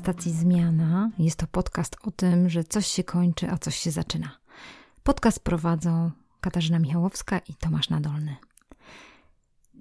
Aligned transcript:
Stacji 0.00 0.32
Zmiana. 0.32 1.10
Jest 1.18 1.36
to 1.36 1.46
podcast 1.46 1.96
o 2.02 2.10
tym, 2.10 2.48
że 2.48 2.64
coś 2.64 2.86
się 2.86 3.04
kończy, 3.04 3.50
a 3.50 3.58
coś 3.58 3.76
się 3.76 3.90
zaczyna. 3.90 4.38
Podcast 5.02 5.40
prowadzą 5.40 6.10
Katarzyna 6.40 6.78
Michałowska 6.78 7.38
i 7.38 7.54
Tomasz 7.54 7.90
Nadolny. 7.90 8.36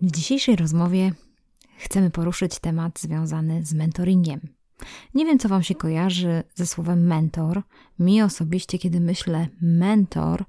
W 0.02 0.12
dzisiejszej 0.12 0.56
rozmowie 0.56 1.12
chcemy 1.78 2.10
poruszyć 2.10 2.60
temat 2.60 3.00
związany 3.00 3.66
z 3.66 3.74
mentoringiem. 3.74 4.40
Nie 5.14 5.26
wiem, 5.26 5.40
co 5.40 5.50
Wam 5.50 5.64
się 5.64 5.76
kojarzy 5.76 6.44
ze 6.56 6.68
słowem 6.68 7.08
mentor. 7.08 7.62
Mi 8.00 8.22
osobiście, 8.22 8.80
kiedy 8.80 9.00
myślę 9.00 9.48
mentor, 9.62 10.46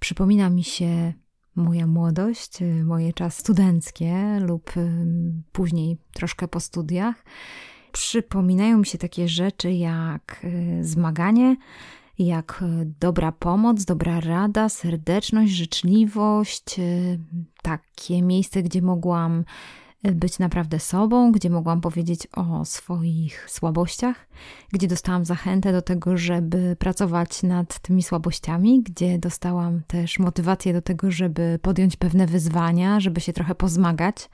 przypomina 0.00 0.50
mi 0.50 0.64
się 0.64 1.12
moja 1.56 1.86
młodość, 1.86 2.58
moje 2.84 3.12
czas 3.12 3.38
studenckie 3.38 4.40
lub 4.40 4.72
później 5.52 5.98
troszkę 6.12 6.48
po 6.48 6.60
studiach. 6.60 7.24
Przypominają 7.92 8.78
mi 8.78 8.86
się 8.86 8.98
takie 8.98 9.28
rzeczy 9.28 9.72
jak 9.72 10.40
y, 10.44 10.78
zmaganie, 10.84 11.56
jak 12.18 12.62
y, 12.62 12.92
dobra 13.00 13.32
pomoc, 13.32 13.84
dobra 13.84 14.20
rada, 14.20 14.68
serdeczność, 14.68 15.52
życzliwość, 15.52 16.78
y, 16.78 17.18
takie 17.62 18.22
miejsce, 18.22 18.62
gdzie 18.62 18.82
mogłam 18.82 19.44
być 20.02 20.38
naprawdę 20.38 20.80
sobą, 20.80 21.32
gdzie 21.32 21.50
mogłam 21.50 21.80
powiedzieć 21.80 22.28
o 22.32 22.64
swoich 22.64 23.50
słabościach, 23.50 24.26
gdzie 24.72 24.88
dostałam 24.88 25.24
zachętę 25.24 25.72
do 25.72 25.82
tego, 25.82 26.16
żeby 26.16 26.76
pracować 26.78 27.42
nad 27.42 27.78
tymi 27.78 28.02
słabościami, 28.02 28.82
gdzie 28.82 29.18
dostałam 29.18 29.82
też 29.86 30.18
motywację 30.18 30.72
do 30.72 30.82
tego, 30.82 31.10
żeby 31.10 31.58
podjąć 31.62 31.96
pewne 31.96 32.26
wyzwania, 32.26 33.00
żeby 33.00 33.20
się 33.20 33.32
trochę 33.32 33.54
pozmagać, 33.54 34.28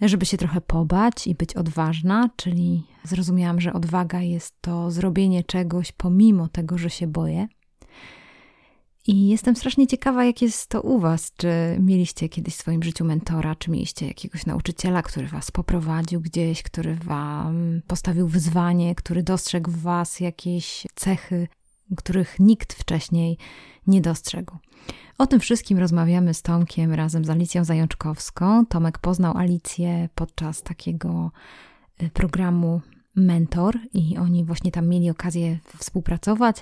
żeby 0.00 0.26
się 0.26 0.36
trochę 0.36 0.60
pobać 0.60 1.26
i 1.26 1.34
być 1.34 1.54
odważna, 1.54 2.30
czyli 2.36 2.86
zrozumiałam, 3.04 3.60
że 3.60 3.72
odwaga 3.72 4.20
jest 4.20 4.54
to 4.60 4.90
zrobienie 4.90 5.44
czegoś 5.44 5.92
pomimo 5.92 6.48
tego, 6.48 6.78
że 6.78 6.90
się 6.90 7.06
boję. 7.06 7.48
I 9.06 9.28
jestem 9.28 9.56
strasznie 9.56 9.86
ciekawa, 9.86 10.24
jak 10.24 10.42
jest 10.42 10.66
to 10.66 10.80
u 10.82 10.98
Was. 10.98 11.32
Czy 11.36 11.48
mieliście 11.80 12.28
kiedyś 12.28 12.54
w 12.54 12.58
swoim 12.58 12.82
życiu 12.82 13.04
mentora, 13.04 13.54
czy 13.54 13.70
mieliście 13.70 14.06
jakiegoś 14.06 14.46
nauczyciela, 14.46 15.02
który 15.02 15.26
Was 15.26 15.50
poprowadził 15.50 16.20
gdzieś, 16.20 16.62
który 16.62 16.94
Wam 16.94 17.80
postawił 17.86 18.28
wyzwanie, 18.28 18.94
który 18.94 19.22
dostrzegł 19.22 19.70
w 19.70 19.82
Was 19.82 20.20
jakieś 20.20 20.86
cechy, 20.94 21.48
których 21.96 22.40
nikt 22.40 22.72
wcześniej 22.72 23.38
nie 23.86 24.00
dostrzegł. 24.00 24.56
O 25.18 25.26
tym 25.26 25.40
wszystkim 25.40 25.78
rozmawiamy 25.78 26.34
z 26.34 26.42
Tomkiem 26.42 26.92
razem 26.92 27.24
z 27.24 27.30
Alicją 27.30 27.64
Zajączkowską. 27.64 28.66
Tomek 28.66 28.98
poznał 28.98 29.36
Alicję 29.36 30.08
podczas 30.14 30.62
takiego 30.62 31.30
y, 32.02 32.10
programu 32.10 32.80
mentor 33.16 33.78
i 33.94 34.16
oni 34.18 34.44
właśnie 34.44 34.70
tam 34.70 34.88
mieli 34.88 35.10
okazję 35.10 35.58
współpracować. 35.78 36.56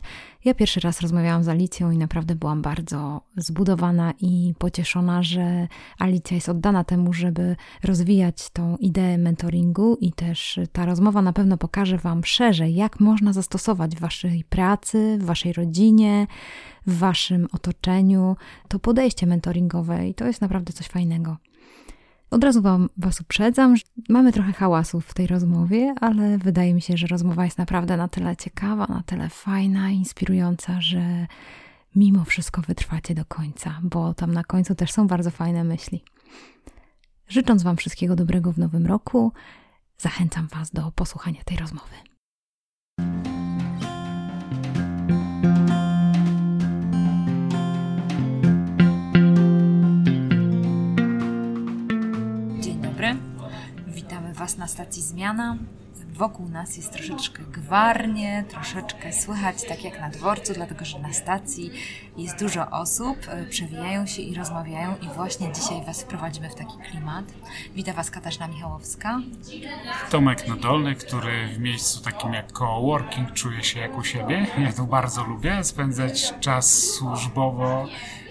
Ja 0.45 0.55
pierwszy 0.55 0.81
raz 0.81 1.01
rozmawiałam 1.01 1.45
z 1.45 1.49
Alicją 1.49 1.91
i 1.91 1.99
naprawdę 1.99 2.35
byłam 2.35 2.63
bardzo 2.63 3.21
zbudowana 3.37 4.13
i 4.21 4.55
pocieszona, 4.59 5.23
że 5.23 5.69
Alicja 5.99 6.35
jest 6.35 6.49
oddana 6.49 6.85
temu, 6.85 7.13
żeby 7.13 7.57
rozwijać 7.85 8.51
tą 8.51 8.77
ideę 8.77 9.19
mentoringu 9.19 9.97
i 10.01 10.13
też 10.13 10.61
ta 10.73 10.87
rozmowa 10.87 11.23
na 11.23 11.33
pewno 11.33 11.57
pokaże 11.57 11.99
Wam 11.99 12.25
szerzej, 12.25 12.75
jak 12.75 13.01
można 13.01 13.33
zastosować 13.33 13.97
w 13.97 14.01
Waszej 14.01 14.45
pracy, 14.45 15.19
w 15.21 15.25
Waszej 15.25 15.53
rodzinie, 15.53 16.27
w 16.87 16.99
Waszym 16.99 17.49
otoczeniu 17.53 18.37
to 18.69 18.79
podejście 18.79 19.27
mentoringowe 19.27 20.09
i 20.09 20.15
to 20.15 20.27
jest 20.27 20.41
naprawdę 20.41 20.73
coś 20.73 20.87
fajnego. 20.87 21.37
Od 22.33 22.45
razu 22.45 22.63
wam, 22.63 22.89
Was 22.97 23.21
uprzedzam, 23.21 23.77
że 23.77 23.83
mamy 24.09 24.33
trochę 24.33 24.53
hałasu 24.53 25.01
w 25.01 25.15
tej 25.15 25.27
rozmowie, 25.27 25.95
ale 26.01 26.39
wydaje 26.39 26.75
mi 26.75 26.83
się, 26.83 26.97
że 26.97 27.07
rozmowa 27.07 27.45
jest 27.45 27.59
naprawdę 27.59 27.97
na 27.97 28.09
tyle 28.09 28.37
ciekawa, 28.37 28.87
na 28.87 29.03
tyle 29.03 29.29
fajna, 29.29 29.91
inspirująca, 29.91 30.81
że 30.81 31.27
mimo 31.97 32.25
wszystko 32.25 32.63
wytrwacie 32.63 33.15
do 33.15 33.25
końca, 33.25 33.81
bo 33.83 34.15
tam 34.15 34.33
na 34.33 34.45
końcu 34.45 34.75
też 34.75 34.93
są 34.93 35.07
bardzo 35.07 35.31
fajne 35.31 35.65
myśli. 35.65 36.05
Życząc 37.29 37.63
Wam 37.63 37.77
wszystkiego 37.77 38.17
dobrego 38.17 38.53
w 38.53 38.59
nowym 38.59 38.87
roku, 38.87 39.33
zachęcam 39.99 40.47
Was 40.47 40.71
do 40.71 40.93
posłuchania 40.95 41.43
tej 41.45 41.57
rozmowy. 41.57 42.12
Was 54.53 54.59
na 54.59 54.69
stacji 54.69 55.03
Zmiana. 55.03 55.57
Wokół 56.15 56.49
nas 56.49 56.77
jest 56.77 56.93
troszeczkę 56.93 57.43
gwarnie, 57.43 58.45
troszeczkę 58.49 59.13
słychać 59.13 59.65
tak 59.69 59.85
jak 59.85 60.01
na 60.01 60.11
dworcu, 60.11 60.53
dlatego 60.55 60.85
że 60.85 60.99
na 60.99 61.13
stacji 61.13 61.71
jest 62.17 62.39
dużo 62.39 62.71
osób, 62.71 63.17
e, 63.29 63.47
przewijają 63.47 64.07
się 64.07 64.23
i 64.23 64.35
rozmawiają 64.35 64.95
i 65.03 65.15
właśnie 65.15 65.53
dzisiaj 65.53 65.85
Was 65.87 66.03
wprowadzimy 66.03 66.51
w 66.51 66.55
taki 66.55 66.79
klimat. 66.91 67.25
Witam 67.75 67.95
Was 67.95 68.11
Katarzyna 68.11 68.49
Michałowska. 68.49 69.21
Tomek 70.11 70.49
Nadolny, 70.49 70.95
który 70.95 71.49
w 71.49 71.59
miejscu 71.59 72.03
takim 72.03 72.33
jak 72.33 72.53
coworking 72.53 73.33
czuje 73.33 73.65
się 73.65 73.81
jak 73.81 73.99
u 73.99 74.05
siebie. 74.05 74.47
Ja 74.59 74.73
to 74.73 74.85
bardzo 74.85 75.25
lubię, 75.25 75.65
spędzać 75.65 76.35
czas 76.41 76.83
służbowo 76.83 77.87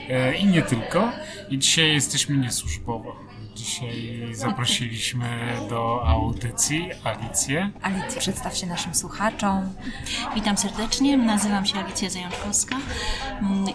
e, 0.09 0.35
i 0.35 0.45
nie 0.45 0.61
tylko. 0.61 1.11
I 1.49 1.59
dzisiaj 1.59 1.93
jesteśmy 1.93 2.37
niesłużbowo 2.37 3.30
Dzisiaj 3.61 4.27
zaprosiliśmy 4.31 5.27
do 5.69 6.07
audycji 6.07 6.89
Alicję. 7.03 7.71
Alicję, 7.81 8.19
przedstaw 8.21 8.57
się 8.57 8.67
naszym 8.67 8.95
słuchaczom. 8.95 9.73
Witam 10.35 10.57
serdecznie, 10.57 11.17
nazywam 11.17 11.65
się 11.65 11.79
Alicja 11.79 12.09
Zajączkowska. 12.09 12.75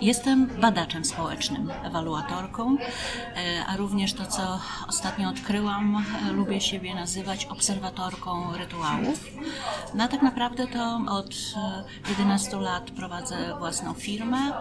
Jestem 0.01 0.47
badaczem 0.47 1.05
społecznym, 1.05 1.71
ewaluatorką, 1.85 2.77
e, 2.77 3.67
a 3.67 3.77
również 3.77 4.13
to, 4.13 4.27
co 4.27 4.61
ostatnio 4.89 5.29
odkryłam, 5.29 6.05
lubię 6.33 6.61
siebie 6.61 6.95
nazywać 6.95 7.45
obserwatorką 7.45 8.57
rytuałów. 8.57 9.25
No 9.95 10.05
a 10.05 10.09
tak 10.09 10.23
naprawdę 10.23 10.67
to 10.67 11.01
od 11.09 11.35
11 12.09 12.57
e, 12.57 12.61
lat 12.61 12.91
prowadzę 12.91 13.37
własną 13.59 13.95
firmę 13.95 14.53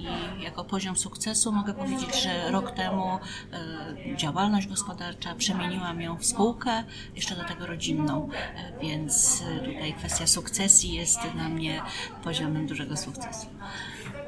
i 0.00 0.42
jako 0.42 0.64
poziom 0.64 0.96
sukcesu 0.96 1.52
mogę 1.52 1.74
powiedzieć, 1.74 2.22
że 2.22 2.50
rok 2.50 2.70
temu 2.70 3.18
e, 3.52 4.16
działalność 4.16 4.66
gospodarcza 4.66 5.34
przemieniłam 5.34 6.00
ją 6.00 6.16
w 6.16 6.24
spółkę, 6.24 6.84
jeszcze 7.16 7.36
do 7.36 7.44
tego 7.44 7.66
rodzinną, 7.66 8.28
e, 8.56 8.80
więc 8.82 9.42
e, 9.42 9.60
tutaj 9.60 9.94
kwestia 9.94 10.26
sukcesji 10.26 10.94
jest 10.94 11.18
dla 11.34 11.48
mnie 11.48 11.82
poziomem 12.24 12.66
dużego 12.66 12.96
sukcesu. 12.96 13.46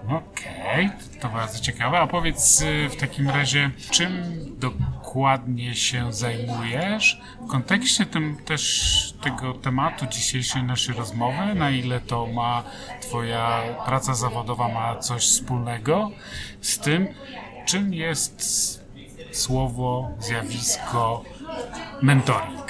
Okej, 0.09 0.87
okay, 0.87 1.21
to 1.21 1.29
bardzo 1.29 1.59
ciekawe. 1.59 1.99
A 1.99 2.07
powiedz 2.07 2.65
w 2.91 2.97
takim 2.97 3.31
razie, 3.31 3.71
czym 3.91 4.23
dokładnie 4.59 5.75
się 5.75 6.13
zajmujesz 6.13 7.21
w 7.41 7.47
kontekście 7.47 8.07
tym 8.07 8.37
też 8.45 9.15
tego 9.23 9.55
tematu 9.55 10.07
dzisiejszej 10.07 10.63
naszej 10.63 10.95
rozmowy, 10.95 11.55
na 11.55 11.71
ile 11.71 12.01
to 12.01 12.27
ma 12.27 12.63
Twoja 13.01 13.63
praca 13.87 14.15
zawodowa 14.15 14.69
ma 14.69 14.97
coś 14.97 15.23
wspólnego 15.23 16.11
z 16.61 16.79
tym, 16.79 17.09
czym 17.67 17.95
jest 17.95 18.43
słowo, 19.33 20.11
zjawisko 20.21 21.25
mentoring? 22.03 22.62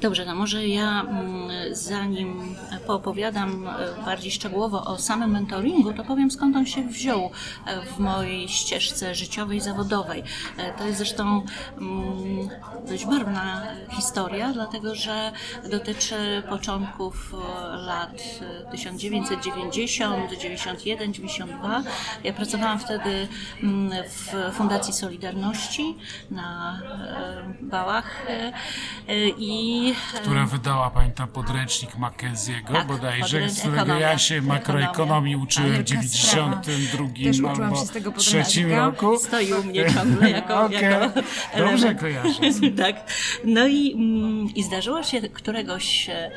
Dobrze, 0.00 0.24
no 0.24 0.34
może 0.34 0.66
ja 0.68 1.00
mm, 1.00 1.50
zanim 1.74 2.56
poopowiadam 2.86 3.68
e, 3.68 4.04
bardziej 4.04 4.32
szczegółowo 4.32 4.84
o 4.84 4.98
samym 4.98 5.30
mentoringu, 5.30 5.92
to 5.92 6.04
powiem 6.04 6.30
skąd 6.30 6.56
on 6.56 6.66
się 6.66 6.82
wziął 6.82 7.30
e, 7.66 7.80
w 7.80 7.98
mojej 7.98 8.48
ścieżce 8.48 9.14
życiowej, 9.14 9.60
zawodowej. 9.60 10.22
E, 10.56 10.72
to 10.72 10.84
jest 10.86 10.98
zresztą 10.98 11.42
mm, 11.78 12.48
dość 12.88 13.06
barwna 13.06 13.62
historia, 13.90 14.52
dlatego 14.52 14.94
że 14.94 15.32
dotyczy 15.70 16.42
początków 16.48 17.34
lat 17.86 18.22
1990, 18.70 20.30
91, 20.40 21.12
92. 21.12 21.82
Ja 22.24 22.32
pracowałam 22.32 22.78
wtedy 22.78 23.28
mm, 23.62 23.92
w 24.08 24.54
Fundacji 24.54 24.92
Solidarności 24.92 25.96
na 26.30 26.80
Bałach 27.60 28.26
i 29.38 29.73
która 30.14 30.46
wydała, 30.46 30.90
pamiętam, 30.90 31.28
podręcznik 31.28 31.96
Mackenzie'ego 31.96 32.72
tak, 32.72 32.86
bodajże, 32.86 33.50
z 33.50 33.60
którego 33.60 33.94
ja 33.94 34.18
się 34.18 34.42
makroekonomii 34.42 35.36
uczyłem 35.36 35.72
w 35.72 35.84
92 35.84 37.50
albo 37.50 37.84
trzecim 38.16 38.72
roku. 38.72 39.18
Stoi 39.18 39.52
u 39.52 39.64
mnie 39.64 39.92
ciągle 39.94 40.30
jako, 40.30 40.60
okay. 40.64 40.82
jako 40.82 41.20
Dobrze 41.58 41.94
kojarzę. 41.94 42.40
tak. 42.82 42.96
No 43.44 43.66
i, 43.66 43.92
mm, 43.92 44.54
i 44.54 44.62
zdarzyło 44.62 45.02
się 45.02 45.20
któregoś 45.20 46.10
e, 46.10 46.30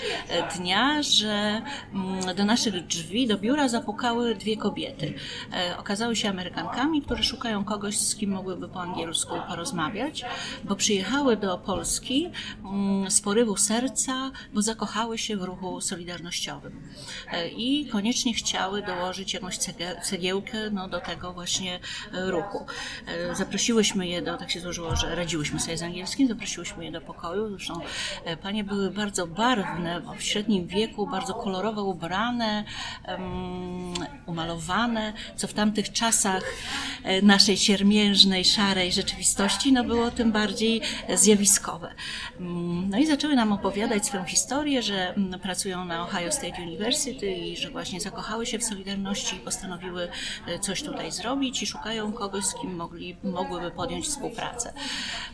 dnia, 0.58 1.04
że 1.04 1.62
mm, 1.94 2.36
do 2.36 2.46
naszych 2.46 2.88
drzwi, 2.88 3.28
do 3.28 3.38
biura 3.38 3.68
zapukały 3.68 4.36
dwie 4.36 4.58
kobiety. 4.58 5.14
E, 5.54 5.78
okazały 5.78 6.16
się 6.16 6.30
Amerykankami, 6.30 7.02
które 7.02 7.24
szukają 7.24 7.64
kogoś, 7.64 7.98
z 7.98 8.16
kim 8.16 8.32
mogłyby 8.32 8.68
po 8.68 8.82
angielsku 8.82 9.36
porozmawiać, 9.48 10.26
bo 10.64 10.76
przyjechały 10.76 11.38
do 11.38 11.58
Polski 11.58 12.30
z 12.64 12.66
mm, 12.66 13.12
porywu 13.28 13.58
serca, 13.58 14.32
bo 14.54 14.62
zakochały 14.62 15.18
się 15.18 15.38
w 15.38 15.44
ruchu 15.44 15.82
solidarnościowym 15.82 16.82
i 17.56 17.86
koniecznie 17.86 18.34
chciały 18.34 18.82
dołożyć 18.82 19.34
jakąś 19.34 19.58
cegiełkę 20.04 20.70
no, 20.72 20.88
do 20.88 21.00
tego 21.00 21.34
właśnie 21.34 21.80
ruchu. 22.14 22.66
Zaprosiłyśmy 23.34 24.08
je 24.08 24.22
do, 24.22 24.38
tak 24.38 24.52
się 24.52 24.60
złożyło, 24.60 24.96
że 24.96 25.16
radziłyśmy 25.16 25.60
sobie 25.60 25.78
z 25.78 25.84
angielskim, 25.84 26.28
zaprosiłyśmy 26.28 26.86
je 26.86 26.92
do 26.92 27.02
pokoju. 27.02 27.50
Zresztą 27.50 27.80
panie 28.42 28.64
były 28.64 28.92
bardzo 28.92 29.28
barwne, 29.28 30.02
w 30.18 30.24
średnim 30.24 30.68
wieku, 30.68 31.08
bardzo 31.08 31.34
kolorowo 31.34 31.84
ubrane, 31.84 32.64
umalowane, 34.26 35.14
co 35.36 35.48
w 35.48 35.54
tamtych 35.54 35.92
czasach 35.92 36.44
e, 37.04 37.22
naszej 37.22 37.58
siermiężnej, 37.58 38.46
szarej 38.46 38.92
rzeczywistości 38.92 39.74
no 39.74 39.84
było 39.84 40.12
tym 40.12 40.32
bardziej 40.32 40.82
zjawiskowe. 41.16 41.94
Mm, 42.40 42.90
no 42.90 42.98
i 42.98 43.17
zaczęły 43.18 43.36
nam 43.36 43.52
opowiadać 43.52 44.06
swoją 44.06 44.24
historię, 44.24 44.82
że 44.82 45.14
mm, 45.14 45.40
pracują 45.40 45.86
na 45.86 46.04
Ohio 46.04 46.32
State 46.32 46.62
University 46.62 47.32
i 47.32 47.58
że 47.58 47.70
właśnie 47.70 48.02
zakochały 48.02 48.46
się 48.46 48.60
w 48.60 48.64
Solidarności 48.64 49.36
i 49.36 49.40
postanowiły 49.40 50.08
e, 50.48 50.60
coś 50.60 50.84
tutaj 50.84 51.12
zrobić 51.12 51.64
i 51.64 51.68
szukają 51.68 52.14
kogoś, 52.14 52.46
z 52.46 52.54
kim 52.54 52.76
mogli, 52.76 53.18
mogłyby 53.24 53.72
podjąć 53.72 54.06
współpracę. 54.06 54.74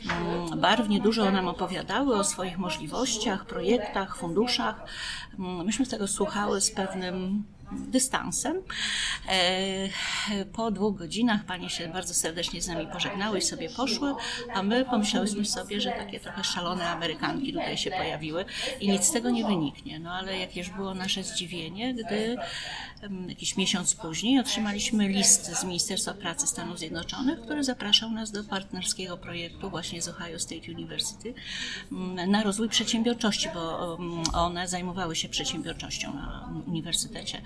Mm, 0.05 0.61
barwnie 0.61 0.99
dużo 0.99 1.31
nam 1.31 1.47
opowiadały 1.47 2.15
o 2.15 2.23
swoich 2.23 2.57
możliwościach, 2.57 3.45
projektach, 3.45 4.17
funduszach. 4.17 4.75
Myśmy 5.37 5.85
z 5.85 5.89
tego 5.89 6.07
słuchały 6.07 6.61
z 6.61 6.71
pewnym 6.71 7.43
dystansem. 7.77 8.57
E, 9.29 10.45
po 10.53 10.71
dwóch 10.71 10.97
godzinach 10.97 11.45
panie 11.45 11.69
się 11.69 11.87
bardzo 11.87 12.13
serdecznie 12.13 12.61
z 12.61 12.67
nami 12.67 12.87
pożegnały 12.87 13.37
i 13.37 13.41
sobie 13.41 13.69
poszły, 13.69 14.13
a 14.53 14.63
my 14.63 14.85
pomyślałyśmy 14.85 15.45
sobie, 15.45 15.81
że 15.81 15.91
takie 15.91 16.19
trochę 16.19 16.43
szalone 16.43 16.89
Amerykanki 16.89 17.53
tutaj 17.53 17.77
się 17.77 17.91
pojawiły 17.91 18.45
i 18.79 18.89
nic 18.89 19.03
z 19.05 19.11
tego 19.11 19.29
nie 19.29 19.45
wyniknie. 19.45 19.99
No 19.99 20.13
ale 20.13 20.39
jakież 20.39 20.69
było 20.69 20.93
nasze 20.93 21.23
zdziwienie, 21.23 21.93
gdy 21.93 22.37
jakiś 23.27 23.57
miesiąc 23.57 23.95
później 23.95 24.39
otrzymaliśmy 24.39 25.07
list 25.07 25.45
z 25.45 25.63
Ministerstwa 25.63 26.13
Pracy 26.13 26.47
Stanów 26.47 26.79
Zjednoczonych, 26.79 27.41
który 27.41 27.63
zapraszał 27.63 28.11
nas 28.11 28.31
do 28.31 28.43
partnerskiego 28.43 29.17
projektu 29.17 29.69
właśnie 29.69 30.01
z 30.01 30.07
Ohio 30.07 30.39
State 30.39 30.71
University 30.71 31.33
na 32.27 32.43
rozwój 32.43 32.69
przedsiębiorczości, 32.69 33.49
bo 33.53 33.97
one 34.33 34.67
zajmowały 34.67 35.15
się 35.15 35.29
przedsiębiorczością 35.29 36.13
na 36.13 36.49
uniwersytecie. 36.67 37.41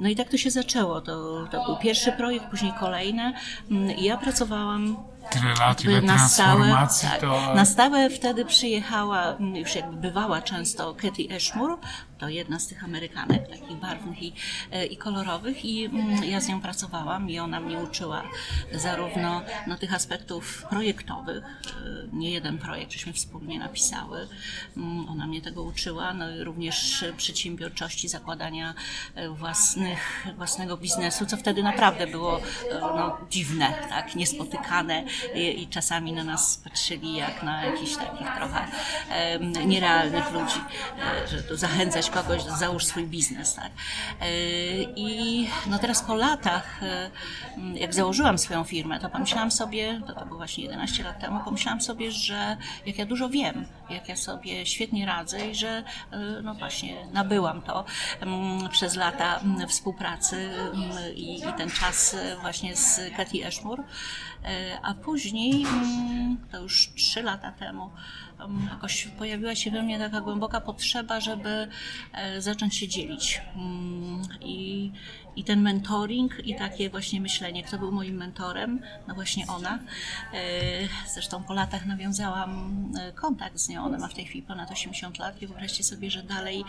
No 0.00 0.08
i 0.08 0.16
tak 0.16 0.28
to 0.28 0.36
się 0.36 0.50
zaczęło. 0.50 1.00
To, 1.00 1.46
to 1.50 1.64
był 1.64 1.76
pierwszy 1.76 2.12
projekt, 2.12 2.46
później 2.46 2.72
kolejne. 2.80 3.32
Ja 3.98 4.16
pracowałam 4.16 4.96
tyle 5.30 5.54
lat, 5.60 5.84
ile 5.84 6.02
na 6.02 6.28
stałe, 6.28 6.88
tak, 7.02 7.20
to... 7.20 7.54
Na 7.54 7.64
stałe 7.64 8.10
wtedy 8.10 8.44
przyjechała, 8.44 9.36
już 9.54 9.74
jakby 9.74 9.96
bywała 9.96 10.42
często 10.42 10.94
Katy 10.94 11.36
Ashmore, 11.36 11.76
to 12.18 12.28
jedna 12.28 12.58
z 12.58 12.66
tych 12.66 12.84
Amerykanek, 12.84 13.48
takich 13.48 13.76
barwnych 13.76 14.22
i, 14.22 14.32
e, 14.72 14.86
i 14.86 14.96
kolorowych 14.96 15.64
i 15.64 15.84
mm, 15.84 16.24
ja 16.24 16.40
z 16.40 16.48
nią 16.48 16.60
pracowałam 16.60 17.30
i 17.30 17.38
ona 17.38 17.60
mnie 17.60 17.78
uczyła 17.78 18.22
zarówno 18.72 19.42
no, 19.66 19.76
tych 19.76 19.94
aspektów 19.94 20.64
projektowych, 20.70 21.44
e, 21.44 21.70
nie 22.12 22.30
jeden 22.30 22.58
projekt 22.58 22.92
żeśmy 22.92 23.12
wspólnie 23.12 23.58
napisały, 23.58 24.28
mm, 24.76 25.08
ona 25.08 25.26
mnie 25.26 25.42
tego 25.42 25.62
uczyła, 25.62 26.14
no 26.14 26.30
i 26.30 26.44
również 26.44 27.04
przedsiębiorczości, 27.16 28.08
zakładania 28.08 28.74
e, 29.14 29.28
własnych, 29.28 30.26
własnego 30.36 30.76
biznesu, 30.76 31.26
co 31.26 31.36
wtedy 31.36 31.62
naprawdę 31.62 32.06
było 32.06 32.40
no, 32.80 33.18
dziwne, 33.30 33.74
tak, 33.88 34.14
niespotykane 34.14 35.04
i, 35.34 35.68
czasami 35.68 36.12
na 36.12 36.24
nas 36.24 36.60
patrzyli 36.64 37.16
jak 37.16 37.42
na 37.42 37.64
jakichś 37.64 37.96
takich 37.96 38.28
trochę 38.36 38.66
nierealnych 39.66 40.32
ludzi, 40.32 40.60
że 41.30 41.42
to 41.42 41.56
zachęcać 41.56 42.10
kogoś, 42.10 42.42
załóż 42.42 42.84
swój 42.84 43.04
biznes, 43.04 43.54
tak. 43.54 43.70
E, 44.20 44.26
I 44.96 45.48
no 45.66 45.78
teraz 45.78 46.02
po 46.02 46.14
latach, 46.14 46.82
e, 46.82 47.10
jak 47.74 47.94
założyłam 47.94 48.38
swoją 48.38 48.64
firmę, 48.64 49.00
to 49.00 49.08
pomyślałam 49.08 49.50
sobie, 49.50 50.00
to, 50.06 50.14
to 50.14 50.26
było 50.26 50.38
właśnie 50.38 50.64
11 50.64 51.02
lat 51.02 51.20
temu, 51.20 51.40
pomyślałam 51.44 51.80
sobie, 51.80 52.12
że 52.12 52.56
jak 52.86 52.98
ja 52.98 53.06
dużo 53.06 53.28
wiem, 53.28 53.66
jak 53.90 54.08
ja 54.08 54.16
sobie 54.16 54.66
świetnie 54.66 55.06
radzę 55.06 55.50
i 55.50 55.54
że 55.54 55.68
e, 56.10 56.18
no 56.42 56.54
właśnie 56.54 56.96
nabyłam 57.12 57.62
to 57.62 57.84
przez 58.70 58.96
lata 58.96 59.40
współpracy 59.68 60.50
i, 61.14 61.36
i 61.36 61.52
ten 61.56 61.70
czas 61.70 62.16
właśnie 62.40 62.76
z 62.76 63.00
Katy 63.16 63.46
Ashmore, 63.46 63.82
a 64.82 64.94
później, 64.94 65.66
to 66.52 66.62
już 66.62 66.92
3 66.94 67.22
lata 67.22 67.52
temu, 67.52 67.90
jakoś 68.70 69.08
pojawiła 69.18 69.54
się 69.54 69.70
we 69.70 69.82
mnie 69.82 69.98
taka 69.98 70.20
głęboka 70.20 70.60
potrzeba, 70.60 71.20
żeby 71.20 71.68
e, 72.12 72.40
zacząć 72.40 72.76
się 72.76 72.88
dzielić. 72.88 73.42
Mm, 73.56 74.22
I, 74.40 74.92
i 75.36 75.44
ten 75.44 75.62
mentoring 75.62 76.46
i 76.46 76.54
takie 76.54 76.90
właśnie 76.90 77.20
myślenie, 77.20 77.62
kto 77.62 77.78
był 77.78 77.92
moim 77.92 78.16
mentorem, 78.16 78.80
no 79.08 79.14
właśnie 79.14 79.46
ona. 79.46 79.78
E, 80.32 80.38
zresztą 81.14 81.44
po 81.44 81.54
latach 81.54 81.86
nawiązałam 81.86 82.74
e, 83.00 83.12
kontakt 83.12 83.58
z 83.58 83.68
nią, 83.68 83.84
ona 83.84 83.98
ma 83.98 84.08
w 84.08 84.14
tej 84.14 84.24
chwili 84.24 84.42
ponad 84.42 84.70
80 84.70 85.18
lat 85.18 85.42
i 85.42 85.46
wyobraźcie 85.46 85.84
sobie, 85.84 86.10
że 86.10 86.22
dalej 86.22 86.64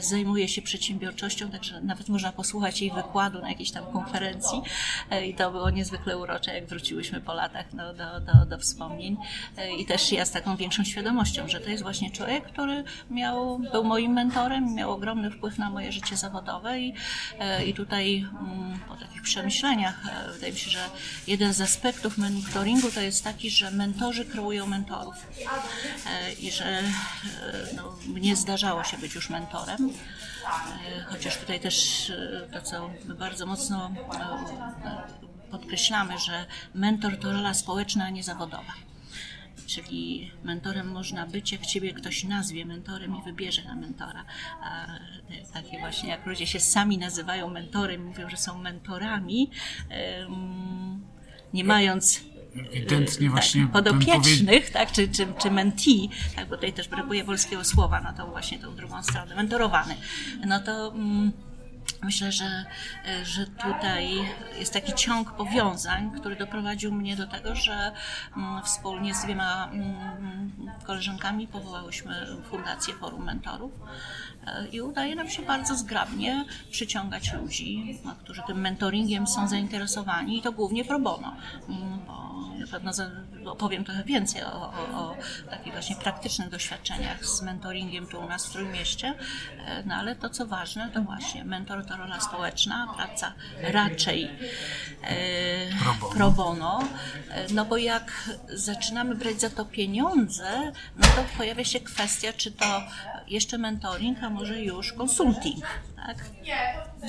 zajmuje 0.00 0.48
się 0.48 0.62
przedsiębiorczością, 0.62 1.50
także 1.50 1.80
nawet 1.80 2.08
można 2.08 2.32
posłuchać 2.32 2.80
jej 2.80 2.90
wykładu 2.90 3.40
na 3.40 3.48
jakiejś 3.48 3.70
tam 3.70 3.86
konferencji. 3.92 4.62
I 5.26 5.34
to 5.34 5.50
było 5.50 5.70
niezwykle 5.70 6.18
urocze, 6.18 6.54
jak 6.54 6.66
wróciłyśmy 6.66 7.20
po 7.20 7.34
latach 7.34 7.66
no, 7.72 7.94
do, 7.94 8.20
do, 8.20 8.46
do 8.46 8.58
wspomnień. 8.58 9.16
I 9.78 9.86
też 9.86 10.12
ja 10.12 10.24
z 10.24 10.30
taką 10.30 10.56
większą 10.56 10.84
świadomością 10.84 11.36
że 11.46 11.60
to 11.60 11.70
jest 11.70 11.82
właśnie 11.82 12.10
człowiek, 12.10 12.44
który 12.44 12.84
miał, 13.10 13.58
był 13.58 13.84
moim 13.84 14.12
mentorem, 14.12 14.74
miał 14.74 14.92
ogromny 14.92 15.30
wpływ 15.30 15.58
na 15.58 15.70
moje 15.70 15.92
życie 15.92 16.16
zawodowe 16.16 16.80
i, 16.80 16.94
e, 17.38 17.66
i 17.66 17.74
tutaj 17.74 17.95
mm, 18.02 18.78
po 18.88 18.94
takich 18.96 19.22
przemyśleniach 19.22 20.06
e, 20.06 20.32
wydaje 20.32 20.52
mi 20.52 20.58
się, 20.58 20.70
że 20.70 20.90
jeden 21.26 21.52
z 21.52 21.60
aspektów 21.60 22.18
mentoringu 22.18 22.90
to 22.90 23.00
jest 23.00 23.24
taki, 23.24 23.50
że 23.50 23.70
mentorzy 23.70 24.24
kreują 24.24 24.66
mentorów 24.66 25.14
e, 26.06 26.32
i 26.32 26.50
że 26.50 26.82
no, 27.76 27.96
mnie 28.06 28.36
zdarzało 28.36 28.84
się 28.84 28.98
być 28.98 29.14
już 29.14 29.30
mentorem. 29.30 29.90
Chociaż 31.06 31.36
tutaj 31.36 31.60
też 31.60 32.12
to, 32.52 32.62
co 32.62 32.90
bardzo 33.18 33.46
mocno 33.46 33.90
podkreślamy, 35.50 36.18
że 36.18 36.46
mentor 36.74 37.18
to 37.20 37.32
rola 37.32 37.54
społeczna, 37.54 38.04
a 38.04 38.10
nie 38.10 38.22
zawodowa 38.22 38.85
czyli 39.66 40.30
mentorem 40.44 40.88
można 40.90 41.26
być, 41.26 41.52
jak 41.52 41.66
ciebie 41.66 41.92
ktoś 41.92 42.24
nazwie 42.24 42.66
mentorem 42.66 43.16
i 43.16 43.22
wybierze 43.22 43.64
na 43.64 43.74
mentora. 43.74 44.24
A 44.62 44.86
takie 45.52 45.78
właśnie, 45.78 46.08
jak 46.08 46.26
ludzie 46.26 46.46
się 46.46 46.60
sami 46.60 46.98
nazywają 46.98 47.50
mentorem, 47.50 48.04
mówią, 48.04 48.30
że 48.30 48.36
są 48.36 48.58
mentorami, 48.58 49.50
nie 51.54 51.64
mając 51.64 52.20
ewidentnie 52.72 53.30
właśnie 53.30 53.62
tak, 53.62 53.72
podopiecznych, 53.72 54.70
tak, 54.70 54.92
czy, 54.92 55.08
czy, 55.08 55.26
czy 55.42 55.50
mentee, 55.50 56.08
tak, 56.36 56.48
bo 56.48 56.54
tutaj 56.54 56.72
też 56.72 56.88
brakuje 56.88 57.24
polskiego 57.24 57.64
słowa 57.64 58.00
na 58.00 58.12
tą 58.12 58.30
właśnie 58.30 58.58
tą 58.58 58.76
drugą 58.76 59.02
stronę, 59.02 59.34
mentorowany, 59.34 59.94
no 60.46 60.60
to 60.60 60.92
mm, 60.92 61.32
Myślę, 62.02 62.32
że, 62.32 62.64
e, 63.06 63.24
że 63.24 63.46
tutaj 63.46 64.28
jest 64.58 64.72
taki 64.72 64.92
ciąg 64.92 65.32
powiązań, 65.32 66.10
który 66.20 66.36
doprowadził 66.36 66.92
mnie 66.92 67.16
do 67.16 67.26
tego, 67.26 67.54
że 67.54 67.92
mm, 68.36 68.62
wspólnie 68.62 69.14
z 69.14 69.22
dwiema 69.24 69.68
mm, 69.72 70.72
koleżankami 70.84 71.48
powołałyśmy 71.48 72.26
Fundację 72.50 72.94
Forum 72.94 73.24
Mentorów 73.24 73.72
i 74.72 74.80
udaje 74.80 75.14
nam 75.14 75.30
się 75.30 75.42
bardzo 75.42 75.76
zgrabnie 75.76 76.44
przyciągać 76.70 77.32
ludzi, 77.32 77.98
którzy 78.24 78.42
tym 78.46 78.60
mentoringiem 78.60 79.26
są 79.26 79.48
zainteresowani 79.48 80.38
i 80.38 80.42
to 80.42 80.52
głównie 80.52 80.84
pro 80.84 80.98
bono, 81.00 81.36
mm, 81.68 81.98
bo 82.06 82.26
na 82.58 82.66
pewno 82.66 82.92
opowiem 83.50 83.84
trochę 83.84 84.04
więcej 84.04 84.42
o, 84.42 84.52
o, 84.52 84.98
o, 84.98 85.16
takich 85.50 85.72
właśnie 85.72 85.96
praktycznych 85.96 86.48
doświadczeniach 86.48 87.26
z 87.26 87.42
mentoringiem 87.42 88.06
tu 88.06 88.20
u 88.20 88.28
nas 88.28 88.46
w 88.46 88.52
Trójmieście, 88.52 89.14
e, 89.66 89.82
no 89.82 89.94
ale 89.94 90.16
to 90.16 90.30
co 90.30 90.46
ważne, 90.46 90.90
to 90.94 91.02
właśnie 91.02 91.44
mentor 91.44 91.86
to 91.86 91.96
rola 91.96 92.20
społeczna, 92.20 92.94
praca 92.96 93.32
raczej 93.62 94.30
e, 95.02 95.18
pro, 95.78 95.94
bono. 95.94 96.14
pro 96.14 96.30
bono, 96.30 96.82
e, 97.30 97.52
no 97.52 97.64
bo 97.64 97.76
jak 97.76 98.30
zaczynamy 98.48 99.14
brać 99.14 99.40
za 99.40 99.50
to 99.50 99.64
pieniądze, 99.64 100.72
no 100.96 101.06
to 101.06 101.24
pojawia 101.36 101.64
się 101.64 101.80
kwestia, 101.80 102.32
czy 102.32 102.52
to 102.52 102.82
jeszcze 103.28 103.58
mentoring, 103.58 104.22
a 104.22 104.30
może 104.30 104.62
już 104.62 104.92
konsulting, 104.92 105.64
tak? 105.96 106.24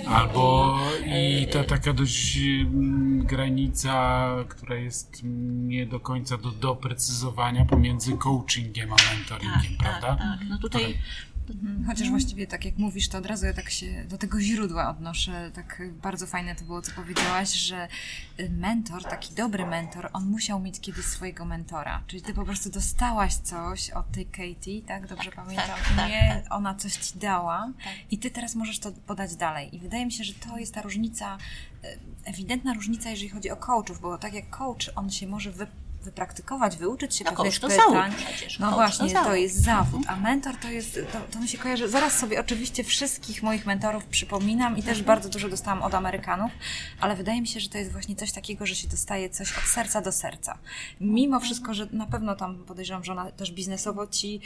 Albo 0.08 0.78
i 1.06 1.48
ta 1.48 1.64
taka 1.64 1.94
dość 1.94 2.38
mm, 2.38 3.26
granica, 3.26 4.28
która 4.50 4.76
jest 4.76 5.22
nie 5.24 5.86
do 5.86 6.00
końca 6.00 6.38
do 6.38 6.52
doprecyzowania 6.52 7.66
pomiędzy 7.66 8.18
coachingiem 8.18 8.90
a 8.94 9.16
mentoringiem, 9.16 9.78
tak, 9.78 9.78
prawda? 9.80 10.08
Tak, 10.08 10.40
tak. 10.40 10.50
No 10.50 10.58
tutaj. 10.58 10.98
Chociaż 11.88 12.10
właściwie 12.10 12.48
tak 12.48 12.66
jak 12.66 12.78
mówisz, 12.78 13.10
to 13.10 13.18
od 13.18 13.26
razu 13.26 13.46
ja 13.46 13.54
tak 13.54 13.70
się 13.70 14.06
do 14.10 14.18
tego 14.18 14.42
źródła 14.42 14.90
odnoszę. 14.90 15.52
Tak 15.54 15.82
bardzo 16.02 16.28
fajne 16.28 16.56
to 16.56 16.66
było, 16.66 16.82
co 16.82 16.92
powiedziałaś, 16.92 17.54
że 17.54 17.88
mentor, 18.50 19.04
taki 19.04 19.36
dobry 19.36 19.66
mentor, 19.66 20.10
on 20.14 20.26
musiał 20.26 20.60
mieć 20.60 20.80
kiedyś 20.80 21.06
swojego 21.06 21.46
mentora. 21.46 22.04
Czyli 22.08 22.22
ty 22.22 22.34
po 22.34 22.46
prostu 22.46 22.70
dostałaś 22.70 23.36
coś 23.36 23.90
od 23.90 24.12
tej 24.12 24.26
Katie, 24.26 24.82
tak? 24.88 25.08
Dobrze 25.08 25.32
tak, 25.32 25.36
pamiętam? 25.36 25.68
Tak, 25.68 25.94
tak, 25.98 26.10
Nie, 26.10 26.42
tak. 26.44 26.54
ona 26.54 26.76
coś 26.76 26.94
ci 26.94 27.20
dała 27.20 27.74
tak. 27.84 27.94
i 28.12 28.18
ty 28.18 28.32
teraz 28.32 28.56
możesz 28.56 28.80
to 28.80 28.92
podać 28.92 29.36
dalej. 29.36 29.76
I 29.76 29.80
wydaje 29.80 30.06
mi 30.06 30.12
się, 30.12 30.24
że 30.24 30.34
to 30.34 30.58
jest 30.58 30.74
ta 30.74 30.82
różnica, 30.82 31.38
e, 31.84 31.98
ewidentna 32.26 32.74
różnica, 32.74 33.10
jeżeli 33.10 33.30
chodzi 33.30 33.52
o 33.52 33.56
coachów, 33.56 34.02
bo 34.02 34.18
tak 34.18 34.34
jak 34.34 34.50
coach, 34.50 34.90
on 34.96 35.10
się 35.10 35.28
może 35.28 35.52
wy 35.52 35.68
wypraktykować, 36.04 36.78
wyuczyć 36.78 37.16
się 37.16 37.26
no, 37.26 37.32
pewnych 37.32 37.60
to 37.60 37.68
pytań. 37.68 38.14
przecież. 38.18 38.60
No 38.60 38.72
właśnie, 38.72 39.14
to, 39.14 39.24
to, 39.24 39.36
jest 39.36 39.64
zawód, 39.64 40.02
a 40.08 40.16
mentor 40.16 40.58
to 40.58 40.70
jest, 40.70 41.00
to, 41.14 41.20
to 41.32 41.40
mi 41.40 41.48
się 41.48 41.58
kojarzy, 41.58 41.90
zaraz 41.90 42.20
sobie 42.20 42.40
oczywiście 42.40 42.84
wszystkich 42.84 43.44
moich 43.44 43.66
mentorów 43.66 44.06
przypominam 44.06 44.78
i 44.78 44.84
też 44.84 45.00
mhm. 45.00 45.06
bardzo 45.06 45.30
dużo 45.30 45.50
dostałam 45.50 45.82
od 45.82 45.94
Amerykanów, 45.94 46.52
ale 47.00 47.16
wydaje 47.16 47.42
mi 47.42 47.48
się, 47.48 47.60
że 47.60 47.70
to 47.70 47.78
jest 47.78 47.92
właśnie 47.92 48.16
coś 48.16 48.32
takiego, 48.32 48.66
że 48.66 48.76
się 48.76 48.88
dostaje 48.88 49.30
coś 49.30 49.58
od 49.58 49.64
serca 49.64 50.02
do 50.02 50.12
serca. 50.12 50.58
Mimo 51.02 51.40
wszystko, 51.40 51.74
że 51.74 51.88
na 51.92 52.06
pewno 52.06 52.36
tam 52.36 52.64
podejrzewam, 52.64 53.04
że 53.04 53.12
ona 53.12 53.32
też 53.32 53.52
biznesowo 53.52 54.08
Ci 54.08 54.42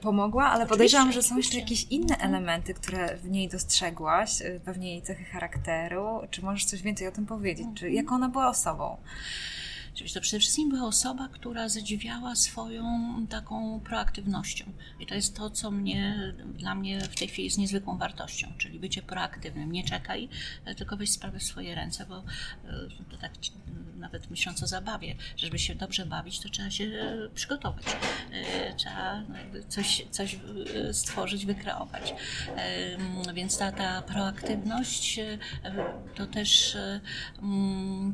pomogła, 0.00 0.44
ale 0.44 0.66
podejrzewam, 0.66 1.12
że 1.12 1.22
są 1.22 1.36
jeszcze 1.36 1.58
jakieś 1.58 1.86
inne 1.90 2.18
elementy, 2.18 2.74
które 2.74 3.16
w 3.16 3.30
niej 3.30 3.48
dostrzegłaś, 3.48 4.40
y, 4.40 4.60
pewnie 4.64 4.92
jej 4.92 5.02
cechy 5.02 5.24
charakteru. 5.24 6.20
Czy 6.30 6.42
możesz 6.42 6.64
coś 6.64 6.82
więcej 6.82 7.08
o 7.08 7.12
tym 7.12 7.26
powiedzieć? 7.26 7.66
Czy 7.74 7.90
jak 7.90 8.12
ona 8.12 8.28
była 8.28 8.48
osobą? 8.48 8.96
To 9.98 10.20
przede 10.20 10.40
wszystkim 10.40 10.70
była 10.70 10.88
osoba, 10.88 11.28
która 11.28 11.68
zadziwiała 11.68 12.34
swoją 12.34 12.86
taką 13.26 13.80
proaktywnością. 13.80 14.64
I 15.00 15.06
to 15.06 15.14
jest 15.14 15.36
to, 15.36 15.50
co 15.50 15.70
mnie, 15.70 16.32
dla 16.54 16.74
mnie 16.74 17.00
w 17.00 17.16
tej 17.16 17.28
chwili 17.28 17.44
jest 17.44 17.58
niezwykłą 17.58 17.98
wartością, 17.98 18.52
czyli 18.58 18.80
bycie 18.80 19.02
proaktywnym. 19.02 19.72
Nie 19.72 19.84
czekaj, 19.84 20.28
tylko 20.76 20.96
weź 20.96 21.10
sprawę 21.10 21.38
w 21.38 21.42
swoje 21.42 21.74
ręce, 21.74 22.06
bo 22.06 22.18
e, 22.18 22.24
to 23.10 23.16
tak 23.16 23.32
nawet 23.96 24.30
myśląc 24.30 24.62
o 24.62 24.66
zabawie, 24.66 25.14
żeby 25.36 25.58
się 25.58 25.74
dobrze 25.74 26.06
bawić, 26.06 26.40
to 26.40 26.48
trzeba 26.48 26.70
się 26.70 26.84
e, 26.84 27.28
przygotować. 27.34 27.84
E, 28.32 28.74
trzeba 28.74 29.22
coś, 29.68 30.02
coś 30.10 30.38
stworzyć, 30.92 31.46
wykreować. 31.46 32.14
Więc 33.34 33.58
ta, 33.58 33.72
ta 33.72 34.02
proaktywność 34.02 35.20
to 36.14 36.26
też 36.26 36.76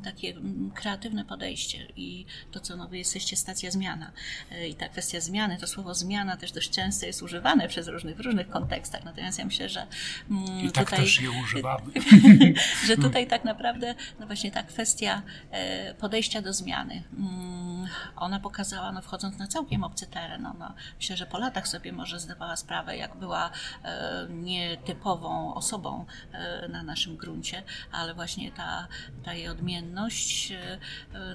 takie 0.05 0.35
kreatywne 0.75 1.25
podejście 1.25 1.68
i 1.75 2.27
to, 2.53 2.61
co 2.61 2.77
no, 2.77 2.89
wy 2.89 2.99
jesteście 2.99 3.37
stacja 3.37 3.71
zmiana. 3.71 4.13
E, 4.51 4.69
I 4.69 4.75
ta 4.75 4.89
kwestia 4.89 5.21
zmiany, 5.21 5.59
to 5.61 5.67
słowo 5.67 5.95
zmiana 5.95 6.37
też 6.37 6.53
dość 6.53 6.71
często 6.71 7.07
jest 7.07 7.23
używane 7.23 7.69
przez 7.69 7.89
różnych, 7.89 8.17
w 8.17 8.21
różnych 8.21 8.49
kontekstach. 8.49 9.05
Natomiast 9.05 9.39
ja 9.39 9.45
myślę, 9.45 9.69
że 9.69 9.87
mm, 10.31 10.61
I 10.61 10.73
tak 10.73 10.85
tutaj, 10.85 11.05
też 11.05 11.21
je 11.21 11.31
używamy. 11.31 11.93
że 12.89 12.97
tutaj 12.97 13.27
tak 13.27 13.45
naprawdę 13.45 13.95
no 14.21 14.27
właśnie 14.27 14.51
ta 14.51 14.63
kwestia 14.63 15.23
e, 15.51 15.95
podejścia 15.95 16.43
do 16.43 16.53
zmiany, 16.53 17.03
mm, 17.19 17.89
ona 18.17 18.41
pokazała, 18.41 18.93
no 18.93 19.03
wchodząc 19.03 19.39
na 19.39 19.47
całkiem 19.47 19.85
obcy 19.85 20.07
teren, 20.07 20.47
ona 20.47 20.75
myślę, 20.97 21.17
że 21.17 21.27
po 21.27 21.39
latach 21.39 21.69
sobie 21.69 21.93
może 21.93 22.21
zdawała 22.21 22.57
sprawę, 22.57 22.97
jak 22.97 23.17
była 23.17 23.51
e, 23.85 24.27
nietypową 24.31 25.55
osobą 25.55 26.05
na 26.69 26.83
naszym 26.83 27.17
gruncie, 27.17 27.63
ale 27.93 28.15
właśnie 28.15 28.53
ta, 28.53 28.89
ta 29.25 29.35
jej 29.35 29.49
odmienność 29.49 30.53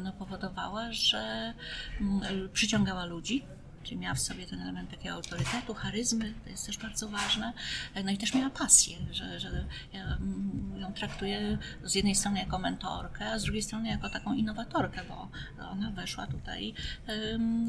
no, 0.01 0.13
powodowała, 0.25 0.91
że 0.91 1.53
mm, 2.01 2.49
przyciągała 2.53 3.05
ludzi, 3.05 3.45
czyli 3.83 3.97
miała 3.97 4.15
w 4.15 4.19
sobie 4.19 4.45
ten 4.45 4.61
element 4.61 4.91
takiego 4.91 5.15
autorytetu, 5.15 5.73
charyzmy, 5.73 6.33
to 6.43 6.49
jest 6.49 6.65
też 6.65 6.77
bardzo 6.77 7.09
ważne. 7.09 7.53
No 8.05 8.11
i 8.11 8.17
też 8.17 8.33
miała 8.33 8.49
pasję, 8.49 8.97
że, 9.11 9.39
że 9.39 9.65
ja 9.93 10.03
mm, 10.03 10.77
ją 10.77 10.93
traktuję 10.93 11.57
z 11.83 11.95
jednej 11.95 12.15
strony 12.15 12.39
jako 12.39 12.59
mentorkę, 12.59 13.31
a 13.31 13.39
z 13.39 13.43
drugiej 13.43 13.61
strony 13.61 13.89
jako 13.89 14.09
taką 14.09 14.33
innowatorkę, 14.33 15.01
bo 15.09 15.29
ona 15.71 15.91
weszła 15.91 16.27
tutaj 16.27 16.73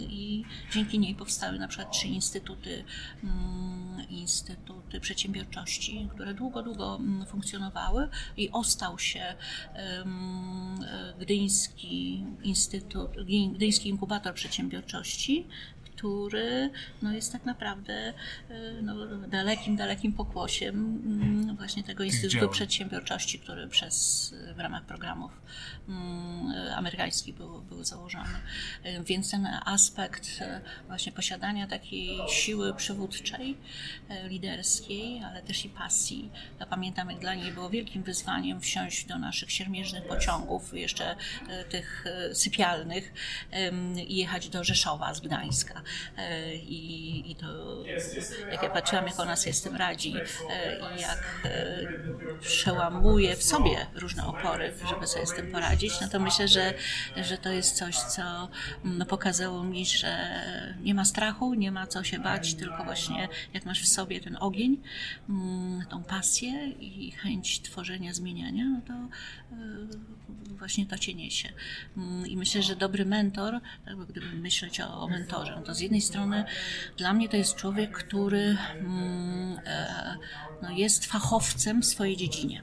i 0.01 0.45
dzięki 0.73 0.99
niej 0.99 1.15
powstały 1.15 1.59
na 1.59 1.69
przykład 1.69 1.93
trzy 1.93 2.09
instytuty, 2.09 2.85
mm, 3.25 4.09
instytuty 4.09 5.01
przedsiębiorczości, 5.01 6.09
które 6.15 6.35
długo, 6.35 6.63
długo 6.63 6.97
mm, 6.97 7.27
funkcjonowały 7.27 8.09
i 8.37 8.51
ostał 8.51 8.99
się 8.99 9.35
Gdyński 11.21 12.25
Instytut, 12.43 13.11
Gdyński 13.55 13.89
Inkubator 13.89 14.35
Przedsiębiorczości, 14.35 15.47
który 16.05 16.71
no, 17.03 17.13
jest 17.13 17.33
tak 17.33 17.45
naprawdę 17.45 18.15
y, 18.51 18.83
no, 18.83 18.95
dalekim, 19.29 19.77
dalekim 19.77 20.13
pokłosiem 20.13 20.75
mm, 21.07 21.57
właśnie 21.57 21.83
tego 21.83 22.05
Instytutu 22.05 22.49
Przedsiębiorczości, 22.49 23.39
który 23.39 23.69
przez, 23.69 24.35
w 24.57 24.59
ramach 24.59 24.85
programów 24.85 25.33
mm, 25.89 26.75
amerykańskich 26.77 27.35
był, 27.35 27.63
był 27.63 27.85
założony. 27.85 28.29
Y, 28.87 29.05
więc 29.05 29.31
ten 29.31 29.47
aspekt 29.65 30.27
y, 30.27 30.87
właśnie 30.87 31.13
posiadania 31.13 31.67
takiej 31.67 32.19
siły 32.29 32.75
przywódczej, 32.75 33.57
liderskiej, 34.29 35.23
ale 35.25 35.43
też 35.43 35.65
i 35.65 35.69
pasji. 35.69 36.31
Ja 36.61 36.67
pamiętam, 36.67 37.11
jak 37.11 37.19
dla 37.19 37.35
niej 37.35 37.53
było 37.53 37.71
wielkim 37.71 38.03
wyzwaniem 38.03 38.61
wsiąść 38.61 39.05
do 39.05 39.19
naszych 39.19 39.53
siermierznych 39.53 40.07
pociągów, 40.07 40.75
jeszcze 40.75 41.17
tych 41.71 42.05
sypialnych 42.33 43.13
i 44.07 44.17
jechać 44.17 44.49
do 44.49 44.65
Rzeszowa 44.65 45.15
z 45.15 45.21
Gdańska. 45.21 45.83
E, 46.19 46.55
I, 46.55 47.31
i 47.31 47.37
to, 47.37 47.47
jak 48.53 48.63
ja 48.63 48.71
patrzyłam, 48.71 49.07
jak 49.07 49.21
ona 49.21 49.37
sobie 49.37 49.53
z 49.53 49.63
tym 49.63 49.77
radzi 49.77 50.15
e, 50.51 50.77
i 50.97 51.01
jak 51.01 51.41
e, 51.45 52.39
przełamuje 52.41 53.37
w 53.37 53.43
sobie 53.43 53.87
różne 53.95 54.27
opory, 54.27 54.75
żeby 54.89 55.07
sobie 55.07 55.27
z 55.27 55.35
tym 55.35 55.53
poradzić, 55.53 56.01
no 56.01 56.09
to 56.09 56.21
myślę, 56.21 56.49
że, 56.49 56.75
że 57.17 57.39
to 57.39 57.53
jest 57.53 57.77
coś, 57.77 57.97
co 57.97 58.49
no, 58.85 59.07
pokazało 59.07 59.65
mi, 59.65 59.87
że 59.87 60.17
nie 60.83 60.95
ma 60.95 61.05
strachu, 61.05 61.55
nie 61.55 61.73
ma 61.73 61.87
co 61.87 62.05
się 62.05 62.19
bać, 62.19 62.55
tylko 62.55 62.85
właśnie 62.85 63.29
jak 63.55 63.65
masz 63.65 63.83
w 63.83 63.89
sobie 63.89 64.21
ten 64.21 64.37
ogień, 64.41 64.83
mm, 65.29 65.87
tą 65.91 66.03
pasję 66.03 66.69
i 66.69 67.11
chęć 67.11 67.61
tworzenia, 67.61 68.15
zmieniania, 68.15 68.65
no 68.65 68.81
to 68.87 68.95
właśnie 70.59 70.87
to 70.87 70.99
cię 70.99 71.15
niesie. 71.15 71.49
Mm, 71.97 72.27
I 72.27 72.37
myślę, 72.37 72.63
że 72.63 72.77
dobry 72.77 73.05
mentor, 73.05 73.61
tak, 73.85 73.97
gdyby 73.97 74.27
myśleć 74.27 74.81
o, 74.81 75.01
o 75.01 75.09
mentorze, 75.09 75.53
no 75.57 75.63
to 75.63 75.74
z 75.75 75.81
jednej 75.81 76.01
strony 76.01 76.45
dla 76.97 77.13
mnie 77.13 77.29
to 77.29 77.37
jest 77.37 77.55
człowiek, 77.55 77.93
który 77.93 78.57
mm, 78.79 79.59
e, 79.67 80.17
no, 80.63 80.71
jest 80.71 81.07
fachowcem 81.07 81.83
w 81.83 81.87
swojej 81.87 82.17
dziedzinie. 82.17 82.63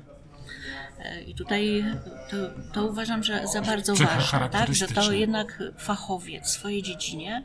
E, 1.00 1.22
I 1.22 1.36
tutaj 1.36 1.86
to, 2.30 2.38
to, 2.74 2.86
uważam, 2.86 3.24
że 3.24 3.48
za 3.48 3.62
bardzo 3.62 3.96
ważne, 3.96 4.50
tak? 4.50 4.74
że 4.74 4.88
to 4.88 5.12
jednak 5.12 5.64
fachowiec 5.78 6.46
w 6.46 6.50
swojej 6.50 6.84
dziedzinie, 6.84 7.44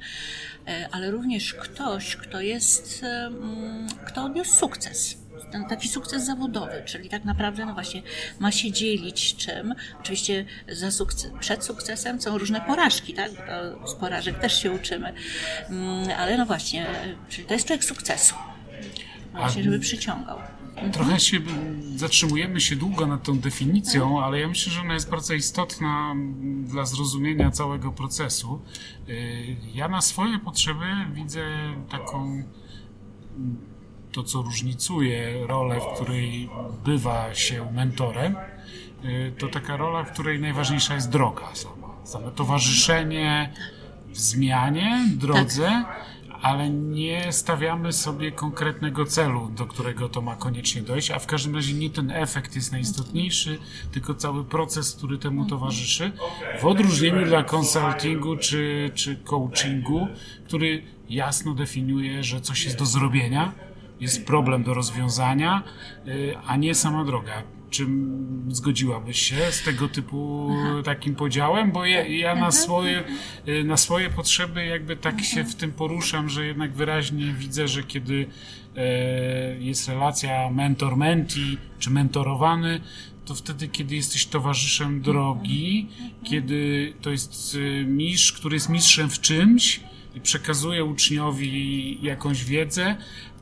e, 0.66 0.88
ale 0.92 1.10
również 1.10 1.54
ktoś, 1.54 2.16
kto 2.16 2.40
jest, 2.40 3.02
mm, 3.02 3.88
kto 4.06 4.24
odniósł 4.24 4.54
sukces 4.54 5.25
taki 5.68 5.88
sukces 5.88 6.26
zawodowy, 6.26 6.82
czyli 6.86 7.08
tak 7.08 7.24
naprawdę 7.24 7.66
no 7.66 7.74
właśnie 7.74 8.02
ma 8.38 8.52
się 8.52 8.72
dzielić 8.72 9.36
czym. 9.36 9.74
Oczywiście 10.00 10.44
za 10.68 10.90
sukces, 10.90 11.30
przed 11.40 11.64
sukcesem 11.64 12.20
są 12.20 12.38
różne 12.38 12.60
porażki, 12.60 13.14
tak? 13.14 13.30
Z 13.86 13.94
porażek 13.94 14.38
też 14.38 14.62
się 14.62 14.72
uczymy. 14.72 15.12
Mm, 15.68 16.08
ale 16.18 16.38
no 16.38 16.46
właśnie, 16.46 16.86
czyli 17.28 17.46
to 17.46 17.54
jest 17.54 17.66
człowiek 17.66 17.84
sukcesu. 17.84 18.34
Właśnie, 19.32 19.62
żeby 19.62 19.78
przyciągał. 19.78 20.38
Mhm. 20.76 20.92
Trochę 20.92 21.20
się 21.20 21.40
zatrzymujemy 21.96 22.60
się 22.60 22.76
długo 22.76 23.06
nad 23.06 23.22
tą 23.22 23.38
definicją, 23.38 24.24
ale 24.24 24.40
ja 24.40 24.48
myślę, 24.48 24.72
że 24.72 24.80
ona 24.80 24.94
jest 24.94 25.10
bardzo 25.10 25.34
istotna 25.34 26.14
dla 26.62 26.84
zrozumienia 26.84 27.50
całego 27.50 27.92
procesu. 27.92 28.62
Y, 29.08 29.56
ja 29.74 29.88
na 29.88 30.00
swoje 30.00 30.38
potrzeby 30.38 30.84
widzę 31.14 31.44
taką 31.90 32.42
to, 34.16 34.22
co 34.22 34.42
różnicuje 34.42 35.46
rolę, 35.46 35.80
w 35.80 35.94
której 35.94 36.48
bywa 36.84 37.34
się 37.34 37.72
mentorem, 37.72 38.36
y, 39.04 39.32
to 39.38 39.48
taka 39.48 39.76
rola, 39.76 40.04
w 40.04 40.12
której 40.12 40.40
najważniejsza 40.40 40.94
jest 40.94 41.10
droga 41.10 41.54
sama. 41.54 41.88
Same 42.04 42.30
towarzyszenie 42.30 43.52
w 44.08 44.18
zmianie, 44.18 45.08
drodze, 45.16 45.66
tak. 45.66 46.04
ale 46.42 46.70
nie 46.70 47.32
stawiamy 47.32 47.92
sobie 47.92 48.32
konkretnego 48.32 49.04
celu, 49.04 49.50
do 49.56 49.66
którego 49.66 50.08
to 50.08 50.22
ma 50.22 50.36
koniecznie 50.36 50.82
dojść, 50.82 51.10
a 51.10 51.18
w 51.18 51.26
każdym 51.26 51.54
razie 51.54 51.74
nie 51.74 51.90
ten 51.90 52.10
efekt 52.10 52.56
jest 52.56 52.72
najistotniejszy, 52.72 53.58
tylko 53.92 54.14
cały 54.14 54.44
proces, 54.44 54.94
który 54.94 55.18
temu 55.18 55.44
towarzyszy. 55.44 56.12
W 56.60 56.64
odróżnieniu 56.64 57.24
dla 57.24 57.42
konsultingu 57.44 58.36
czy, 58.36 58.90
czy 58.94 59.16
coachingu, 59.16 60.08
który 60.46 60.82
jasno 61.08 61.54
definiuje, 61.54 62.24
że 62.24 62.40
coś 62.40 62.64
jest 62.64 62.78
do 62.78 62.86
zrobienia, 62.86 63.65
jest 64.00 64.26
problem 64.26 64.62
do 64.62 64.74
rozwiązania, 64.74 65.62
y, 66.08 66.34
a 66.46 66.56
nie 66.56 66.74
sama 66.74 67.04
droga. 67.04 67.42
Czy 67.70 67.86
zgodziłabyś 68.48 69.18
się 69.18 69.36
z 69.50 69.62
tego 69.62 69.88
typu 69.88 70.48
Aha. 70.52 70.82
takim 70.84 71.14
podziałem? 71.14 71.72
Bo 71.72 71.86
ja, 71.86 72.06
ja 72.06 72.34
na, 72.34 72.52
swoje, 72.52 73.04
y, 73.48 73.64
na 73.64 73.76
swoje 73.76 74.10
potrzeby 74.10 74.66
jakby 74.66 74.96
tak 74.96 75.24
się 75.24 75.44
w 75.44 75.54
tym 75.54 75.72
poruszam, 75.72 76.28
że 76.28 76.46
jednak 76.46 76.72
wyraźnie 76.72 77.24
widzę, 77.32 77.68
że 77.68 77.82
kiedy 77.82 78.26
e, 78.76 78.84
jest 79.58 79.88
relacja 79.88 80.50
mentor-menti 80.50 81.58
czy 81.78 81.90
mentorowany, 81.90 82.80
to 83.26 83.34
wtedy, 83.34 83.68
kiedy 83.68 83.96
jesteś 83.96 84.26
towarzyszem 84.26 85.02
drogi, 85.02 85.88
kiedy 86.24 86.92
to 87.02 87.10
jest 87.10 87.54
y, 87.54 87.84
mistrz, 87.88 88.32
który 88.32 88.56
jest 88.56 88.68
mistrzem 88.68 89.10
w 89.10 89.20
czymś 89.20 89.80
i 90.14 90.20
przekazuje 90.20 90.84
uczniowi 90.84 91.98
jakąś 92.02 92.44
wiedzę, 92.44 92.96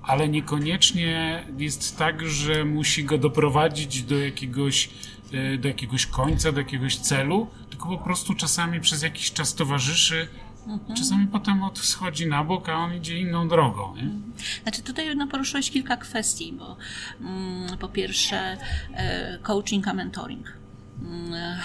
ale 0.06 0.28
niekoniecznie 0.28 1.44
jest 1.58 1.98
tak, 1.98 2.28
że 2.28 2.64
musi 2.64 3.04
go 3.04 3.18
doprowadzić 3.18 4.02
do 4.02 4.18
jakiegoś, 4.18 4.90
e, 5.32 5.58
do 5.58 5.68
jakiegoś 5.68 6.06
końca, 6.06 6.52
do 6.52 6.58
jakiegoś 6.58 6.96
celu, 6.96 7.46
tylko 7.70 7.88
po 7.88 7.98
prostu 7.98 8.34
czasami 8.34 8.80
przez 8.80 9.02
jakiś 9.02 9.32
czas 9.32 9.54
towarzyszy, 9.54 10.28
mhm. 10.66 10.96
czasami 10.96 11.26
potem 11.26 11.60
schodzi 11.74 12.26
na 12.26 12.44
bok, 12.44 12.68
a 12.68 12.74
on 12.74 12.94
idzie 12.94 13.18
inną 13.18 13.48
drogą. 13.48 13.96
Nie? 13.96 14.10
Znaczy 14.62 14.82
tutaj 14.82 15.16
no, 15.16 15.26
poruszyłeś 15.26 15.70
kilka 15.70 15.96
kwestii, 15.96 16.52
bo 16.52 16.76
mm, 17.20 17.78
po 17.78 17.88
pierwsze 17.88 18.58
e, 18.94 19.38
coaching 19.42 19.88
a 19.88 19.94
mentoring. 19.94 20.52
Mm, 21.02 21.34
e, 21.34 21.60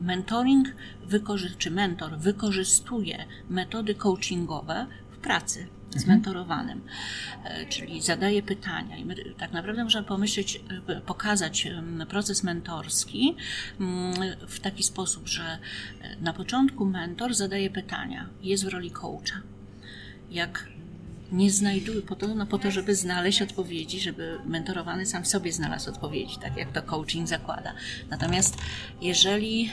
mentoring 0.00 0.68
czy 1.58 1.70
mentor 1.70 2.18
wykorzystuje 2.18 3.26
metody 3.50 3.94
coachingowe 3.94 4.86
w 5.10 5.16
pracy 5.16 5.68
zmentorowanym, 5.96 6.80
e, 7.44 7.66
czyli 7.66 8.02
zadaje 8.02 8.42
pytania. 8.42 8.96
I 8.96 9.04
my 9.04 9.14
tak 9.38 9.52
naprawdę 9.52 9.84
możemy 9.84 10.06
pomyśleć, 10.06 10.60
e, 10.88 11.00
pokazać 11.00 11.68
proces 12.08 12.42
mentorski 12.42 13.36
mm, 13.80 14.14
w 14.48 14.60
taki 14.60 14.82
sposób, 14.82 15.28
że 15.28 15.42
e, 15.42 16.16
na 16.20 16.32
początku 16.32 16.84
mentor 16.84 17.34
zadaje 17.34 17.70
pytania, 17.70 18.28
jest 18.42 18.64
w 18.64 18.68
roli 18.68 18.90
coacha. 18.90 19.40
Jak 20.30 20.68
nie 21.32 21.50
znajduje 21.50 22.02
po 22.02 22.16
to, 22.16 22.34
no 22.34 22.46
po 22.46 22.58
to, 22.58 22.70
żeby 22.70 22.94
znaleźć 22.94 23.42
odpowiedzi, 23.42 24.00
żeby 24.00 24.38
mentorowany 24.46 25.06
sam 25.06 25.24
sobie 25.24 25.52
znalazł 25.52 25.90
odpowiedzi, 25.90 26.36
tak 26.42 26.56
jak 26.56 26.72
to 26.72 26.82
coaching 26.82 27.28
zakłada. 27.28 27.74
Natomiast 28.10 28.58
jeżeli 29.02 29.70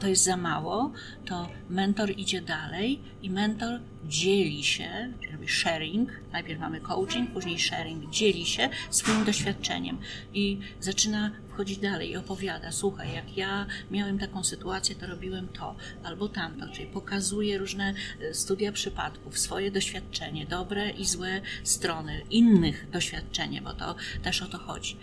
to 0.00 0.06
jest 0.08 0.24
za 0.24 0.36
mało, 0.36 0.92
to 1.24 1.48
mentor 1.70 2.10
idzie 2.10 2.42
dalej 2.42 3.00
i 3.22 3.30
mentor 3.30 3.80
dzieli 4.08 4.64
się, 4.64 5.12
robi 5.32 5.48
sharing, 5.48 6.10
najpierw 6.32 6.60
mamy 6.60 6.80
coaching, 6.80 7.30
później 7.30 7.58
sharing, 7.58 8.10
dzieli 8.10 8.46
się 8.46 8.68
swoim 8.90 9.24
doświadczeniem 9.24 9.98
i 10.34 10.58
zaczyna 10.80 11.30
wchodzi 11.48 11.76
dalej 11.76 12.10
i 12.10 12.16
opowiada, 12.16 12.72
słuchaj, 12.72 13.14
jak 13.14 13.36
ja 13.36 13.66
miałem 13.90 14.18
taką 14.18 14.44
sytuację, 14.44 14.94
to 14.94 15.06
robiłem 15.06 15.48
to 15.48 15.76
albo 16.04 16.28
tamto, 16.28 16.68
czyli 16.68 16.86
pokazuje 16.86 17.58
różne 17.58 17.94
e, 18.20 18.34
studia 18.34 18.72
przypadków, 18.72 19.38
swoje 19.38 19.70
doświadczenie, 19.70 20.46
dobre 20.46 20.90
i 20.90 21.04
złe 21.04 21.40
strony 21.64 22.22
innych 22.30 22.90
doświadczenie, 22.90 23.62
bo 23.62 23.72
to 23.72 23.94
też 24.22 24.42
o 24.42 24.46
to 24.46 24.58
chodzi. 24.58 24.96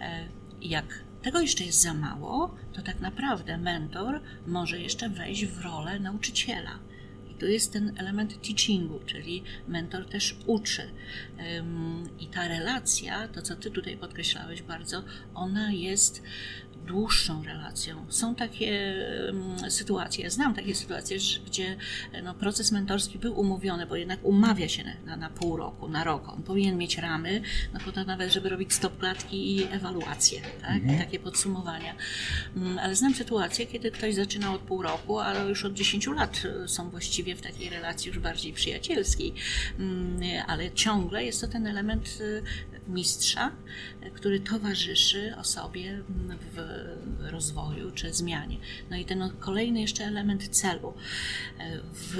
E, 0.00 0.24
jak 0.62 0.84
tego 1.22 1.40
jeszcze 1.40 1.64
jest 1.64 1.82
za 1.82 1.94
mało, 1.94 2.54
to 2.72 2.82
tak 2.82 3.00
naprawdę 3.00 3.58
mentor 3.58 4.20
może 4.46 4.80
jeszcze 4.80 5.08
wejść 5.08 5.46
w 5.46 5.60
rolę 5.60 6.00
nauczyciela 6.00 6.78
to 7.38 7.46
jest 7.46 7.72
ten 7.72 7.92
element 7.96 8.42
teachingu, 8.42 9.00
czyli 9.06 9.42
mentor 9.68 10.06
też 10.06 10.36
uczy. 10.46 10.82
I 12.20 12.26
ta 12.26 12.48
relacja, 12.48 13.28
to 13.28 13.42
co 13.42 13.56
Ty 13.56 13.70
tutaj 13.70 13.96
podkreślałeś 13.96 14.62
bardzo, 14.62 15.04
ona 15.34 15.72
jest 15.72 16.22
dłuższą 16.86 17.44
relacją. 17.44 18.06
Są 18.08 18.34
takie 18.34 18.94
um, 19.26 19.70
sytuacje, 19.70 20.24
ja 20.24 20.30
znam 20.30 20.54
takie 20.54 20.74
sytuacje, 20.74 21.18
gdzie 21.46 21.76
no, 22.22 22.34
proces 22.34 22.72
mentorski 22.72 23.18
był 23.18 23.40
umówiony, 23.40 23.86
bo 23.86 23.96
jednak 23.96 24.18
umawia 24.22 24.68
się 24.68 24.84
na, 25.06 25.16
na 25.16 25.30
pół 25.30 25.56
roku, 25.56 25.88
na 25.88 26.04
rok. 26.04 26.28
On 26.28 26.42
powinien 26.42 26.78
mieć 26.78 26.98
ramy, 26.98 27.42
no 27.74 27.80
po 27.80 27.92
to 27.92 28.04
nawet, 28.04 28.32
żeby 28.32 28.48
robić 28.48 28.72
stopklatki 28.72 29.56
i 29.56 29.62
ewaluacje, 29.62 30.40
tak? 30.60 30.76
Mhm. 30.76 30.98
takie 30.98 31.18
podsumowania. 31.18 31.94
Um, 32.56 32.78
ale 32.78 32.96
znam 32.96 33.14
sytuacje, 33.14 33.66
kiedy 33.66 33.90
ktoś 33.90 34.14
zaczyna 34.14 34.52
od 34.52 34.60
pół 34.60 34.82
roku, 34.82 35.18
ale 35.18 35.48
już 35.48 35.64
od 35.64 35.72
10 35.74 36.06
lat 36.06 36.42
e, 36.64 36.68
są 36.68 36.90
właściwie 36.90 37.36
w 37.36 37.42
takiej 37.42 37.70
relacji 37.70 38.08
już 38.08 38.18
bardziej 38.18 38.52
przyjacielskiej. 38.52 39.34
Um, 39.78 40.20
ale 40.46 40.70
ciągle 40.70 41.24
jest 41.24 41.40
to 41.40 41.48
ten 41.48 41.66
element 41.66 42.18
e, 42.20 42.75
mistrza, 42.88 43.52
który 44.14 44.40
towarzyszy 44.40 45.34
osobie 45.36 46.02
w 46.52 46.60
rozwoju 47.30 47.90
czy 47.90 48.14
zmianie. 48.14 48.56
No 48.90 48.96
i 48.96 49.04
ten 49.04 49.30
kolejny 49.40 49.80
jeszcze 49.80 50.04
element 50.04 50.48
celu. 50.48 50.94
W 51.92 52.18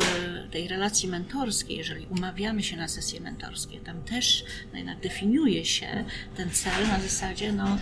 tej 0.51 0.69
relacji 0.69 1.09
mentorskiej, 1.09 1.77
jeżeli 1.77 2.07
umawiamy 2.07 2.63
się 2.63 2.77
na 2.77 2.89
sesje 2.89 3.21
mentorskie, 3.21 3.81
tam 3.81 4.03
też 4.03 4.45
no 4.73 4.79
jednak 4.79 5.01
definiuje 5.01 5.65
się 5.65 6.05
ten 6.37 6.51
cel 6.51 6.89
na 6.89 7.01
zasadzie, 7.01 7.53
no, 7.53 7.79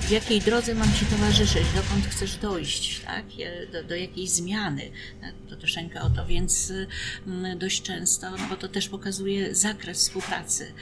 w 0.00 0.10
jakiej 0.10 0.40
drodze 0.40 0.74
mam 0.74 0.92
Ci 0.92 1.06
towarzyszyć, 1.06 1.62
dokąd 1.74 2.06
chcesz 2.06 2.36
dojść, 2.36 3.00
tak? 3.00 3.24
do, 3.72 3.84
do 3.84 3.94
jakiej 3.94 4.28
zmiany. 4.28 4.90
To 5.48 5.56
troszeczkę 5.56 6.02
o 6.02 6.10
to, 6.10 6.26
więc 6.26 6.72
dość 7.56 7.82
często, 7.82 8.30
no 8.30 8.38
bo 8.50 8.56
to 8.56 8.68
też 8.68 8.88
pokazuje 8.88 9.54
zakres 9.54 9.98
współpracy 9.98 10.72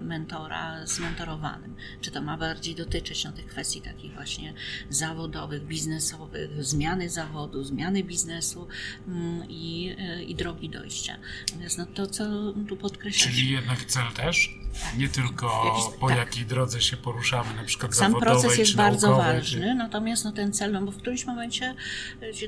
mentora 0.00 0.86
z 0.86 0.98
mentorowanym. 0.98 1.74
Czy 2.00 2.10
to 2.10 2.22
ma 2.22 2.36
bardziej 2.36 2.74
dotyczyć 2.74 3.24
no, 3.24 3.32
tych 3.32 3.46
kwestii 3.46 3.80
takich 3.80 4.14
właśnie 4.14 4.54
zawodowych, 4.90 5.66
biznesowych, 5.66 6.64
zmiany 6.64 7.10
zawodu, 7.10 7.64
zmiany 7.64 8.02
biznesu 8.02 8.68
mm, 9.08 9.48
i, 9.48 9.96
e, 9.98 10.22
i 10.22 10.34
drogi 10.34 10.68
dojścia. 10.68 11.16
Natomiast 11.48 11.78
no, 11.78 11.86
to, 11.86 12.06
co 12.06 12.52
tu 12.68 12.76
podkreślasz... 12.76 13.34
Czyli 13.34 13.50
jednak 13.50 13.84
cel 13.84 14.06
też? 14.16 14.60
Nie 14.96 15.08
tylko 15.08 15.76
po 16.00 16.08
tak. 16.08 16.18
jakiej 16.18 16.46
drodze 16.46 16.80
się 16.80 16.96
poruszamy, 16.96 17.54
na 17.54 17.64
przykład 17.64 17.94
Sam 17.94 18.14
proces 18.14 18.58
jest 18.58 18.76
bardzo 18.76 19.06
naukowej, 19.10 19.36
ważny, 19.36 19.60
czy... 19.60 19.74
natomiast 19.74 20.24
no, 20.24 20.32
ten 20.32 20.52
cel, 20.52 20.72
no 20.72 20.82
bo 20.82 20.92
w 20.92 20.96
którymś 20.96 21.26
momencie, 21.26 21.74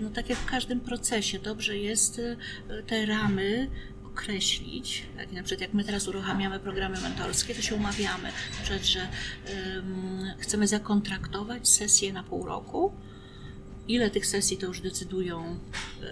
no 0.00 0.10
tak 0.10 0.28
jak 0.28 0.38
w 0.38 0.44
każdym 0.44 0.80
procesie, 0.80 1.38
dobrze 1.38 1.78
jest 1.78 2.20
e, 2.68 2.82
te 2.82 3.06
ramy 3.06 3.70
określić, 4.12 5.02
tak, 5.16 5.32
na 5.32 5.42
przykład 5.42 5.60
jak 5.60 5.74
my 5.74 5.84
teraz 5.84 6.08
uruchamiamy 6.08 6.60
programy 6.60 7.00
mentorskie, 7.00 7.54
to 7.54 7.62
się 7.62 7.74
umawiamy, 7.74 8.28
na 8.58 8.62
przykład, 8.62 8.84
że 8.84 9.08
um, 9.76 10.32
chcemy 10.38 10.66
zakontraktować 10.66 11.68
sesję 11.68 12.12
na 12.12 12.22
pół 12.22 12.46
roku, 12.46 12.92
ile 13.88 14.10
tych 14.10 14.26
sesji 14.26 14.56
to 14.56 14.66
już 14.66 14.80
decydują 14.80 15.58
yy, 16.00 16.06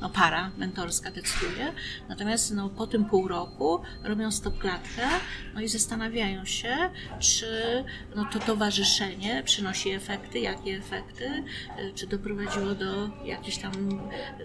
no, 0.00 0.10
para 0.10 0.50
mentorska 0.58 1.10
decyduje, 1.10 1.72
natomiast 2.08 2.54
no, 2.54 2.68
po 2.68 2.86
tym 2.86 3.04
pół 3.04 3.28
roku 3.28 3.80
robią 4.04 4.30
stopklatkę 4.30 5.08
no 5.54 5.60
i 5.60 5.68
zastanawiają 5.68 6.44
się, 6.44 6.76
czy 7.18 7.84
no, 8.16 8.28
to 8.32 8.38
towarzyszenie 8.38 9.42
przynosi 9.44 9.90
efekty, 9.90 10.38
jakie 10.38 10.76
efekty, 10.76 11.44
yy, 11.78 11.92
czy 11.94 12.06
doprowadziło 12.06 12.74
do 12.74 13.10
jakichś 13.24 13.58
tam 13.58 13.72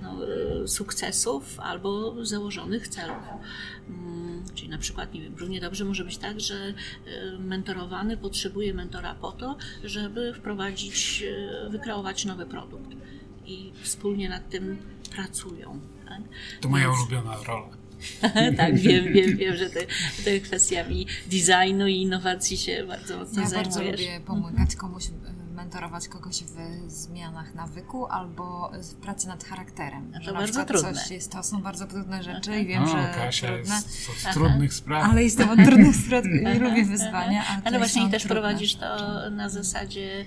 no, 0.01 0.25
yy, 0.25 0.67
sukcesów 0.67 1.59
albo 1.59 2.25
założonych 2.25 2.87
celów. 2.87 3.23
Mm, 3.89 4.43
czyli 4.55 4.69
na 4.69 4.77
przykład, 4.77 5.13
nie 5.13 5.21
wiem, 5.21 5.35
równie 5.37 5.61
dobrze 5.61 5.85
może 5.85 6.05
być 6.05 6.17
tak, 6.17 6.39
że 6.39 6.73
mentorowany 7.39 8.17
potrzebuje 8.17 8.73
mentora 8.73 9.15
po 9.15 9.31
to, 9.31 9.57
żeby 9.83 10.33
wprowadzić, 10.33 11.23
wykreować 11.69 12.25
nowy 12.25 12.45
produkt 12.45 12.89
i 13.45 13.71
wspólnie 13.81 14.29
nad 14.29 14.49
tym 14.49 14.77
pracują. 15.15 15.79
Tak? 16.07 16.21
To 16.61 16.69
moja 16.69 16.87
Więc... 16.87 16.99
ulubiona 16.99 17.35
rola. 17.47 17.82
tak, 18.57 18.75
wiem, 18.77 19.13
wiem, 19.13 19.37
wiem, 19.37 19.55
że 19.57 19.69
ty, 19.69 19.87
ty 20.23 20.41
kwestiami 20.41 21.07
designu 21.31 21.87
i 21.87 21.95
innowacji 21.95 22.57
się 22.57 22.85
bardzo 22.87 23.17
mocno 23.17 23.41
ja 23.41 23.47
zajmujesz. 23.47 23.75
Ja 23.75 23.81
bardzo 23.81 23.91
lubię 23.91 24.19
pomagać 24.25 24.75
komuś 24.75 25.03
mentorować 25.53 26.07
kogoś 26.07 26.43
w 26.43 26.91
zmianach 26.91 27.55
nawyku 27.55 28.05
albo 28.05 28.71
w 28.91 28.93
pracy 28.93 29.27
nad 29.27 29.43
charakterem. 29.43 30.13
A 30.15 30.25
to 30.25 30.33
bardzo 30.33 30.65
trudne. 30.65 30.93
Coś 30.93 31.11
jest, 31.11 31.31
to 31.31 31.43
są 31.43 31.61
bardzo 31.61 31.87
trudne 31.87 32.23
rzeczy 32.23 32.59
i 32.59 32.65
wiem, 32.65 32.83
no, 32.83 32.89
że 32.89 33.13
Kasia 33.15 33.47
trudne. 33.47 33.75
jest 33.75 34.09
od 34.09 34.33
trudnych 34.33 34.73
spraw. 34.73 35.09
Ale 35.09 35.23
jestem 35.23 35.49
od 35.49 35.65
trudnych 35.65 35.95
spraw 36.05 36.25
i 36.25 36.59
lubię 36.59 36.85
wyzwania. 36.85 37.45
Ale, 37.47 37.61
ale 37.65 37.77
właśnie 37.77 38.09
też 38.09 38.23
trudne. 38.23 38.41
prowadzisz 38.41 38.75
to 38.75 38.97
na 39.29 39.49
zasadzie 39.49 40.25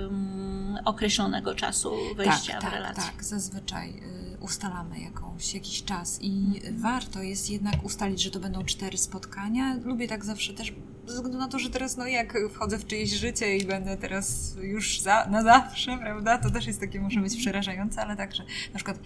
um, 0.00 0.78
określonego 0.84 1.54
czasu 1.54 1.96
wejścia 2.16 2.52
tak, 2.52 2.60
w 2.60 2.64
tak, 2.64 2.74
relację. 2.74 3.02
Tak, 3.12 3.24
zazwyczaj 3.24 3.90
y, 3.90 4.25
ustalamy 4.46 5.00
jakąś, 5.00 5.54
jakiś 5.54 5.84
czas 5.84 6.18
i 6.22 6.60
warto 6.72 7.22
jest 7.22 7.50
jednak 7.50 7.84
ustalić, 7.84 8.22
że 8.22 8.30
to 8.30 8.40
będą 8.40 8.64
cztery 8.64 8.98
spotkania. 8.98 9.74
Lubię 9.84 10.08
tak 10.08 10.24
zawsze 10.24 10.54
też 10.54 10.72
ze 11.06 11.14
względu 11.14 11.38
na 11.38 11.48
to, 11.48 11.58
że 11.58 11.70
teraz 11.70 11.96
no 11.96 12.06
jak 12.06 12.38
wchodzę 12.54 12.78
w 12.78 12.86
czyjeś 12.86 13.10
życie 13.10 13.56
i 13.56 13.64
będę 13.64 13.96
teraz 13.96 14.56
już 14.62 15.00
za, 15.00 15.26
na 15.30 15.42
zawsze, 15.42 15.98
prawda, 15.98 16.38
to 16.38 16.50
też 16.50 16.66
jest 16.66 16.80
takie, 16.80 17.00
może 17.00 17.20
być 17.20 17.36
przerażające, 17.36 18.02
ale 18.02 18.16
także 18.16 18.42
na 18.72 18.74
przykład 18.74 18.98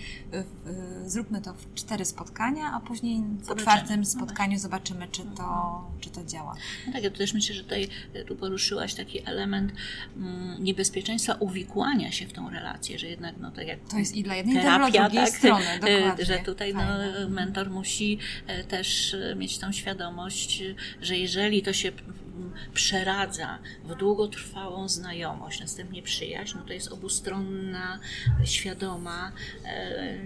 zróbmy 1.07 1.41
to 1.41 1.55
w 1.55 1.75
cztery 1.75 2.05
spotkania, 2.05 2.73
a 2.73 2.81
później 2.81 3.23
po 3.49 3.55
czwartym 3.55 4.01
No 4.01 4.07
spotkaniu 4.07 4.59
zobaczymy, 4.59 5.09
czy 5.09 5.23
to, 5.23 5.81
czy 6.01 6.11
to 6.11 6.25
działa. 6.25 6.55
No 6.87 6.93
tak, 6.93 7.03
ja 7.03 7.11
też 7.11 7.35
myślę, 7.35 7.55
że 7.55 7.63
tutaj 7.63 7.89
e, 8.15 8.25
tu 8.25 8.37
poruszyłaś 8.37 8.95
taki 8.95 9.29
element 9.29 9.73
mm, 10.17 10.65
niebezpieczeństwa 10.65 11.35
uwikłania 11.35 12.13
się 12.13 12.27
w 12.27 12.33
tą 12.33 12.51
relację, 12.51 12.99
że 12.99 13.07
jednak, 13.07 13.35
no 13.41 13.51
tak 13.51 13.67
jak 13.67 13.79
To 13.91 13.99
jest 13.99 14.17
i 14.17 14.23
dla 14.23 14.35
jednej, 14.35 14.57
i 14.57 14.61
dla 14.61 14.73
terapia, 14.73 15.03
drugiej 15.03 15.25
tak, 15.25 15.35
strony, 15.35 15.67
e, 15.69 15.79
dokładnie. 15.79 16.25
że 16.25 16.39
tutaj 16.39 16.75
no, 16.75 16.81
Fajne. 16.81 17.29
mentor 17.29 17.71
musi 17.71 18.19
e, 18.47 18.65
też 18.65 19.17
mieć 19.37 19.59
tą 19.59 19.73
świadomość, 19.73 20.63
że 21.03 21.17
jeżeli 21.17 21.63
to 21.63 21.73
się 21.73 21.90
mm, 21.99 22.53
przeradza 22.75 23.59
w 23.85 23.95
długotrwałą 23.95 24.89
znajomość, 24.89 25.61
następnie 25.61 26.03
przyjaźń, 26.03 26.59
no 26.59 26.65
to 26.65 26.73
jest 26.73 26.93
obustronna, 26.93 28.01
świadoma, 28.45 29.33
e, 29.65 30.19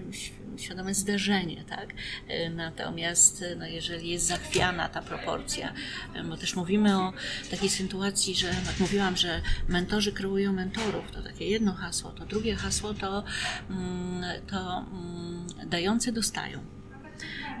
świadome 0.57 0.93
zdarzenie, 0.93 1.63
tak? 1.69 1.93
E, 2.27 2.49
Natomiast 2.49 3.43
no, 3.57 3.67
jeżeli 3.67 4.09
jest 4.09 4.25
zachwiana 4.25 4.89
ta 4.89 5.01
proporcja, 5.01 5.73
e, 6.13 6.23
bo 6.23 6.37
też 6.37 6.55
mówimy 6.55 6.97
o 6.97 7.13
takiej 7.51 7.69
sytuacji, 7.69 8.35
że 8.35 8.47
jak 8.47 8.79
mówiłam, 8.79 9.17
że 9.17 9.41
mentorzy 9.67 10.11
kreują 10.11 10.53
mentorów, 10.53 11.11
to 11.11 11.21
takie 11.21 11.45
jedno 11.45 11.73
hasło, 11.73 12.11
to 12.11 12.25
drugie 12.25 12.55
hasło 12.55 12.93
to, 12.93 13.23
mm, 13.69 14.23
to 14.47 14.85
mm, 14.91 15.47
dający 15.69 16.11
dostają. 16.11 16.74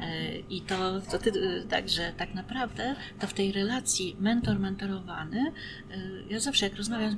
E, 0.05 0.39
I 0.49 0.61
to, 0.61 1.01
to 1.11 1.17
ty, 1.17 1.31
e, 1.31 2.13
tak, 2.17 2.33
naprawdę 2.33 2.95
to 3.19 3.27
w 3.27 3.33
tej 3.33 3.51
relacji 3.51 4.15
mentor-mentorowany, 4.19 5.39
e, 5.39 5.97
ja 6.29 6.39
zawsze 6.39 6.65
jak 6.65 6.75
rozmawiam 6.75 7.11
z 7.11 7.15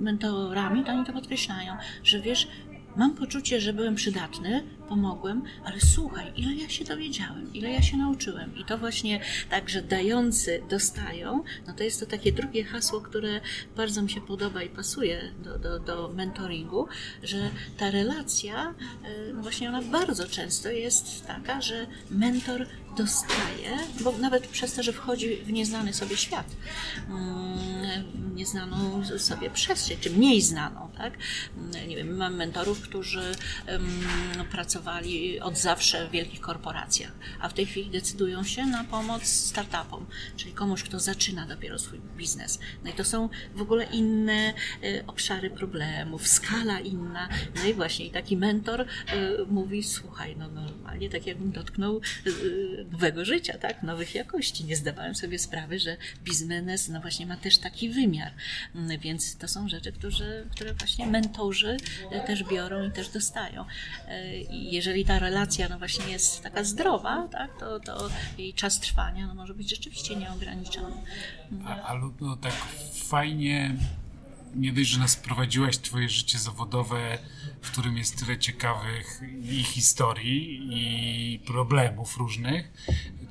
mentorami, 0.00 0.84
to 0.84 0.92
oni 0.92 1.06
to 1.06 1.12
podkreślają, 1.12 1.76
że 2.02 2.20
wiesz, 2.20 2.48
mam 2.96 3.14
poczucie, 3.14 3.60
że 3.60 3.72
byłem 3.72 3.94
przydatny, 3.94 4.62
pomogłem, 4.88 5.42
ale 5.64 5.80
słuchaj, 5.80 6.32
ile 6.36 6.54
ja 6.54 6.68
się 6.68 6.84
dowiedziałem, 6.84 7.54
ile 7.54 7.70
ja 7.70 7.82
się 7.82 7.96
nauczyłem. 7.96 8.56
I 8.56 8.64
to 8.64 8.78
właśnie 8.78 9.20
tak, 9.50 9.68
że 9.68 9.82
dający 9.82 10.62
dostają, 10.70 11.42
no 11.66 11.72
to 11.74 11.84
jest 11.84 12.00
to 12.00 12.06
takie 12.06 12.32
drugie 12.32 12.64
hasło, 12.64 13.00
które 13.00 13.40
bardzo 13.76 14.02
mi 14.02 14.10
się 14.10 14.20
podoba 14.20 14.62
i 14.62 14.68
pasuje 14.68 15.20
do, 15.44 15.58
do, 15.58 15.78
do 15.78 16.08
mentoringu, 16.08 16.88
że 17.22 17.50
ta 17.78 17.90
relacja, 17.90 18.74
no 19.34 19.42
właśnie 19.42 19.68
ona 19.68 19.82
bardzo 19.82 20.26
często 20.26 20.70
jest 20.70 21.26
taka, 21.26 21.60
że 21.60 21.86
mentor 22.10 22.66
dostaje, 22.96 23.76
bo 24.00 24.12
nawet 24.12 24.46
przez 24.46 24.74
to, 24.74 24.82
że 24.82 24.92
wchodzi 24.92 25.36
w 25.36 25.52
nieznany 25.52 25.92
sobie 25.92 26.16
świat, 26.16 26.46
mm, 27.08 28.34
nieznaną 28.34 29.04
sobie 29.18 29.50
przestrzeń, 29.50 29.96
czy 30.00 30.10
mniej 30.10 30.42
znaną, 30.42 30.88
tak? 30.96 31.12
Mm, 31.56 31.88
Nie 31.88 31.96
wiem, 31.96 32.16
mam 32.16 32.34
mentorów, 32.34 32.80
którzy 32.80 33.34
em, 33.66 33.88
pracowali 34.50 35.40
od 35.40 35.58
zawsze 35.58 36.08
w 36.08 36.10
wielkich 36.10 36.40
korporacjach, 36.40 37.12
a 37.40 37.48
w 37.48 37.54
tej 37.54 37.66
chwili 37.66 37.90
decydują 37.90 38.44
się 38.44 38.66
na 38.66 38.84
pomoc 38.84 39.24
startupom, 39.26 40.06
czyli 40.36 40.52
komuś, 40.52 40.82
kto 40.82 41.00
zaczyna 41.00 41.46
dopiero 41.46 41.78
swój 41.78 42.00
biznes. 42.16 42.58
No 42.84 42.90
i 42.90 42.92
to 42.92 43.04
są 43.04 43.28
w 43.54 43.60
ogóle 43.60 43.84
inne 43.84 44.54
e, 44.82 45.06
obszary 45.06 45.50
problemów, 45.50 46.28
skala 46.28 46.80
inna. 46.80 47.28
No 47.56 47.64
i 47.64 47.74
właśnie 47.74 48.10
taki 48.10 48.36
mentor 48.36 48.80
e, 48.80 48.86
mówi, 49.50 49.82
słuchaj, 49.82 50.36
no 50.38 50.48
normalnie 50.48 51.10
tak 51.10 51.26
jakbym 51.26 51.52
dotknął 51.52 51.96
e, 52.26 52.30
nowego 52.92 53.24
życia, 53.24 53.58
tak, 53.58 53.82
nowych 53.82 54.14
jakości. 54.14 54.64
Nie 54.64 54.76
zdawałem 54.76 55.14
sobie 55.14 55.38
sprawy, 55.38 55.78
że 55.78 55.96
biznes 56.24 56.88
no 56.88 57.00
właśnie 57.00 57.26
ma 57.26 57.36
też 57.36 57.58
taki 57.58 57.88
wymiar. 57.90 58.32
Mm, 58.74 58.98
Więc 59.00 59.36
to 59.36 59.48
są 59.48 59.68
rzeczy, 59.68 59.92
które, 59.92 60.42
które 60.50 60.74
właśnie 60.74 61.06
mentorzy 61.06 61.76
e, 62.10 62.20
też 62.26 62.44
biorą 62.44 62.84
i 62.88 62.92
też 62.92 63.08
dostają. 63.08 63.64
E, 64.08 64.36
I 64.40 64.72
jeżeli 64.72 65.04
ta 65.04 65.18
relacja 65.18 65.68
no 65.68 65.78
właśnie 65.78 66.12
jest 66.12 66.42
taka 66.42 66.64
zdrowa, 66.64 67.28
tak, 67.32 67.58
to, 67.60 67.80
to 67.80 68.08
jej 68.38 68.54
czas 68.54 68.80
trwania 68.80 69.26
no 69.26 69.34
może 69.34 69.54
być 69.54 69.70
rzeczywiście 69.70 70.16
nieograniczony. 70.16 70.96
A, 71.64 71.82
a 71.82 71.94
Lu- 71.94 72.14
no, 72.20 72.36
tak 72.36 72.52
fajnie, 72.94 73.74
nie 74.54 74.72
dość, 74.72 74.90
że 74.90 74.98
nas 74.98 75.16
prowadziłaś 75.16 75.78
twoje 75.78 76.08
życie 76.08 76.38
zawodowe, 76.38 77.18
w 77.62 77.70
którym 77.70 77.96
jest 77.96 78.18
tyle 78.18 78.38
ciekawych 78.38 79.20
i 79.42 79.62
historii, 79.62 80.68
i 80.70 81.38
problemów 81.38 82.16
różnych, 82.16 82.72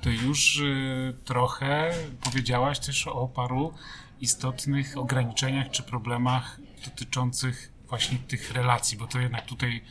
to 0.02 0.10
już 0.10 0.58
y, 0.58 1.14
trochę 1.26 1.94
powiedziałaś 2.22 2.80
też 2.80 3.08
o 3.08 3.28
paru 3.28 3.74
istotnych 4.22 4.98
ograniczeniach 4.98 5.72
czy 5.72 5.84
problemach 5.84 6.60
dotyczących 6.86 7.72
właśnie 7.88 8.18
tych 8.18 8.52
relacji, 8.52 8.98
bo 8.98 9.08
to 9.08 9.20
jednak 9.20 9.46
tutaj, 9.46 9.82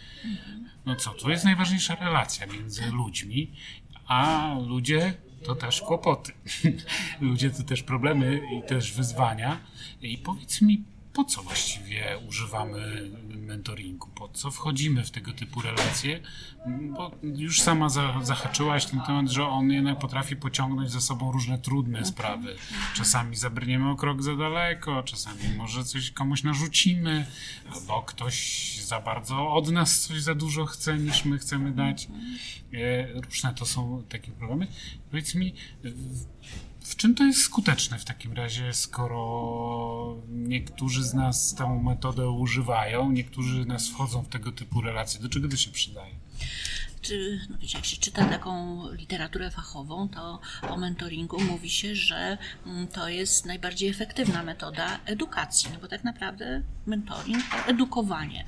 no 0.87 0.97
co, 0.97 1.11
to 1.11 1.31
jest 1.31 1.45
najważniejsza 1.45 1.95
relacja 1.95 2.47
między 2.47 2.87
ludźmi, 2.91 3.53
a 4.07 4.55
ludzie 4.67 5.15
to 5.45 5.55
też 5.55 5.81
kłopoty. 5.81 6.33
ludzie 7.21 7.51
to 7.51 7.63
też 7.63 7.83
problemy 7.83 8.41
i 8.59 8.69
też 8.69 8.93
wyzwania. 8.93 9.61
I 10.03 10.19
powiedz 10.19 10.63
mi, 10.63 10.85
po 11.15 11.25
co 11.25 11.43
właściwie 11.43 12.19
używamy 12.29 13.11
mentoringu? 13.29 14.09
Po 14.09 14.29
co 14.29 14.51
wchodzimy 14.51 15.05
w 15.05 15.11
tego 15.11 15.33
typu 15.33 15.61
relacje? 15.63 16.21
Bo 16.97 17.11
już 17.23 17.61
sama 17.63 17.89
za, 17.89 18.15
zahaczyłaś 18.23 18.87
ten 18.87 19.01
temat, 19.01 19.29
że 19.31 19.47
on 19.47 19.71
jednak 19.71 19.99
potrafi 19.99 20.37
pociągnąć 20.37 20.91
za 20.91 21.01
sobą 21.01 21.33
różne 21.33 21.59
trudne 21.59 22.05
sprawy. 22.05 22.57
Czasami 22.95 23.37
zabrniemy 23.37 23.91
o 23.91 23.97
krok 23.97 24.23
za 24.23 24.37
daleko, 24.37 25.03
czasami 25.03 25.43
może 25.57 25.85
coś 25.85 26.11
komuś 26.11 26.43
narzucimy, 26.43 27.27
albo 27.75 28.03
ktoś 28.03 28.77
za 28.85 29.01
bardzo 29.01 29.49
od 29.53 29.71
nas 29.71 30.01
coś 30.01 30.23
za 30.23 30.35
dużo 30.35 30.67
chce, 30.67 30.99
niż 30.99 31.25
my 31.25 31.39
chcemy 31.39 31.73
dać. 31.73 32.09
E, 32.75 33.21
Różne 33.21 33.55
to 33.55 33.67
są 33.67 34.03
takie 34.09 34.33
problemy. 34.33 34.67
Powiedz 35.11 35.35
mi, 35.35 35.55
w- 36.85 36.97
czym 36.97 37.15
to 37.15 37.25
jest 37.25 37.41
skuteczne 37.43 37.99
w 37.99 38.05
takim 38.05 38.33
razie, 38.33 38.75
skoro 38.75 40.17
niektórzy 40.29 41.05
z 41.05 41.15
nas 41.15 41.55
tę 41.55 41.81
metodę 41.85 42.31
używają, 42.31 43.13
niektórzy 43.13 43.65
nas 43.65 43.89
wchodzą 43.89 44.23
w 44.23 44.29
tego 44.29 44.53
typu 44.53 44.81
relacje? 44.81 45.21
Do 45.21 45.29
czego 45.29 45.49
to 45.49 45.57
się 45.57 45.71
przydaje? 45.71 46.15
Czy, 47.05 47.41
no 47.51 47.59
wiecie, 47.59 47.79
jak 47.79 47.87
się 47.87 47.97
czyta 47.97 48.25
taką 48.25 48.83
literaturę 48.93 49.51
fachową, 49.51 50.09
to 50.09 50.41
o 50.69 50.77
mentoringu 50.77 51.41
mówi 51.41 51.71
się, 51.71 51.95
że 51.95 52.39
mm, 52.67 52.89
to 52.89 53.09
jest 53.09 53.47
najbardziej 53.47 53.89
efektywna 53.89 54.43
metoda 54.43 55.01
edukacji, 55.05 55.71
no 55.73 55.79
bo 55.81 55.89
tak 55.89 56.05
naprawdę 56.05 56.63
mentoring 56.87 57.45
to 57.51 57.71
edukowanie. 57.71 58.45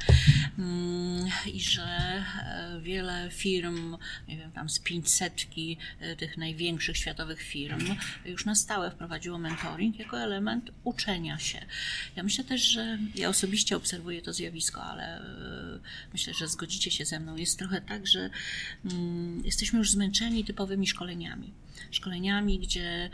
Mm, 0.58 1.26
I 1.46 1.60
że 1.60 1.82
e, 1.82 2.80
wiele 2.82 3.30
firm, 3.30 3.96
nie 4.28 4.36
wiem, 4.36 4.52
tam 4.52 4.68
z 4.68 4.78
500 4.78 5.46
tych 6.18 6.36
największych 6.36 6.96
światowych 6.96 7.42
firm 7.42 7.80
już 8.24 8.44
na 8.44 8.54
stałe 8.54 8.90
wprowadziło 8.90 9.38
mentoring 9.38 9.98
jako 9.98 10.20
element 10.20 10.70
uczenia 10.84 11.38
się. 11.38 11.66
Ja 12.16 12.22
myślę 12.22 12.44
też, 12.44 12.62
że 12.62 12.98
ja 13.14 13.28
osobiście 13.28 13.76
obserwuję 13.76 14.22
to 14.22 14.32
zjawisko, 14.32 14.82
ale 14.82 15.18
e, 15.18 15.80
myślę, 16.12 16.34
że 16.34 16.48
zgodzicie 16.48 16.90
się 16.90 17.04
ze 17.04 17.20
mną. 17.20 17.36
Jest 17.36 17.58
trochę 17.58 17.80
tak, 17.80 18.06
że 18.06 18.30
jesteśmy 19.44 19.78
już 19.78 19.90
zmęczeni 19.90 20.44
typowymi 20.44 20.86
szkoleniami. 20.86 21.52
Szkoleniami, 21.90 22.58
gdzie 22.58 23.10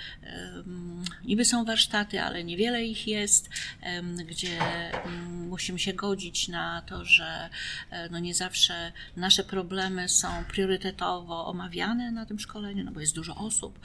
niby 1.24 1.44
są 1.44 1.64
warsztaty, 1.64 2.22
ale 2.22 2.44
niewiele 2.44 2.84
ich 2.84 3.06
jest, 3.06 3.50
gdzie 4.26 4.58
mm, 4.60 5.48
musimy 5.48 5.78
się 5.78 5.92
godzić 5.92 6.48
na 6.48 6.82
to, 6.82 7.04
że 7.04 7.50
e, 7.90 8.08
no 8.08 8.18
nie 8.18 8.34
zawsze 8.34 8.92
nasze 9.16 9.44
problemy 9.44 10.08
są 10.08 10.28
priorytetowo 10.44 11.46
omawiane 11.46 12.10
na 12.10 12.26
tym 12.26 12.38
szkoleniu, 12.38 12.84
no 12.84 12.92
bo 12.92 13.00
jest 13.00 13.14
dużo 13.14 13.36
osób. 13.36 13.80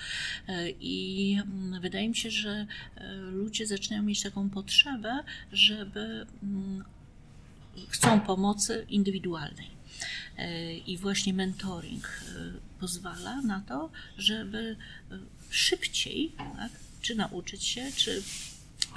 E, 0.48 0.70
I 0.70 1.34
mm, 1.42 1.82
wydaje 1.82 2.10
mi 2.10 2.16
się, 2.16 2.32
że 2.32 2.66
e, 2.96 3.14
ludzie 3.14 3.68
zaczynają 3.68 4.04
mieć 4.04 4.22
taką 4.22 4.50
potrzebę, 4.50 5.24
żeby 5.52 6.26
mm, 6.44 6.84
chcą 7.90 8.20
pomocy 8.20 8.86
indywidualnej. 8.90 9.77
E, 10.38 10.74
I 10.74 10.98
właśnie 10.98 11.34
mentoring 11.34 12.08
e, 12.08 12.80
pozwala 12.80 13.42
na 13.42 13.62
to, 13.62 13.90
żeby 14.18 14.76
e, 15.12 15.18
szybciej, 15.50 16.32
tak, 16.38 16.72
czy 17.02 17.16
nauczyć 17.16 17.64
się, 17.64 17.92
czy 17.96 18.24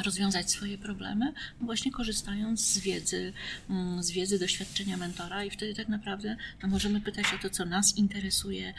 rozwiązać 0.03 0.51
swoje 0.51 0.79
problemy, 0.79 1.33
no 1.61 1.67
właśnie 1.67 1.93
korzystając 1.93 2.61
z 2.61 2.79
wiedzy, 2.79 3.33
mm, 3.71 4.03
z 4.03 4.11
wiedzy, 4.11 4.39
doświadczenia 4.39 4.97
mentora 4.97 5.45
i 5.45 5.51
wtedy 5.51 5.75
tak 5.75 5.89
naprawdę 5.89 6.37
no 6.63 6.69
możemy 6.69 7.01
pytać 7.01 7.27
o 7.35 7.43
to, 7.43 7.51
co 7.51 7.65
nas 7.65 7.97
interesuje, 7.97 8.75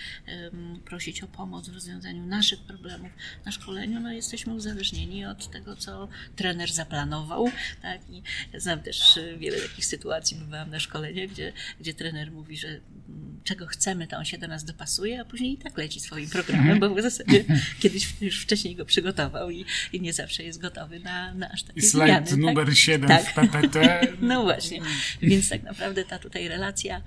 prosić 0.86 1.23
o 1.23 1.27
pomoc 1.27 1.69
w 1.69 1.73
rozwiązaniu 1.73 2.25
naszych 2.25 2.60
problemów. 2.60 3.12
Na 3.45 3.51
szkoleniu 3.51 3.99
no, 3.99 4.12
jesteśmy 4.12 4.53
uzależnieni 4.53 5.25
od 5.25 5.51
tego, 5.51 5.75
co 5.75 6.07
trener 6.36 6.71
zaplanował. 6.71 7.51
Tak? 7.81 8.01
I 8.10 8.23
znam 8.57 8.79
też 8.79 9.17
y, 9.17 9.38
wiele 9.38 9.57
takich 9.60 9.86
sytuacji, 9.86 10.38
bywałam 10.38 10.69
na 10.69 10.79
szkoleniach, 10.79 11.29
gdzie, 11.29 11.53
gdzie 11.79 11.93
trener 11.93 12.31
mówi, 12.31 12.57
że 12.57 12.67
mm, 12.67 13.41
czego 13.43 13.67
chcemy, 13.67 14.07
to 14.07 14.17
on 14.17 14.25
się 14.25 14.38
do 14.38 14.47
nas 14.47 14.63
dopasuje, 14.63 15.21
a 15.21 15.25
później 15.25 15.53
i 15.53 15.57
tak 15.57 15.77
leci 15.77 15.99
swoim 15.99 16.29
programem, 16.29 16.79
bo 16.79 16.95
w 16.95 17.01
zasadzie 17.01 17.45
kiedyś 17.81 18.21
już 18.21 18.41
wcześniej 18.41 18.75
go 18.75 18.86
przygotował 18.86 19.49
i, 19.49 19.65
i 19.93 20.01
nie 20.01 20.13
zawsze 20.13 20.43
jest 20.43 20.62
gotowy 20.62 20.99
na, 20.99 21.11
na 21.36 21.52
aż 21.52 21.63
takie 21.63 21.80
I 21.80 21.82
slajd 21.84 22.30
zmiany. 22.30 22.41
numer 22.47 22.65
tak? 22.65 22.76
7 22.76 23.08
Tak. 23.08 23.26
w 23.26 23.34
PPT. 23.34 24.08
No 24.21 24.43
właśnie. 24.43 24.82
Więc 25.21 25.50
tak 25.50 25.63
naprawdę 25.63 26.06
ta 26.06 26.19
tutaj 26.19 26.47
relacja 26.47 27.02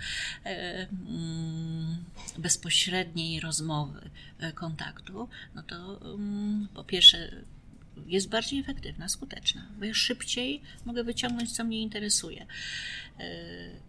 e, 0.45 0.87
mm, 0.89 1.97
bezpośredniej 2.39 3.41
rozmowy, 3.41 4.11
e, 4.39 4.53
kontaktu, 4.53 5.29
no 5.55 5.63
to 5.63 6.01
mm, 6.15 6.69
po 6.75 6.85
pierwsze 6.85 7.31
jest 8.07 8.29
bardziej 8.29 8.61
efektywna, 8.61 9.09
skuteczna, 9.09 9.67
bo 9.79 9.85
ja 9.85 9.95
szybciej 9.95 10.63
mogę 10.85 11.05
wyciągnąć, 11.05 11.53
co 11.53 11.65
mnie 11.65 11.81
interesuje. 11.83 12.47
E, 13.21 13.25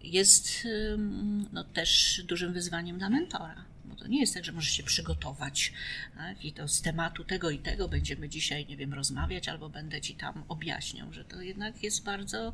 Jest 0.02 0.64
ym, 0.94 1.48
no, 1.52 1.64
też 1.64 2.22
dużym 2.24 2.52
wyzwaniem 2.52 2.98
dla 2.98 3.10
mentora. 3.10 3.64
To 3.98 4.06
nie 4.06 4.20
jest 4.20 4.34
tak, 4.34 4.44
że 4.44 4.52
możesz 4.52 4.72
się 4.72 4.82
przygotować 4.82 5.72
tak? 6.16 6.44
i 6.44 6.52
to 6.52 6.68
z 6.68 6.82
tematu 6.82 7.24
tego 7.24 7.50
i 7.50 7.58
tego 7.58 7.88
będziemy 7.88 8.28
dzisiaj, 8.28 8.66
nie 8.66 8.76
wiem, 8.76 8.94
rozmawiać, 8.94 9.48
albo 9.48 9.68
będę 9.68 10.00
ci 10.00 10.14
tam 10.14 10.44
objaśniał, 10.48 11.12
że 11.12 11.24
to 11.24 11.40
jednak 11.40 11.82
jest 11.82 12.04
bardzo 12.04 12.52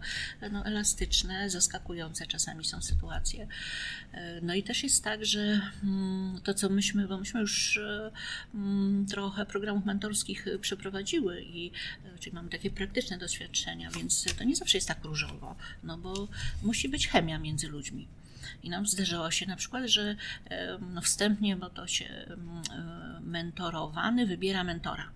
no, 0.52 0.64
elastyczne, 0.64 1.50
zaskakujące 1.50 2.26
czasami 2.26 2.64
są 2.64 2.82
sytuacje. 2.82 3.48
E, 4.12 4.40
No 4.40 4.54
i 4.54 4.62
też 4.62 4.82
jest 4.82 5.04
tak, 5.04 5.24
że 5.24 5.60
mm, 5.84 6.40
to, 6.44 6.54
co 6.54 6.68
myśmy, 6.68 7.08
bo 7.08 7.18
myśmy 7.18 7.40
już 7.40 7.76
e, 7.76 8.10
mm, 8.54 9.06
trochę 9.06 9.46
programów 9.46 9.84
mentorskich 9.84 10.46
przeprowadziły 10.60 11.42
i 11.42 11.70
e, 12.04 12.18
czyli 12.18 12.34
mamy 12.34 12.48
takie 12.48 12.70
praktyczne 12.70 13.18
doświadczenia, 13.18 13.90
więc 13.90 14.24
to 14.38 14.44
nie 14.44 14.56
zawsze 14.56 14.78
jest 14.78 14.88
tak 14.88 15.04
różowo, 15.04 15.56
no 15.82 15.98
bo 15.98 16.28
musi 16.62 16.88
być 16.88 17.08
chemia 17.08 17.38
między 17.38 17.68
ludźmi. 17.68 18.08
I 18.62 18.70
nam 18.70 18.86
zdarzało 18.86 19.30
się 19.30 19.46
na 19.46 19.56
przykład, 19.56 19.86
że 19.86 20.16
e, 20.50 20.78
no 20.94 21.00
wstępnie, 21.00 21.56
bo 21.56 21.70
to 21.70 21.86
się 21.86 22.04
mm, 22.04 22.62
e, 22.72 23.20
mentorowany 23.20 24.26
wybiera 24.26 24.64
mentora. 24.64 25.10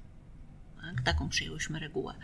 Tak? 0.81 1.03
Taką 1.03 1.29
przyjęłyśmy 1.29 1.79
regułę. 1.79 2.15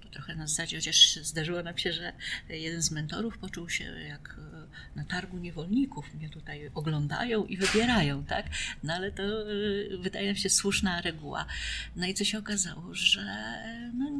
To 0.00 0.08
trochę 0.08 0.34
na 0.34 0.46
zasadzie, 0.46 0.76
chociaż 0.76 1.16
zdarzyło 1.16 1.62
nam 1.62 1.78
się, 1.78 1.92
że 1.92 2.12
jeden 2.48 2.82
z 2.82 2.90
mentorów 2.90 3.38
poczuł 3.38 3.68
się 3.68 3.84
jak 3.84 4.36
e, 4.38 4.66
na 4.96 5.04
targu 5.04 5.38
niewolników. 5.38 6.14
Mnie 6.14 6.30
tutaj 6.30 6.70
oglądają 6.74 7.44
i 7.44 7.56
wybierają, 7.56 8.24
tak? 8.24 8.46
No 8.82 8.94
ale 8.94 9.12
to 9.12 9.22
wydaje 9.98 10.26
nam 10.26 10.36
się 10.36 10.50
słuszna 10.50 11.00
reguła. 11.00 11.46
No 11.96 12.06
i 12.06 12.14
co 12.14 12.24
się 12.24 12.38
okazało, 12.38 12.94
że 12.94 13.24
no, 13.94 14.10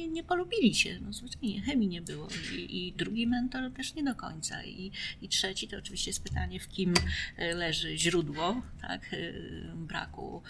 nie, 0.00 0.08
nie 0.08 0.24
polubili 0.24 0.74
się. 0.74 0.98
No, 1.00 1.12
zwyczajnie 1.12 1.62
chemii 1.62 1.88
nie 1.88 2.02
było. 2.02 2.28
I, 2.56 2.86
I 2.86 2.92
drugi 2.92 3.26
mentor 3.26 3.72
też 3.72 3.94
nie 3.94 4.04
do 4.04 4.14
końca. 4.14 4.64
I, 4.64 4.92
I 5.22 5.28
trzeci 5.28 5.68
to 5.68 5.76
oczywiście 5.76 6.10
jest 6.10 6.22
pytanie, 6.22 6.60
w 6.60 6.68
kim 6.68 6.94
e, 7.36 7.54
leży 7.54 7.98
źródło 7.98 8.62
tak, 8.80 9.14
e, 9.14 9.32
braku 9.74 10.42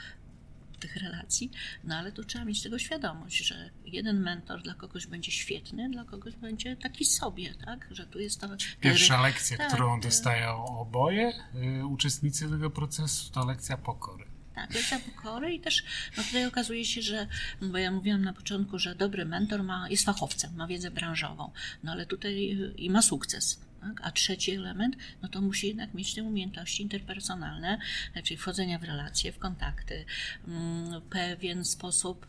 tych 0.81 0.97
relacji, 0.97 1.51
no 1.85 1.97
ale 1.97 2.13
tu 2.13 2.25
trzeba 2.25 2.45
mieć 2.45 2.63
tego 2.63 2.79
świadomość, 2.79 3.37
że 3.37 3.71
jeden 3.85 4.21
mentor 4.21 4.63
dla 4.63 4.75
kogoś 4.75 5.07
będzie 5.07 5.33
świetny, 5.33 5.91
dla 5.91 6.05
kogoś 6.05 6.37
będzie 6.37 6.77
taki 6.77 7.05
sobie, 7.05 7.55
tak, 7.55 7.89
że 7.91 8.07
tu 8.07 8.21
jest 8.21 8.41
to... 8.41 8.49
Pierwsza 8.81 9.23
lekcja, 9.23 9.57
Tak, 9.57 9.69
którą 9.69 9.99
e, 9.99 10.01
dostają 10.01 10.65
oboje 10.67 11.33
y, 11.81 11.87
uczestnicy 11.87 12.51
tego 12.51 12.71
procesu, 12.71 13.33
to 13.33 13.47
lekcja 13.47 13.77
pokory. 13.77 14.30
Tak, 14.55 14.75
lekcja 14.75 15.01
pokory 15.01 15.55
i 15.55 15.61
też 15.61 15.83
no 16.17 16.23
tutaj 16.23 16.47
okazuje 16.47 16.85
się, 16.85 17.03
że, 17.03 17.27
bo 17.63 17.79
ja 17.79 17.91
mówiłam 17.91 18.23
na 18.23 18.33
początku, 18.33 18.79
że 18.79 18.95
dobry 18.95 19.25
mentor 19.25 19.63
ma, 19.63 19.89
jest 19.89 20.05
fachowcem, 20.05 20.51
ma 20.57 20.67
wiedzę 20.67 20.91
branżową, 20.91 21.51
no 21.85 21.93
ale 21.93 22.07
tutaj 22.07 22.53
y, 22.53 22.75
i 22.77 22.91
ma 22.91 23.03
sukces. 23.03 23.61
Tak? 23.81 24.01
A 24.03 24.11
trzeci 24.11 24.53
element, 24.53 24.97
no 25.23 25.29
to 25.29 25.40
musi 25.40 25.66
jednak 25.66 25.95
mieć 25.95 26.14
te 26.14 26.23
umiejętności 26.23 26.83
interpersonalne, 26.83 27.79
czyli 28.25 28.37
wchodzenia 28.37 28.79
w 28.79 28.85
relacje, 28.85 29.33
w 29.33 29.38
kontakty, 29.38 30.05
mm, 30.49 31.01
pewien 31.11 31.64
sposób 31.64 32.27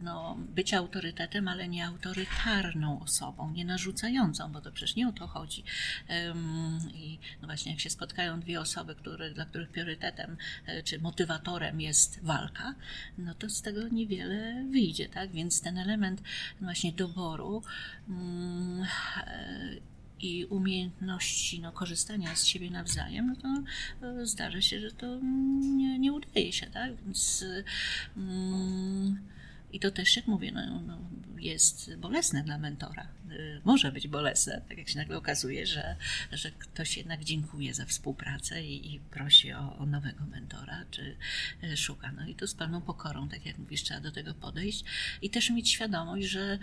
no, 0.00 0.36
bycia 0.38 0.78
autorytetem, 0.78 1.48
ale 1.48 1.68
nie 1.68 1.86
autorytarną 1.86 3.00
osobą, 3.00 3.50
nie 3.50 3.64
narzucającą, 3.64 4.52
bo 4.52 4.60
to 4.60 4.72
przecież 4.72 4.96
nie 4.96 5.08
o 5.08 5.12
to 5.12 5.26
chodzi. 5.26 5.64
I 6.94 7.18
no 7.40 7.46
właśnie, 7.46 7.72
jak 7.72 7.80
się 7.80 7.90
spotkają 7.90 8.40
dwie 8.40 8.60
osoby, 8.60 8.94
które, 8.94 9.30
dla 9.30 9.44
których 9.44 9.68
priorytetem 9.68 10.36
e, 10.66 10.82
czy 10.82 11.00
motywatorem 11.00 11.80
jest 11.80 12.20
walka, 12.22 12.74
no 13.18 13.34
to 13.34 13.50
z 13.50 13.62
tego 13.62 13.88
niewiele 13.88 14.64
wyjdzie, 14.70 15.08
tak? 15.08 15.32
Więc 15.32 15.60
ten 15.60 15.78
element 15.78 16.22
właśnie 16.60 16.92
doboru 16.92 17.62
mm, 18.08 18.86
e, 19.26 19.91
i 20.22 20.44
umiejętności 20.44 21.60
no, 21.60 21.72
korzystania 21.72 22.36
z 22.36 22.44
siebie 22.44 22.70
nawzajem, 22.70 23.26
no 23.26 23.36
to 23.36 23.48
e, 24.06 24.26
zdarza 24.26 24.60
się, 24.60 24.80
że 24.80 24.90
to 24.90 25.18
nie, 25.62 25.98
nie 25.98 26.12
udaje 26.12 26.52
się, 26.52 26.66
tak? 26.66 26.96
Więc 26.96 27.44
mm, 28.16 29.18
i 29.72 29.80
to 29.80 29.90
też, 29.90 30.16
jak 30.16 30.26
mówię, 30.26 30.52
no, 30.52 30.80
no, 30.80 30.98
jest 31.38 31.96
bolesne 31.96 32.42
dla 32.42 32.58
mentora. 32.58 33.08
Y, 33.30 33.60
Może 33.64 33.92
być 33.92 34.08
bolesne, 34.08 34.62
tak 34.68 34.78
jak 34.78 34.88
się 34.88 34.98
nagle 34.98 35.16
okazuje, 35.16 35.66
że, 35.66 35.96
że 36.32 36.50
ktoś 36.50 36.96
jednak 36.96 37.24
dziękuje 37.24 37.74
za 37.74 37.84
współpracę 37.84 38.64
i, 38.64 38.94
i 38.94 39.00
prosi 39.00 39.52
o, 39.52 39.76
o 39.78 39.86
nowego 39.86 40.26
mentora, 40.26 40.84
czy 40.90 41.16
y, 41.64 41.76
szuka. 41.76 42.12
No 42.12 42.26
i 42.26 42.34
tu 42.34 42.46
z 42.46 42.54
pełną 42.54 42.80
pokorą, 42.80 43.28
tak 43.28 43.46
jak 43.46 43.58
mówisz, 43.58 43.82
trzeba 43.82 44.00
do 44.00 44.12
tego 44.12 44.34
podejść 44.34 44.84
i 45.22 45.30
też 45.30 45.50
mieć 45.50 45.70
świadomość, 45.70 46.26
że, 46.26 46.58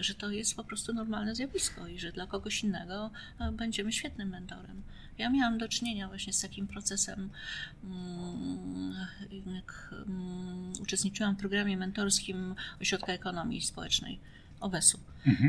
że 0.00 0.14
to 0.14 0.30
jest 0.30 0.56
po 0.56 0.64
prostu 0.64 0.92
normalne 0.92 1.34
zjawisko 1.34 1.88
i 1.88 1.98
że 1.98 2.12
dla 2.12 2.26
kogoś 2.26 2.64
innego 2.64 3.10
e, 3.40 3.52
będziemy 3.52 3.92
świetnym 3.92 4.28
mentorem. 4.28 4.82
Ja 5.20 5.30
miałam 5.30 5.58
do 5.58 5.68
czynienia 5.68 6.08
właśnie 6.08 6.32
z 6.32 6.40
takim 6.40 6.66
procesem, 6.66 7.30
mm, 7.84 8.94
jak 9.54 9.94
mm, 10.06 10.72
uczestniczyłam 10.82 11.36
w 11.36 11.38
programie 11.38 11.76
mentorskim 11.76 12.54
Ośrodka 12.80 13.12
Ekonomii 13.12 13.62
Społecznej, 13.62 14.18
OWES-u. 14.60 15.00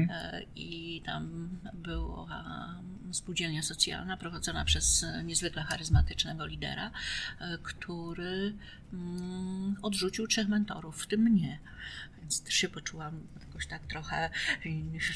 E, 0.09 0.41
I 0.55 1.01
tam 1.05 1.49
była 1.73 2.75
spółdzielnia 3.11 3.61
socjalna 3.61 4.17
prowadzona 4.17 4.65
przez 4.65 5.05
niezwykle 5.23 5.63
charyzmatycznego 5.63 6.45
lidera, 6.45 6.91
e, 7.39 7.57
który 7.63 8.53
mm, 8.93 9.75
odrzucił 9.81 10.27
trzech 10.27 10.47
mentorów, 10.47 11.03
w 11.03 11.07
tym 11.07 11.21
mnie. 11.21 11.59
Więc 12.21 12.41
też 12.41 12.53
się 12.53 12.69
poczułam 12.69 13.27
jakoś 13.39 13.67
tak 13.67 13.87
trochę 13.87 14.29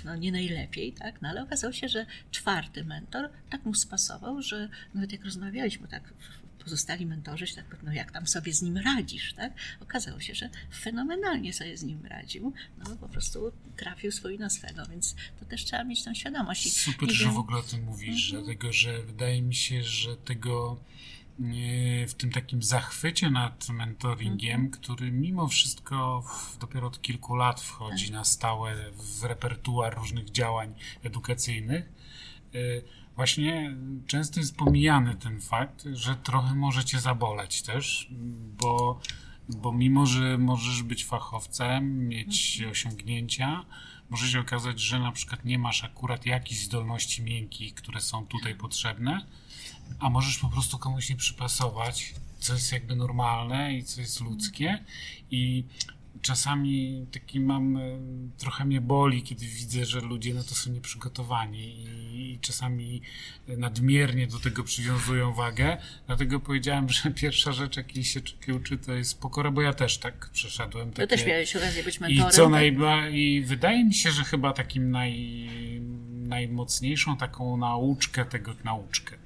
no, 0.06 0.16
nie 0.16 0.32
najlepiej, 0.32 0.94
tak? 0.94 1.22
No 1.22 1.30
ale 1.30 1.44
okazało 1.44 1.74
się, 1.74 1.88
że 1.88 2.06
czwarty 2.32 2.84
mentor 2.84 3.30
tak 3.50 3.66
mu 3.66 3.74
spasował, 3.74 4.42
że 4.42 4.70
nawet 4.94 5.12
jak 5.12 5.26
rozmawialiśmy 5.26 5.88
tak 5.88 6.14
pozostali 6.64 7.06
mentorzy 7.06 7.48
się 7.48 7.56
tak 7.56 7.66
pewno, 7.66 7.94
jak 7.94 8.12
tam 8.12 8.28
sobie 8.28 8.54
z 8.54 8.62
nim 8.62 8.78
radzisz, 8.78 9.34
tak? 9.34 9.54
Okazało 9.82 10.20
się, 10.20 10.36
że 10.36 10.50
fenomenalnie 10.74 11.54
sobie 11.54 11.78
z 11.78 11.84
nim 11.84 12.06
radził, 12.06 12.54
no 12.78 12.86
bo 12.86 12.96
po 12.96 13.10
prostu 13.10 13.52
trafił 13.78 14.12
swój 14.12 14.40
na 14.40 14.50
swego, 14.50 14.86
więc 14.86 15.16
to 15.40 15.46
też 15.46 15.66
trzeba 15.66 15.84
mieć 15.84 16.04
tą 16.04 16.14
świadomość. 16.14 16.74
Super, 16.82 17.12
że 17.12 17.30
w 17.32 17.38
ogóle 17.38 17.58
o 17.60 17.64
tym 17.64 17.84
mówisz, 17.84 18.26
Mhm. 18.34 18.44
dlatego 18.46 18.74
że 18.74 19.02
wydaje 19.04 19.42
mi 19.42 19.56
się, 19.56 19.84
że 19.84 20.16
tego 20.18 20.78
e, 21.40 22.08
w 22.08 22.14
tym 22.14 22.32
takim 22.32 22.64
zachwycie 22.64 23.30
nad 23.30 23.70
mentoringiem, 23.70 24.62
Mhm. 24.62 24.72
który 24.82 25.12
mimo 25.12 25.48
wszystko 25.48 26.24
dopiero 26.60 26.88
od 26.88 27.02
kilku 27.02 27.36
lat 27.36 27.62
wchodzi 27.62 28.06
Tak. 28.06 28.14
na 28.14 28.24
stałe 28.26 28.76
w 28.92 29.24
repertuar 29.24 29.96
różnych 29.98 30.32
działań 30.32 30.76
edukacyjnych, 31.04 31.86
e, 32.56 32.60
właśnie 33.16 33.76
często 34.08 34.40
jest 34.40 34.58
pomijany 34.58 35.16
ten 35.16 35.42
fakt, 35.42 35.84
że 35.94 36.16
trochę 36.16 36.56
może 36.56 36.86
cię 36.86 37.00
zaboleć 37.00 37.62
też, 37.62 38.10
bo, 38.62 39.00
bo 39.50 39.72
mimo, 39.72 40.06
że 40.06 40.38
możesz 40.38 40.84
być 40.84 41.06
fachowcem, 41.06 42.08
mieć 42.08 42.64
osiągnięcia, 42.72 43.66
może 44.10 44.28
się 44.28 44.40
okazać, 44.40 44.80
że 44.80 45.00
na 45.00 45.12
przykład 45.12 45.46
nie 45.46 45.60
masz 45.60 45.84
akurat 45.84 46.26
jakichś 46.26 46.62
zdolności 46.62 47.24
miękkich, 47.24 47.74
które 47.74 48.02
są 48.02 48.28
tutaj 48.28 48.56
potrzebne, 48.56 49.26
a 50.00 50.10
możesz 50.10 50.38
po 50.38 50.50
prostu 50.50 50.78
komuś 50.78 51.10
nie 51.10 51.16
przypasować, 51.16 52.14
co 52.40 52.54
jest 52.54 52.72
jakby 52.72 52.96
normalne 52.96 53.74
i 53.74 53.84
co 53.84 54.02
jest 54.02 54.22
ludzkie. 54.22 54.84
I 55.32 55.64
czasami 56.26 57.06
taki 57.12 57.40
mam, 57.40 57.78
e, 57.78 57.82
trochę 58.38 58.66
mnie 58.66 58.82
boli, 58.82 59.24
kiedy 59.24 59.46
widzę, 59.46 59.86
że 59.86 60.02
ludzie 60.02 60.34
na 60.34 60.44
to 60.44 60.56
są 60.56 60.72
nieprzygotowani 60.72 61.60
i, 61.60 62.34
i 62.34 62.40
czasami 62.40 63.02
nadmiernie 63.48 64.28
do 64.28 64.40
tego 64.40 64.64
przywiązują 64.64 65.34
wagę. 65.34 65.78
Dlatego 66.08 66.40
powiedziałem, 66.40 66.90
że 66.90 67.12
pierwsza 67.22 67.52
rzecz, 67.52 67.78
jakiej 67.78 68.04
się 68.04 68.22
uczy, 68.56 68.78
to 68.78 68.94
jest 68.94 69.20
pokora, 69.20 69.52
bo 69.52 69.62
ja 69.62 69.74
też 69.74 69.98
tak 69.98 70.30
przeszedłem. 70.30 70.90
To 70.90 70.96
Takie... 70.96 71.08
też 71.08 71.26
miałeś 71.26 71.56
okazję 71.56 71.84
być 71.84 71.98
I 71.98 72.00
mentorem. 72.00 72.32
co 72.32 72.44
tak? 72.44 72.52
najba... 72.52 73.10
I 73.10 73.42
wydaje 73.42 73.86
mi 73.86 73.94
się, 73.94 74.12
że 74.12 74.24
chyba 74.24 74.54
takim 74.54 74.92
naj... 74.92 75.50
najmocniejszą 76.12 77.18
taką 77.18 77.58
nauczkę 77.58 78.26
tego 78.26 78.56
nauczkę. 78.64 79.18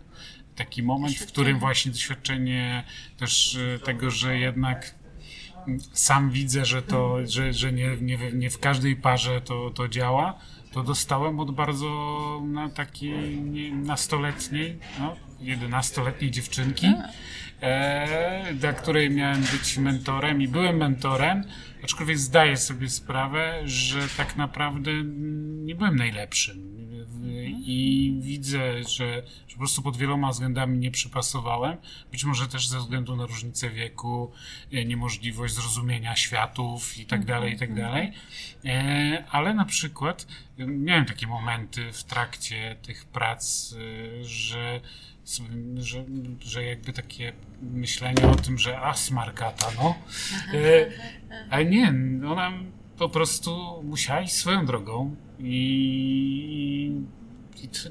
Taki 0.56 0.84
moment, 0.84 1.16
w 1.16 1.28
którym 1.28 1.60
właśnie 1.60 1.92
doświadczenie 1.92 2.84
też 3.18 3.56
e, 3.56 3.80
tego, 3.80 4.12
że 4.12 4.40
jednak 4.40 4.99
sam 5.94 6.32
widzę, 6.32 6.66
że 6.66 6.82
to, 6.82 7.18
że, 7.28 7.54
że 7.54 7.72
nie, 7.74 7.98
nie, 8.02 8.18
w- 8.18 8.34
nie 8.34 8.50
w 8.50 8.60
każdej 8.60 8.96
parze 8.96 9.42
to, 9.42 9.70
to 9.70 9.88
działa, 9.88 10.34
to 10.72 10.84
dostałem 10.84 11.40
od 11.40 11.52
bardzo 11.52 11.88
no, 12.46 12.70
takiej 12.70 13.42
nie, 13.42 13.76
nastoletniej, 13.76 14.80
no, 15.00 15.16
11-letniej 15.42 16.32
dziewczynki, 16.32 16.94
e, 17.62 18.54
dla 18.54 18.74
której 18.74 19.10
miałem 19.10 19.42
być 19.42 19.78
mentorem 19.78 20.42
i 20.42 20.48
byłem 20.48 20.78
mentorem, 20.78 21.44
aczkolwiek 21.84 22.18
zdaję 22.18 22.58
sobie 22.58 22.90
sprawę, 22.90 23.62
że 23.66 24.08
tak 24.18 24.36
naprawdę 24.36 24.92
nie 25.64 25.76
byłem 25.76 25.96
najlepszym. 25.96 26.80
I 27.66 28.14
widzę, 28.22 28.84
że, 28.84 29.24
że 29.48 29.54
po 29.54 29.58
prostu 29.58 29.82
pod 29.82 29.98
wieloma 29.98 30.32
względami 30.32 30.80
nie 30.80 30.92
przypasowałem. 30.92 31.78
Być 32.12 32.26
może 32.26 32.48
też 32.48 32.68
ze 32.68 32.80
względu 32.80 33.16
na 33.16 33.26
różnicę 33.26 33.70
wieku, 33.70 34.32
e, 34.72 34.86
niemożliwość 34.86 35.54
zrozumienia 35.54 36.16
światów 36.16 36.98
i 36.98 37.06
tak 37.06 37.26
dalej, 37.26 37.54
i 37.54 37.58
tak 37.58 37.76
dalej. 37.76 38.12
E, 38.66 39.26
ale 39.32 39.54
na 39.54 39.66
przykład 39.66 40.28
miałem 40.68 41.06
takie 41.06 41.28
momenty 41.28 41.92
w 41.92 42.04
trakcie 42.04 42.76
tych 42.82 43.06
prac, 43.06 43.74
e, 43.74 44.24
że 44.24 44.82
że, 45.78 46.06
że 46.42 46.64
jakby 46.64 46.94
takie 46.94 47.34
myślenie 47.62 48.28
o 48.28 48.36
tym, 48.36 48.58
że 48.58 48.80
a 48.80 48.94
smarkata, 48.94 49.68
no. 49.78 49.96
E, 50.54 50.90
ale 51.50 51.66
nie, 51.66 51.94
ona 52.28 52.52
po 52.98 53.10
prostu 53.10 53.84
musiała 53.84 54.22
iść 54.22 54.34
swoją 54.34 54.66
drogą 54.66 55.16
i, 55.40 56.92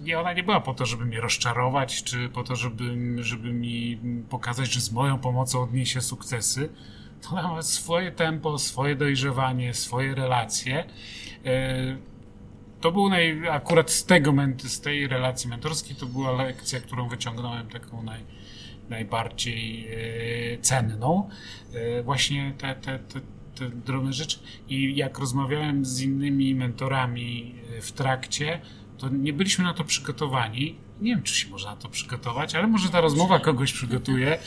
i 0.04 0.14
ona 0.14 0.32
nie 0.32 0.42
była 0.42 0.60
po 0.60 0.74
to, 0.74 0.86
żeby 0.86 1.04
mnie 1.04 1.20
rozczarować, 1.20 2.02
czy 2.02 2.28
po 2.28 2.42
to, 2.42 2.56
żeby, 2.56 3.16
żeby 3.18 3.52
mi 3.52 3.98
pokazać, 4.28 4.72
że 4.72 4.80
z 4.80 4.92
moją 4.92 5.18
pomocą 5.18 5.62
odniesie 5.62 6.00
sukcesy. 6.00 6.68
To 7.22 7.30
ona 7.30 7.48
ma 7.48 7.62
swoje 7.62 8.12
tempo, 8.12 8.58
swoje 8.58 8.96
dojrzewanie, 8.96 9.74
swoje 9.74 10.14
relacje. 10.14 10.84
To 12.80 12.92
był 12.92 13.08
naj, 13.08 13.48
akurat 13.48 13.90
z 13.90 14.04
tego, 14.04 14.34
z 14.56 14.80
tej 14.80 15.08
relacji 15.08 15.50
mentorskiej, 15.50 15.96
to 15.96 16.06
była 16.06 16.32
lekcja, 16.32 16.80
którą 16.80 17.08
wyciągnąłem 17.08 17.68
taką 17.68 18.02
naj, 18.02 18.24
najbardziej 18.88 19.88
e, 20.54 20.58
cenną. 20.58 21.28
E, 21.74 22.02
właśnie 22.02 22.54
te, 22.58 22.74
te, 22.74 22.98
te, 22.98 23.20
te 23.54 23.70
drobne 23.70 24.12
rzeczy. 24.12 24.38
I 24.68 24.96
jak 24.96 25.18
rozmawiałem 25.18 25.84
z 25.84 26.00
innymi 26.00 26.54
mentorami 26.54 27.54
e, 27.78 27.80
w 27.80 27.92
trakcie, 27.92 28.60
to 28.98 29.08
nie 29.08 29.32
byliśmy 29.32 29.64
na 29.64 29.74
to 29.74 29.84
przygotowani. 29.84 30.78
Nie 31.00 31.14
wiem, 31.14 31.22
czy 31.22 31.34
się 31.34 31.48
można 31.48 31.70
na 31.70 31.76
to 31.76 31.88
przygotować, 31.88 32.54
ale 32.54 32.66
może 32.66 32.88
ta 32.88 33.00
rozmowa 33.00 33.38
kogoś 33.38 33.72
przygotuje 33.72 34.38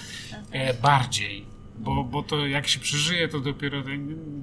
e, 0.52 0.74
bardziej 0.74 1.51
bo, 1.80 2.04
bo 2.04 2.24
to 2.24 2.48
jak 2.48 2.68
się 2.68 2.80
przeżyje, 2.80 3.28
to 3.28 3.40
dopiero, 3.40 3.84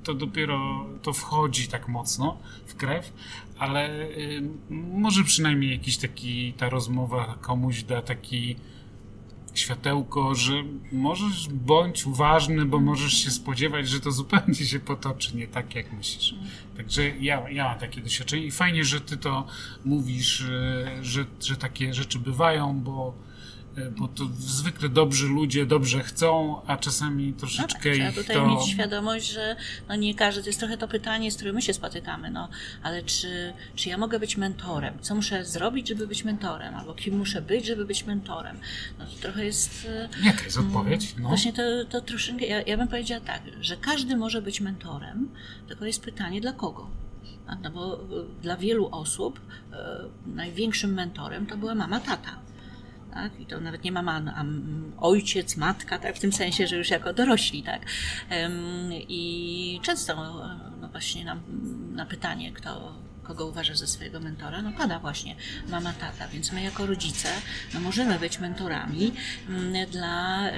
to 0.04 0.14
dopiero 0.14 0.86
to 1.02 1.12
wchodzi 1.12 1.68
tak 1.68 1.88
mocno 1.88 2.38
w 2.66 2.74
krew, 2.74 3.12
ale 3.58 4.08
y, 4.10 4.42
może 4.70 5.24
przynajmniej 5.24 5.70
jakiś 5.70 5.96
taki, 5.96 6.52
ta 6.52 6.68
rozmowa 6.68 7.38
komuś 7.40 7.82
da 7.82 8.02
taki 8.02 8.56
światełko, 9.54 10.34
że 10.34 10.52
możesz 10.92 11.48
bądź 11.48 12.06
uważny, 12.06 12.64
bo 12.64 12.80
możesz 12.80 13.24
się 13.24 13.30
spodziewać, 13.30 13.88
że 13.88 14.00
to 14.00 14.12
zupełnie 14.12 14.54
się 14.54 14.80
potoczy 14.80 15.36
nie 15.36 15.46
tak, 15.46 15.74
jak 15.74 15.92
myślisz. 15.92 16.34
Także 16.76 17.08
ja, 17.20 17.50
ja 17.50 17.64
mam 17.64 17.78
takie 17.78 18.00
doświadczenie 18.00 18.42
i 18.42 18.50
fajnie, 18.50 18.84
że 18.84 19.00
ty 19.00 19.16
to 19.16 19.46
mówisz, 19.84 20.40
y, 20.40 20.86
że, 21.02 21.24
że 21.40 21.56
takie 21.56 21.94
rzeczy 21.94 22.18
bywają, 22.18 22.80
bo 22.80 23.14
bo 23.98 24.08
to 24.08 24.24
zwykle 24.38 24.88
dobrzy 24.88 25.28
ludzie 25.28 25.66
dobrze 25.66 26.02
chcą, 26.02 26.60
a 26.66 26.76
czasami 26.76 27.32
troszeczkę 27.32 27.90
no 27.90 27.96
tak, 27.96 28.12
trzeba 28.12 28.12
tutaj 28.12 28.36
to... 28.36 28.46
mieć 28.46 28.68
świadomość, 28.68 29.32
że 29.32 29.56
no 29.88 29.96
nie 29.96 30.14
każdy, 30.14 30.42
to 30.42 30.48
jest 30.48 30.58
trochę 30.58 30.76
to 30.76 30.88
pytanie, 30.88 31.30
z 31.30 31.36
którym 31.36 31.54
my 31.54 31.62
się 31.62 31.74
spotykamy, 31.74 32.30
no, 32.30 32.48
ale 32.82 33.02
czy, 33.02 33.52
czy 33.74 33.88
ja 33.88 33.98
mogę 33.98 34.18
być 34.20 34.36
mentorem? 34.36 34.94
Co 35.00 35.14
muszę 35.14 35.44
zrobić, 35.44 35.88
żeby 35.88 36.06
być 36.06 36.24
mentorem? 36.24 36.74
Albo 36.74 36.94
kim 36.94 37.18
muszę 37.18 37.42
być, 37.42 37.66
żeby 37.66 37.84
być 37.84 38.06
mentorem? 38.06 38.58
No 38.98 39.06
to 39.06 39.12
trochę 39.22 39.44
jest... 39.44 39.88
E, 39.88 40.08
Jaka 40.24 40.44
jest 40.44 40.58
odpowiedź? 40.58 41.14
No. 41.18 41.28
Właśnie 41.28 41.52
to, 41.52 41.62
to 41.90 42.00
troszeczkę, 42.00 42.46
ja, 42.46 42.62
ja 42.62 42.76
bym 42.76 42.88
powiedziała 42.88 43.20
tak, 43.20 43.42
że 43.60 43.76
każdy 43.76 44.16
może 44.16 44.42
być 44.42 44.60
mentorem, 44.60 45.28
tylko 45.68 45.84
jest 45.84 46.02
pytanie 46.02 46.40
dla 46.40 46.52
kogo? 46.52 46.90
No 47.62 47.70
bo 47.70 47.94
e, 47.94 47.98
dla 48.42 48.56
wielu 48.56 48.88
osób 48.92 49.40
największym 50.26 50.94
mentorem 50.94 51.46
to 51.46 51.56
była 51.56 51.74
mama, 51.74 52.00
tata 52.00 52.47
tak? 53.22 53.40
I 53.40 53.46
to 53.46 53.60
nawet 53.60 53.84
nie 53.84 53.92
mama, 53.92 54.22
a 54.36 54.44
ojciec, 55.00 55.56
matka, 55.56 55.98
tak? 55.98 56.16
W 56.16 56.20
tym 56.20 56.32
sensie, 56.32 56.66
że 56.66 56.76
już 56.76 56.90
jako 56.90 57.12
dorośli, 57.12 57.62
tak? 57.62 57.82
I 59.08 59.80
często, 59.82 60.14
no 60.80 60.88
właśnie 60.88 61.24
na, 61.24 61.36
na 61.92 62.06
pytanie, 62.06 62.52
kto, 62.52 62.94
kogo 63.22 63.46
uważasz 63.46 63.78
za 63.78 63.86
swojego 63.86 64.20
mentora, 64.20 64.62
no 64.62 64.72
pada 64.72 64.98
właśnie 64.98 65.36
mama, 65.68 65.92
tata, 65.92 66.28
więc 66.28 66.52
my 66.52 66.62
jako 66.62 66.86
rodzice 66.86 67.28
no 67.74 67.80
możemy 67.80 68.18
być 68.18 68.38
mentorami 68.38 69.12
dla 69.90 70.50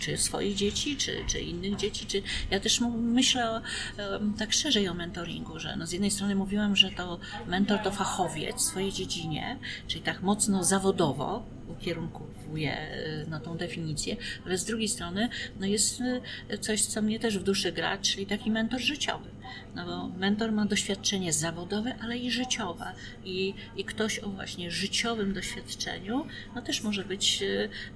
czy 0.00 0.16
swoich 0.16 0.56
dzieci, 0.56 0.96
czy, 0.96 1.24
czy 1.26 1.40
innych 1.40 1.76
dzieci, 1.76 2.06
czy 2.06 2.22
ja 2.50 2.60
też 2.60 2.80
myślę 2.98 3.60
tak 4.38 4.52
szerzej 4.52 4.88
o 4.88 4.94
mentoringu, 4.94 5.58
że 5.58 5.76
no 5.76 5.86
z 5.86 5.92
jednej 5.92 6.10
strony 6.10 6.34
mówiłam, 6.34 6.76
że 6.76 6.90
to 6.90 7.18
mentor 7.46 7.78
to 7.78 7.90
fachowiec 7.90 8.56
w 8.56 8.60
swojej 8.60 8.92
dziedzinie, 8.92 9.58
czyli 9.86 10.02
tak 10.02 10.22
mocno 10.22 10.64
zawodowo, 10.64 11.57
ukierunkowuje 11.68 12.76
na 13.28 13.40
tą 13.40 13.56
definicję, 13.56 14.16
ale 14.46 14.58
z 14.58 14.64
drugiej 14.64 14.88
strony 14.88 15.28
no 15.60 15.66
jest 15.66 16.02
e, 16.48 16.58
coś, 16.58 16.82
co 16.82 17.02
mnie 17.02 17.20
też 17.20 17.38
w 17.38 17.42
duszy 17.42 17.72
gra, 17.72 17.98
czyli 17.98 18.26
taki 18.26 18.50
mentor 18.50 18.80
życiowy. 18.80 19.28
No 19.74 19.86
bo 19.86 20.18
mentor 20.18 20.52
ma 20.52 20.66
doświadczenie 20.66 21.32
zawodowe, 21.32 21.94
ale 22.00 22.18
i 22.18 22.30
życiowe. 22.30 22.92
I, 23.24 23.54
i 23.76 23.84
ktoś 23.84 24.18
o 24.18 24.28
właśnie 24.28 24.70
życiowym 24.70 25.32
doświadczeniu 25.32 26.26
no 26.54 26.62
też 26.62 26.82
może 26.82 27.04
być 27.04 27.42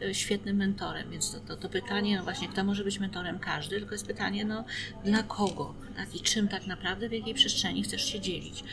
e, 0.02 0.14
świetnym 0.14 0.56
mentorem. 0.56 1.10
Więc 1.10 1.32
to, 1.32 1.40
to, 1.40 1.56
to 1.56 1.68
pytanie, 1.68 2.16
no 2.16 2.24
właśnie, 2.24 2.48
kto 2.48 2.64
może 2.64 2.84
być 2.84 3.00
mentorem? 3.00 3.38
Każdy, 3.38 3.76
tylko 3.78 3.94
jest 3.94 4.06
pytanie, 4.06 4.44
no 4.44 4.64
dla 5.04 5.22
kogo? 5.22 5.74
Tak? 5.96 6.14
I 6.14 6.20
czym 6.20 6.48
tak 6.48 6.66
naprawdę, 6.66 7.08
w 7.08 7.12
jakiej 7.12 7.34
przestrzeni 7.34 7.82
chcesz 7.82 8.04
się 8.04 8.20
dzielić? 8.20 8.64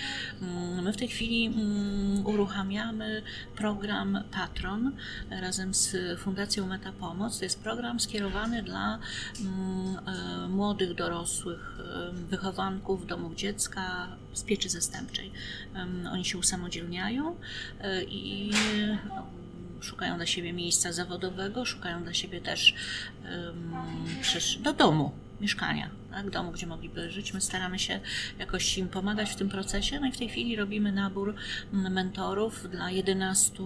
Mm, 0.41 0.83
my 0.83 0.93
w 0.93 0.97
tej 0.97 1.07
chwili 1.07 1.45
mm, 1.45 2.25
uruchamiamy 2.25 3.21
program 3.55 4.23
Patron 4.31 4.91
razem 5.29 5.73
z 5.73 6.19
Fundacją 6.19 6.67
Metapomoc. 6.67 7.39
To 7.39 7.45
jest 7.45 7.63
program 7.63 7.99
skierowany 7.99 8.63
dla 8.63 8.99
mm, 9.39 9.99
e, 10.07 10.47
młodych, 10.47 10.95
dorosłych 10.95 11.79
e, 11.79 12.11
wychowanków 12.13 13.07
domów 13.07 13.35
dziecka 13.35 14.07
z 14.33 14.43
pieczy 14.43 14.69
zastępczej. 14.69 15.31
Oni 16.11 16.25
się 16.25 16.37
usamodzielniają 16.37 17.35
e, 17.81 18.03
i 18.03 18.51
szukają 19.81 20.15
dla 20.17 20.25
siebie 20.25 20.53
miejsca 20.53 20.91
zawodowego, 20.91 21.65
szukają 21.65 22.03
dla 22.03 22.13
siebie 22.13 22.41
też 22.41 22.73
um, 23.23 24.63
do 24.63 24.73
domu 24.73 25.11
mieszkania, 25.41 25.89
tak, 26.11 26.29
domu, 26.29 26.51
gdzie 26.51 26.67
mogliby 26.67 27.11
żyć. 27.11 27.33
My 27.33 27.41
staramy 27.41 27.79
się 27.79 27.99
jakoś 28.39 28.77
im 28.77 28.87
pomagać 28.87 29.29
w 29.29 29.35
tym 29.35 29.49
procesie. 29.49 29.99
No 29.99 30.07
i 30.07 30.11
w 30.11 30.17
tej 30.17 30.29
chwili 30.29 30.55
robimy 30.55 30.91
nabór 30.91 31.35
mm, 31.73 31.93
mentorów 31.93 32.69
dla 32.69 32.91
11 32.91 33.63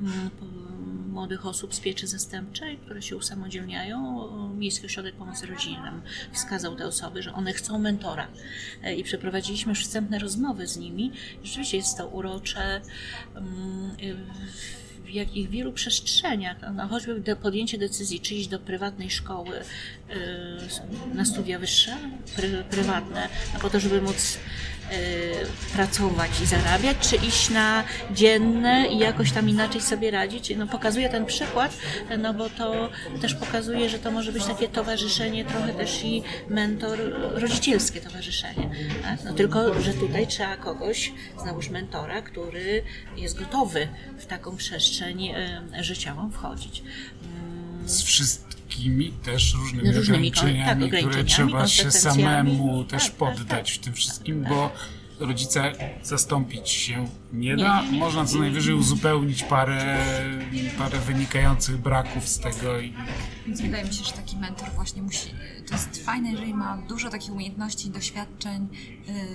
mm, 0.00 0.30
młodych 1.08 1.46
osób 1.46 1.74
z 1.74 1.80
pieczy 1.80 2.06
zastępczej, 2.06 2.78
które 2.78 3.02
się 3.02 3.16
usamodzielniają. 3.16 4.28
Miejski 4.54 4.86
Ośrodek 4.86 5.14
Pomocy 5.14 5.46
Rodzinnej 5.46 5.92
wskazał 6.32 6.76
te 6.76 6.86
osoby, 6.86 7.22
że 7.22 7.32
one 7.32 7.52
chcą 7.52 7.78
mentora. 7.78 8.28
E, 8.82 8.94
I 8.94 9.04
przeprowadziliśmy 9.04 9.70
już 9.70 9.84
wstępne 9.84 10.18
rozmowy 10.18 10.66
z 10.66 10.76
nimi. 10.76 11.12
Rzeczywiście 11.42 11.76
jest 11.76 11.98
to 11.98 12.08
urocze 12.08 12.80
mm, 13.34 13.96
w 15.08 15.10
jakich 15.10 15.50
wielu 15.50 15.72
przestrzeniach, 15.72 16.56
no, 16.74 16.88
choćby 16.88 17.36
podjęcie 17.36 17.78
decyzji, 17.78 18.20
czy 18.20 18.34
iść 18.34 18.48
do 18.48 18.58
prywatnej 18.58 19.10
szkoły 19.10 19.56
y, 19.56 21.14
na 21.14 21.24
studia 21.24 21.58
wyższe, 21.58 21.96
pry, 22.36 22.64
prywatne, 22.70 23.28
no 23.54 23.60
po 23.60 23.70
to, 23.70 23.80
żeby 23.80 24.02
móc 24.02 24.38
pracować 25.74 26.40
i 26.42 26.46
zarabiać, 26.46 26.96
czy 26.98 27.16
iść 27.16 27.50
na 27.50 27.84
dzienne 28.10 28.86
i 28.90 28.98
jakoś 28.98 29.32
tam 29.32 29.48
inaczej 29.48 29.80
sobie 29.80 30.10
radzić. 30.10 30.52
No, 30.56 30.66
pokazuję 30.66 31.08
ten 31.08 31.26
przykład, 31.26 31.76
no 32.18 32.34
bo 32.34 32.50
to 32.50 32.90
też 33.20 33.34
pokazuje, 33.34 33.88
że 33.88 33.98
to 33.98 34.10
może 34.10 34.32
być 34.32 34.44
takie 34.44 34.68
towarzyszenie, 34.68 35.44
trochę 35.44 35.74
też 35.74 36.04
i 36.04 36.22
mentor, 36.48 36.98
rodzicielskie 37.34 38.00
towarzyszenie. 38.00 38.70
Tak? 39.02 39.24
No, 39.24 39.32
tylko, 39.32 39.80
że 39.80 39.94
tutaj 39.94 40.26
trzeba 40.26 40.56
kogoś, 40.56 41.12
znowuż 41.42 41.68
mentora, 41.68 42.22
który 42.22 42.82
jest 43.16 43.38
gotowy 43.38 43.88
w 44.18 44.26
taką 44.26 44.56
przestrzeń 44.56 45.28
y, 45.78 45.84
życiową 45.84 46.30
wchodzić. 46.30 46.82
Z 47.88 48.02
wszystkimi 48.02 49.12
też 49.12 49.54
różnymi, 49.54 49.92
różnymi 49.92 50.08
ograniczeniami, 50.08 50.90
tak, 50.90 51.00
które 51.00 51.24
trzeba 51.24 51.68
się 51.68 51.90
samemu 51.90 52.84
też 52.84 53.02
tak, 53.02 53.10
tak, 53.10 53.18
poddać 53.18 53.72
tak, 53.72 53.82
w 53.82 53.84
tym 53.84 53.92
wszystkim, 53.94 54.44
bo 54.48 54.72
rodzice 55.20 55.72
zastąpić 56.02 56.70
się 56.70 57.08
nie 57.32 57.56
da. 57.56 57.82
Nie, 57.82 57.86
nie, 57.86 57.92
nie, 57.92 57.98
Można 57.98 58.24
co 58.24 58.38
najwyżej 58.38 58.74
uzupełnić 58.74 59.42
parę, 59.42 60.04
parę 60.78 60.98
wynikających 60.98 61.78
braków 61.78 62.28
z 62.28 62.38
tego 62.38 62.80
i 62.80 62.92
Więc 63.48 63.60
wydaje 63.60 63.84
mi 63.84 63.94
się, 63.94 64.04
że 64.04 64.12
taki 64.12 64.36
mentor 64.36 64.70
właśnie 64.70 65.02
musi. 65.02 65.30
To 65.68 65.74
jest 65.74 66.04
fajne, 66.04 66.30
jeżeli 66.30 66.54
ma 66.54 66.76
dużo 66.88 67.10
takich 67.10 67.32
umiejętności, 67.32 67.90
doświadczeń, 67.90 68.68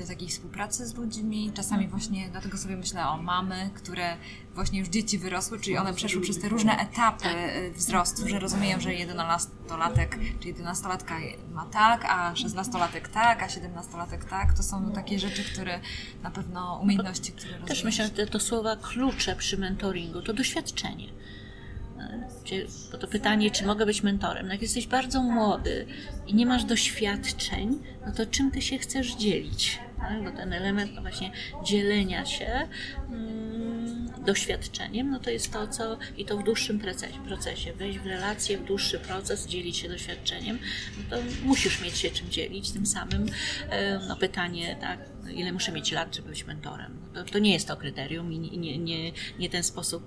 yy, 0.02 0.08
takiej 0.08 0.28
współpracy 0.28 0.88
z 0.88 0.96
ludźmi. 0.96 1.52
Czasami 1.54 1.88
właśnie 1.88 2.30
dlatego 2.30 2.58
sobie 2.58 2.78
myślę 2.78 3.08
o 3.08 3.18
mamy, 3.18 3.70
które 3.74 4.18
właśnie 4.56 4.80
już 4.80 4.88
dzieci 4.88 5.18
wyrosły, 5.18 5.60
czyli 5.60 5.78
one 5.78 5.94
przeszły 5.94 6.22
przez 6.22 6.40
te 6.40 6.50
różne 6.50 6.78
etapy 6.78 7.30
y, 7.30 7.72
wzrostu, 7.72 8.28
że 8.28 8.40
rozumieją, 8.40 8.80
że 8.80 8.90
11-latek 8.90 10.20
czy 10.40 10.54
11-latka 10.54 11.16
ma 11.52 11.66
tak, 11.66 12.06
a 12.06 12.34
16-latek 12.34 13.08
tak, 13.08 13.44
a 13.44 13.48
17-latek 13.48 14.26
tak. 14.30 14.54
To 14.54 14.64
są 14.64 14.92
takie 14.92 15.20
rzeczy, 15.20 15.44
które 15.44 15.80
na 16.24 16.32
pewno 16.32 16.80
umiejętności, 16.84 17.32
które 17.32 17.60
Też 17.60 17.84
myślę, 17.84 18.10
że 18.18 18.28
to 18.28 18.40
słowa 18.40 18.76
klucze 18.76 19.36
przy 19.36 19.58
mentoringu 19.58 20.22
to 20.22 20.34
doświadczenie. 20.34 21.24
Bo 22.92 22.98
to 22.98 23.08
pytanie, 23.08 23.52
czy 23.52 23.66
mogę 23.66 23.86
być 23.86 24.04
mentorem? 24.04 24.46
No 24.46 24.52
jak 24.52 24.62
jesteś 24.62 24.88
bardzo 24.88 25.24
młody 25.24 25.86
i 26.28 26.34
nie 26.36 26.46
masz 26.46 26.64
doświadczeń, 26.64 27.80
no 28.06 28.12
to 28.12 28.26
czym 28.26 28.52
ty 28.52 28.62
się 28.62 28.78
chcesz 28.78 29.16
dzielić? 29.16 29.80
Tak? 29.98 30.24
Bo 30.24 30.32
ten 30.32 30.54
element 30.54 30.92
no 30.96 31.02
właśnie 31.02 31.32
dzielenia 31.66 32.26
się 32.26 32.68
mm, 33.10 34.10
doświadczeniem, 34.26 35.10
no 35.10 35.20
to 35.20 35.30
jest 35.30 35.54
to, 35.54 35.68
co 35.68 35.98
i 36.18 36.26
to 36.26 36.38
w 36.38 36.44
dłuższym 36.44 36.80
procesie, 36.80 37.26
procesie. 37.26 37.74
Wejść 37.74 38.00
w 38.00 38.06
relację, 38.06 38.58
w 38.58 38.64
dłuższy 38.66 39.00
proces, 39.00 39.48
dzielić 39.48 39.78
się 39.78 39.90
doświadczeniem, 39.90 40.60
no 40.98 41.18
to 41.18 41.24
musisz 41.44 41.82
mieć 41.82 41.98
się 41.98 42.10
czym 42.10 42.30
dzielić. 42.30 42.72
Tym 42.72 42.86
samym 42.86 43.26
no 44.08 44.16
pytanie, 44.16 44.78
tak, 44.82 45.00
ile 45.34 45.52
muszę 45.52 45.72
mieć 45.72 45.92
lat, 45.92 46.16
żeby 46.16 46.30
być 46.30 46.46
mentorem? 46.46 46.98
To, 47.14 47.24
to 47.24 47.40
nie 47.40 47.54
jest 47.54 47.68
to 47.68 47.78
kryterium 47.78 48.34
i 48.34 48.40
nie, 48.40 48.78
nie, 48.78 49.12
nie, 49.40 49.50
ten 49.50 49.64
sposób 49.64 50.04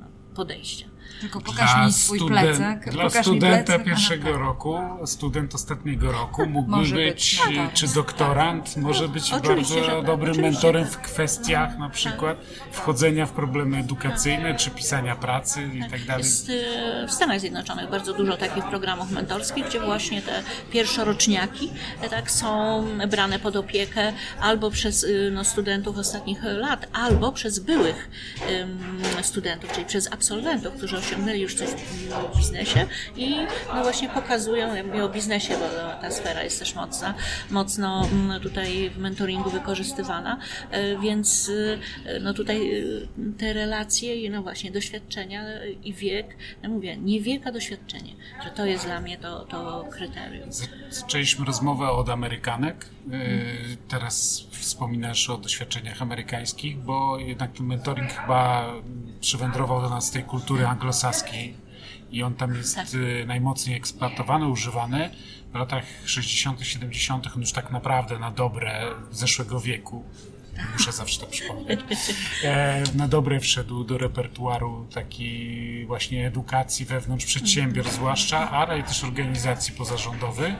no, 0.00 0.06
podejścia. 0.34 0.86
Tylko 1.20 1.40
pokaż 1.40 1.74
dla 1.74 1.86
mi 1.86 1.92
swój 1.92 2.18
studen- 2.18 2.28
plecak. 2.28 2.90
Dla 2.90 3.04
pokaż 3.04 3.26
studenta 3.26 3.64
plecak. 3.64 3.84
pierwszego 3.84 4.28
Aha, 4.30 4.38
roku, 4.38 4.78
student 5.04 5.54
ostatniego 5.54 6.12
roku 6.12 6.46
mógłby 6.46 6.76
Może 6.76 6.94
być, 6.96 7.40
no 7.50 7.56
tak. 7.64 7.72
czy 7.72 7.88
doktorant, 7.94 8.76
może 8.76 9.08
być 9.08 9.32
oczywiście, 9.32 9.74
bardzo 9.74 9.96
tak, 9.96 10.06
dobrym 10.06 10.30
oczywiście, 10.32 10.52
mentorem 10.52 10.84
tak. 10.84 10.92
w 10.92 10.96
kwestiach 10.98 11.78
na 11.78 11.90
przykład 11.90 12.38
wchodzenia 12.72 13.26
w 13.26 13.30
problemy 13.32 13.76
edukacyjne, 13.78 14.54
czy 14.54 14.70
pisania 14.70 15.16
pracy 15.16 15.70
i 15.74 15.90
tak 15.90 16.04
dalej. 16.04 16.24
Jest 16.24 16.48
y, 16.48 16.64
w 17.08 17.12
Stanach 17.12 17.40
Zjednoczonych 17.40 17.90
bardzo 17.90 18.14
dużo 18.14 18.36
takich 18.36 18.64
programów 18.64 19.10
mentorskich, 19.10 19.66
gdzie 19.66 19.80
właśnie 19.80 20.22
te 20.22 20.42
pierwszoroczniaki 20.70 21.70
e, 22.02 22.08
tak, 22.08 22.30
są 22.30 22.84
brane 23.08 23.38
pod 23.38 23.56
opiekę 23.56 24.12
albo 24.40 24.70
przez 24.70 25.04
y, 25.04 25.30
no, 25.34 25.44
studentów 25.44 25.98
ostatnich 25.98 26.38
lat, 26.44 26.86
albo 26.92 27.32
przez 27.32 27.58
byłych 27.58 28.08
ym, 28.50 28.78
studentów, 29.22 29.72
czyli 29.72 29.86
przez 29.86 30.12
absolwentów, 30.12 30.74
którzy 30.74 30.95
osiągnęli 30.98 31.40
już 31.40 31.54
coś 31.54 31.68
w 31.68 32.36
biznesie 32.36 32.86
i 33.16 33.36
no 33.74 33.82
właśnie 33.82 34.08
pokazują, 34.08 34.74
ja 34.74 34.84
mówię 34.84 35.04
o 35.04 35.08
biznesie, 35.08 35.54
bo 35.54 35.90
ta 36.00 36.10
sfera 36.10 36.42
jest 36.42 36.58
też 36.58 36.74
mocna, 36.74 37.14
mocno 37.50 38.06
mm, 38.12 38.40
tutaj 38.40 38.90
w 38.90 38.98
mentoringu 38.98 39.50
wykorzystywana, 39.50 40.38
e, 40.70 40.98
więc 40.98 41.48
y, 41.48 41.78
no 42.20 42.34
tutaj 42.34 42.74
y, 42.74 43.08
te 43.38 43.52
relacje 43.52 44.30
no 44.30 44.42
właśnie 44.42 44.70
doświadczenia 44.70 45.44
i 45.84 45.92
wiek, 45.92 46.36
ja 46.62 46.68
mówię, 46.68 46.96
nie 46.96 47.20
wiek, 47.20 47.46
a 47.46 47.52
doświadczenie, 47.52 48.12
że 48.44 48.50
to 48.50 48.66
jest 48.66 48.84
dla 48.84 49.00
mnie 49.00 49.18
to, 49.18 49.44
to 49.44 49.84
kryterium. 49.90 50.48
Zaczęliśmy 50.90 51.44
rozmowę 51.44 51.90
od 51.90 52.08
Amerykanek. 52.08 52.86
Teraz 53.88 54.46
wspominasz 54.50 55.30
o 55.30 55.36
doświadczeniach 55.36 56.02
amerykańskich, 56.02 56.78
bo 56.78 57.18
jednak 57.18 57.52
ten 57.52 57.66
mentoring 57.66 58.12
chyba 58.12 58.72
przywędrował 59.26 59.80
do 59.82 59.90
nas 59.90 60.06
z 60.06 60.10
tej 60.10 60.22
kultury 60.22 60.66
anglosaskiej 60.66 61.54
i 62.10 62.22
on 62.22 62.34
tam 62.34 62.54
jest 62.54 62.74
Tak. 62.74 62.92
yy, 62.92 63.24
najmocniej 63.26 63.76
eksploatowany, 63.76 64.46
używany. 64.48 65.10
W 65.52 65.54
latach 65.54 65.84
60., 66.04 66.60
70., 66.60 67.26
on 67.34 67.40
już 67.40 67.52
tak 67.52 67.70
naprawdę 67.70 68.18
na 68.18 68.30
dobre 68.30 68.82
zeszłego 69.10 69.60
wieku. 69.60 70.04
Muszę 70.72 70.92
zawsze 70.92 71.20
to 71.20 71.26
przypomnieć. 71.26 71.80
E, 72.44 72.82
na 72.94 73.08
dobre 73.08 73.40
wszedł 73.40 73.84
do 73.84 73.98
repertuaru 73.98 74.86
takiej 74.94 75.86
właśnie 75.86 76.26
edukacji 76.26 76.86
wewnątrz 76.86 77.26
przedsiębiorstw 77.26 77.94
zwłaszcza, 77.94 78.50
ale 78.50 78.82
też 78.82 79.04
organizacji 79.04 79.74
pozarządowych. 79.74 80.54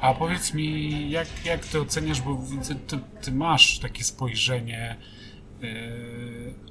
A 0.00 0.14
powiedz 0.14 0.54
mi, 0.54 1.10
jak, 1.10 1.28
jak 1.44 1.66
ty 1.66 1.80
oceniasz, 1.80 2.20
bo 2.20 2.40
ty, 2.86 2.98
ty 3.22 3.32
masz 3.32 3.78
takie 3.78 4.04
spojrzenie, 4.04 4.96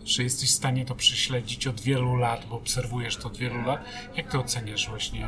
że 0.05 0.23
jesteś 0.23 0.49
w 0.49 0.53
stanie 0.53 0.85
to 0.85 0.95
prześledzić 0.95 1.67
od 1.67 1.81
wielu 1.81 2.15
lat, 2.15 2.45
bo 2.49 2.55
obserwujesz 2.55 3.15
to 3.17 3.27
od 3.27 3.37
wielu 3.37 3.61
lat. 3.61 3.85
Jak 4.15 4.31
ty 4.31 4.39
oceniasz 4.39 4.87
właśnie, 4.89 5.27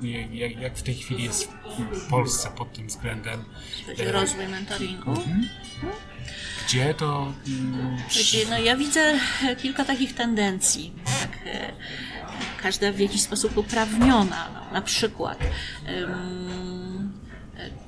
t- 0.00 0.08
jak, 0.62 0.76
w 0.78 0.82
tej 0.82 0.94
chwili 0.94 1.24
jest 1.24 1.52
w 1.92 2.08
Polsce 2.10 2.50
pod 2.56 2.72
tym 2.72 2.86
względem? 2.86 3.44
Będzie 3.86 4.12
rozwój 4.12 4.46
mentoringu. 4.48 5.14
Gdzie 6.66 6.94
to... 6.94 7.32
mm, 7.48 7.96
Wiecie, 8.16 8.38
No 8.50 8.58
ja 8.58 8.76
widzę 8.76 9.18
kilka 9.62 9.84
takich 9.84 10.14
tendencji, 10.14 10.92
tak, 11.04 11.38
każda 12.62 12.92
w 12.92 12.98
jakiś 12.98 13.20
sposób 13.22 13.56
uprawniona. 13.56 14.48
No, 14.54 14.72
na 14.72 14.82
przykład 14.82 15.38
e, 15.86 16.06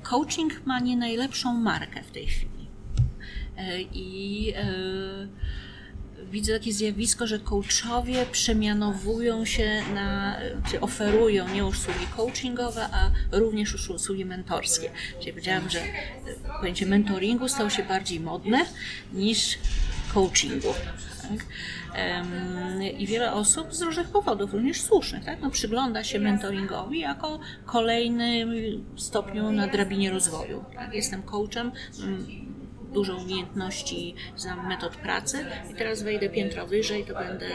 coaching 0.02 0.66
ma 0.66 0.80
nie 0.80 0.96
najlepszą 0.96 1.54
markę 1.54 2.02
w 2.02 2.10
tej 2.10 2.26
chwili. 2.26 2.57
E, 3.58 3.80
I 3.82 4.52
e, 4.56 4.64
widzę 6.30 6.58
takie 6.58 6.72
zjawisko, 6.72 7.26
że 7.26 7.38
coachowie 7.38 8.26
przemianowują 8.32 9.44
się 9.44 9.82
na, 9.94 10.36
czy 10.70 10.80
oferują 10.80 11.48
nie 11.48 11.66
usługi 11.66 12.06
coachingowe, 12.16 12.88
a 12.92 13.10
również 13.32 13.74
us- 13.74 13.90
usługi 13.90 14.24
mentorskie. 14.24 14.90
Czyli 15.20 15.32
powiedziałam, 15.32 15.70
że 15.70 15.80
pojęcie 16.60 16.86
mentoringu 16.86 17.48
stało 17.48 17.70
się 17.70 17.82
bardziej 17.82 18.20
modne 18.20 18.64
niż 19.12 19.58
coachingu. 20.14 20.74
Tak? 21.22 21.46
I 22.98 23.06
wiele 23.06 23.32
osób 23.32 23.74
z 23.74 23.82
różnych 23.82 24.08
powodów, 24.08 24.52
również 24.52 24.80
słusznych, 24.80 25.24
tak? 25.24 25.40
no, 25.40 25.50
przygląda 25.50 26.04
się 26.04 26.18
mentoringowi 26.18 27.00
jako 27.00 27.40
kolejnym 27.66 28.50
stopniu 28.96 29.52
na 29.52 29.66
drabinie 29.66 30.10
rozwoju. 30.10 30.64
Tak? 30.74 30.94
Jestem 30.94 31.22
coachem, 31.22 31.72
mm, 32.02 32.26
dużo 32.92 33.16
umiejętności, 33.16 34.14
znam 34.36 34.68
metod 34.68 34.96
pracy. 34.96 35.46
I 35.70 35.74
teraz 35.74 36.02
wejdę 36.02 36.28
piętro 36.28 36.66
wyżej, 36.66 37.04
to 37.04 37.14
będę 37.14 37.46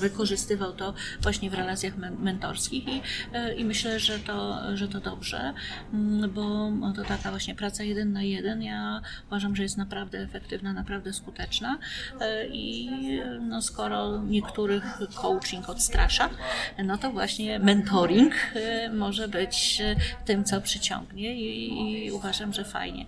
wykorzystywał 0.00 0.72
to 0.72 0.94
właśnie 1.20 1.50
w 1.50 1.54
relacjach 1.54 1.96
men- 1.96 2.16
mentorskich. 2.22 2.88
I, 2.88 3.02
e, 3.32 3.54
i 3.54 3.64
myślę, 3.64 4.00
że 4.00 4.18
to, 4.18 4.58
że 4.76 4.88
to 4.88 5.00
dobrze, 5.00 5.54
mm, 5.94 6.30
bo 6.30 6.72
to 6.96 7.04
taka 7.04 7.30
właśnie 7.30 7.54
praca 7.54 7.84
jeden 7.84 8.12
na 8.12 8.22
jeden, 8.22 8.62
ja 8.62 9.00
uważam, 9.26 9.56
że 9.56 9.62
jest 9.62 9.76
naprawdę 9.76 10.18
efektywna, 10.18 10.72
naprawdę 10.72 11.12
skuteczna. 11.12 11.78
E, 12.20 12.46
i 12.46 12.90
no, 13.40 13.62
skoro 13.62 14.22
niektórych 14.22 14.84
coaching 15.14 15.68
odstrasza, 15.68 16.30
no 16.84 16.98
to 16.98 17.10
właśnie 17.10 17.58
mentoring 17.58 18.34
e, 18.54 18.90
może 18.90 19.28
być 19.28 19.82
tym, 20.24 20.44
co 20.44 20.60
przyciągnie 20.60 21.34
i, 21.34 22.06
i 22.06 22.12
uważam, 22.12 22.52
że 22.52 22.64
fajnie. 22.64 23.06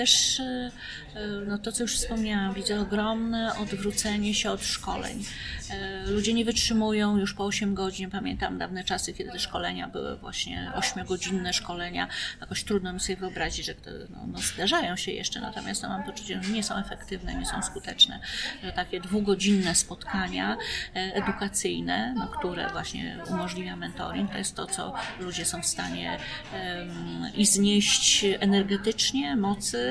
Też 0.00 0.40
e, 0.40 0.70
e, 1.14 1.26
no 1.46 1.58
to, 1.58 1.72
co 1.72 1.82
już 1.82 1.96
wspomniałam, 1.96 2.54
widzę 2.54 2.80
ogromne 2.80 3.56
odwrócenie 3.56 4.34
się 4.34 4.50
od 4.50 4.64
szkoleń. 4.64 5.24
E, 5.70 6.06
Ludzie 6.06 6.34
nie 6.34 6.44
wytrzymują 6.44 7.16
już 7.16 7.34
po 7.34 7.44
8 7.44 7.74
godzin. 7.74 8.10
Pamiętam 8.10 8.58
dawne 8.58 8.84
czasy, 8.84 9.12
kiedy 9.12 9.30
te 9.30 9.38
szkolenia 9.38 9.88
były 9.88 10.16
właśnie 10.16 10.72
8-godzinne 10.76 11.52
szkolenia. 11.52 12.08
Jakoś 12.40 12.64
trudno 12.64 12.92
mi 12.92 13.00
sobie 13.00 13.16
wyobrazić, 13.16 13.66
że 13.66 13.74
to, 13.74 13.90
no, 14.10 14.26
no, 14.26 14.38
zdarzają 14.38 14.96
się 14.96 15.12
jeszcze, 15.12 15.40
natomiast 15.40 15.82
no, 15.82 15.88
mam 15.88 16.04
poczucie, 16.04 16.42
że 16.42 16.52
nie 16.52 16.62
są 16.62 16.76
efektywne, 16.76 17.34
nie 17.34 17.46
są 17.46 17.62
skuteczne. 17.62 18.20
Że 18.64 18.72
takie 18.72 19.00
dwugodzinne 19.00 19.74
spotkania 19.74 20.56
edukacyjne, 20.94 22.14
no, 22.16 22.28
które 22.28 22.70
właśnie 22.70 23.18
umożliwia 23.30 23.76
mentoring, 23.76 24.32
to 24.32 24.38
jest 24.38 24.56
to, 24.56 24.66
co 24.66 24.94
ludzie 25.20 25.44
są 25.44 25.62
w 25.62 25.66
stanie 25.66 26.18
em, 26.52 26.90
i 27.34 27.46
znieść 27.46 28.24
energetycznie, 28.40 29.36
mocy, 29.36 29.89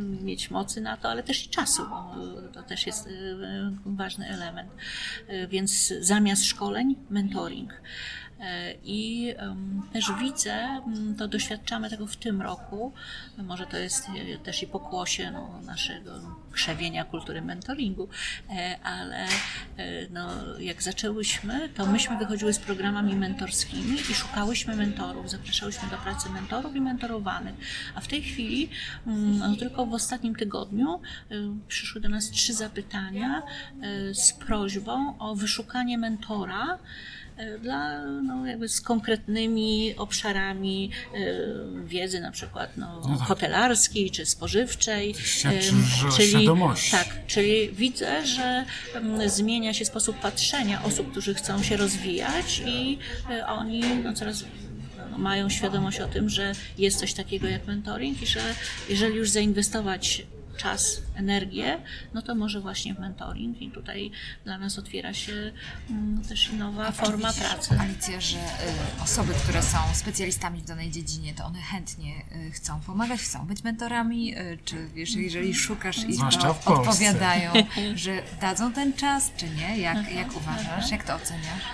mieć 0.00 0.50
mocy 0.50 0.80
na 0.80 0.96
to, 0.96 1.10
ale 1.10 1.22
też 1.22 1.46
i 1.46 1.48
czasu, 1.48 1.82
bo 1.88 2.14
to 2.52 2.62
też 2.62 2.86
jest 2.86 3.06
em, 3.06 3.80
ważny 3.86 4.28
element. 4.28 4.70
E, 5.28 5.48
Więc 5.48 5.92
zamiast 6.00 6.44
szkoleń, 6.44 6.96
mentoring. 7.10 7.80
E, 8.40 8.74
I 8.84 9.34
też 9.92 10.12
widzę, 10.20 10.82
to 11.18 11.28
doświadczamy 11.28 11.90
tego 11.90 12.06
w 12.06 12.16
tym 12.16 12.42
roku, 12.42 12.92
może 13.38 13.66
to 13.66 13.76
jest 13.76 14.08
e, 14.08 14.38
też 14.38 14.62
i 14.62 14.66
pokłosie 14.66 15.30
no, 15.30 15.60
naszego 15.64 16.10
krzewienia 16.52 17.04
kultury 17.04 17.42
mentoringu, 17.42 18.08
e, 18.50 18.78
ale 18.82 19.26
no, 20.10 20.28
jak 20.58 20.82
zaczęłyśmy, 20.82 21.68
to 21.68 21.86
myśmy 21.86 22.18
wychodziły 22.18 22.52
z 22.52 22.58
programami 22.58 23.16
mentorskimi 23.16 23.94
i 23.94 24.14
szukałyśmy 24.14 24.76
mentorów, 24.76 25.30
zapraszałyśmy 25.30 25.90
do 25.90 25.96
pracy 25.96 26.30
mentorów 26.30 26.76
i 26.76 26.80
mentorowanych. 26.80 27.54
A 27.94 28.00
w 28.00 28.08
tej 28.08 28.22
chwili, 28.22 28.68
no, 29.06 29.56
tylko 29.56 29.86
w 29.86 29.94
ostatnim 29.94 30.34
tygodniu 30.34 31.00
przyszły 31.68 32.00
do 32.00 32.08
nas 32.08 32.30
trzy 32.30 32.54
zapytania 32.54 33.42
z 34.12 34.32
prośbą 34.32 35.18
o 35.18 35.34
wyszukanie 35.34 35.98
mentora, 35.98 36.78
dla, 37.62 38.02
no, 38.04 38.46
jakby 38.46 38.68
z 38.68 38.80
konkretnymi 38.80 39.94
obszarami 39.96 40.90
e, 41.14 41.18
wiedzy, 41.84 42.20
na 42.20 42.30
przykład 42.30 42.76
no, 42.76 43.00
No 43.08 43.16
tak. 43.18 43.28
hotelarskiej 43.28 44.10
czy 44.10 44.26
spożywczej. 44.26 45.14
Świadomości. 46.18 46.90
Tak, 46.90 47.26
czyli 47.26 47.68
widzę, 47.72 48.26
że 48.26 48.64
mm, 48.94 49.28
zmienia 49.28 49.74
się 49.74 49.84
sposób 49.84 50.16
patrzenia 50.20 50.82
osób, 50.82 51.10
którzy 51.10 51.34
chcą 51.34 51.62
się 51.62 51.76
rozwijać 51.76 52.62
i 52.66 52.98
e, 53.30 53.46
oni 53.46 53.82
no, 54.04 54.12
coraz 54.12 54.44
no, 55.10 55.18
mają 55.18 55.48
świadomość 55.48 56.00
o 56.00 56.08
tym, 56.08 56.28
że 56.28 56.52
jest 56.78 56.98
coś 56.98 57.14
takiego 57.14 57.46
jak 57.46 57.66
mentoring 57.66 58.22
i 58.22 58.26
że 58.26 58.40
jeżeli 58.88 59.16
już 59.16 59.30
zainwestować 59.30 60.22
czas, 60.56 61.02
energię, 61.14 61.80
no 62.14 62.22
to 62.22 62.34
może 62.34 62.60
właśnie 62.60 62.94
w 62.94 62.98
mentoring 62.98 63.62
i 63.62 63.70
tutaj 63.70 64.10
dla 64.44 64.58
nas 64.58 64.78
otwiera 64.78 65.14
się 65.14 65.52
mm, 65.90 66.22
też 66.22 66.52
nowa 66.52 66.92
forma 66.92 67.32
pracy. 67.32 67.78
Alicja, 67.80 68.20
że 68.20 68.38
y, 68.38 69.02
osoby, 69.04 69.32
które 69.34 69.62
są 69.62 69.78
specjalistami 69.94 70.60
w 70.60 70.64
danej 70.64 70.90
dziedzinie, 70.90 71.34
to 71.34 71.44
one 71.44 71.60
chętnie 71.60 72.12
y, 72.48 72.50
chcą 72.50 72.80
pomagać, 72.80 73.20
chcą 73.20 73.46
być 73.46 73.64
mentorami, 73.64 74.38
y, 74.38 74.58
czy 74.64 74.88
wiesz, 74.94 75.14
jeżeli 75.14 75.54
szukasz 75.54 75.98
i 75.98 76.18
odpowiadają, 76.66 77.52
że 77.94 78.22
dadzą 78.40 78.72
ten 78.72 78.92
czas, 78.92 79.32
czy 79.36 79.48
nie? 79.50 79.78
Jak, 79.78 80.12
jak 80.12 80.36
uważasz? 80.36 80.90
Jak 80.90 81.04
to 81.04 81.14
oceniasz? 81.14 81.64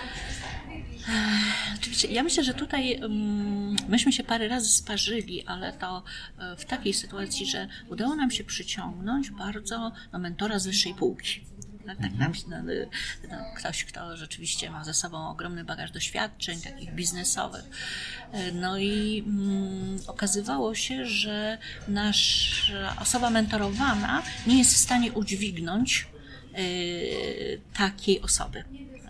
Oczywiście, 1.75 2.07
ja 2.07 2.23
myślę, 2.23 2.43
że 2.43 2.53
tutaj 2.53 2.99
um, 3.01 3.75
myśmy 3.87 4.13
się 4.13 4.23
parę 4.23 4.47
razy 4.47 4.69
sparzyli, 4.69 5.45
ale 5.45 5.73
to 5.73 6.03
e, 6.39 6.55
w 6.55 6.65
takiej 6.65 6.93
sytuacji, 6.93 7.45
że 7.45 7.67
udało 7.89 8.15
nam 8.15 8.31
się 8.31 8.43
przyciągnąć 8.43 9.31
bardzo 9.31 9.91
no, 10.13 10.19
mentora 10.19 10.59
z 10.59 10.67
wyższej 10.67 10.93
półki. 10.93 11.45
Tak, 11.85 11.97
tak 11.97 12.15
nam, 12.15 12.33
no, 12.47 12.57
no, 13.31 13.37
ktoś, 13.57 13.85
kto 13.85 14.17
rzeczywiście 14.17 14.71
ma 14.71 14.83
ze 14.83 14.93
sobą 14.93 15.29
ogromny 15.29 15.63
bagaż 15.63 15.91
doświadczeń 15.91 16.61
takich 16.61 16.93
biznesowych. 16.93 17.63
E, 18.31 18.51
No 18.51 18.77
i 18.77 19.23
mm, 19.27 19.99
okazywało 20.07 20.75
się, 20.75 21.05
że 21.05 21.57
nasza 21.87 22.95
osoba 23.01 23.29
mentorowana 23.29 24.23
nie 24.47 24.57
jest 24.57 24.73
w 24.73 24.77
stanie 24.77 25.11
udźwignąć 25.11 26.07
e, 26.53 26.57
takiej 27.73 28.21
osoby. 28.21 28.63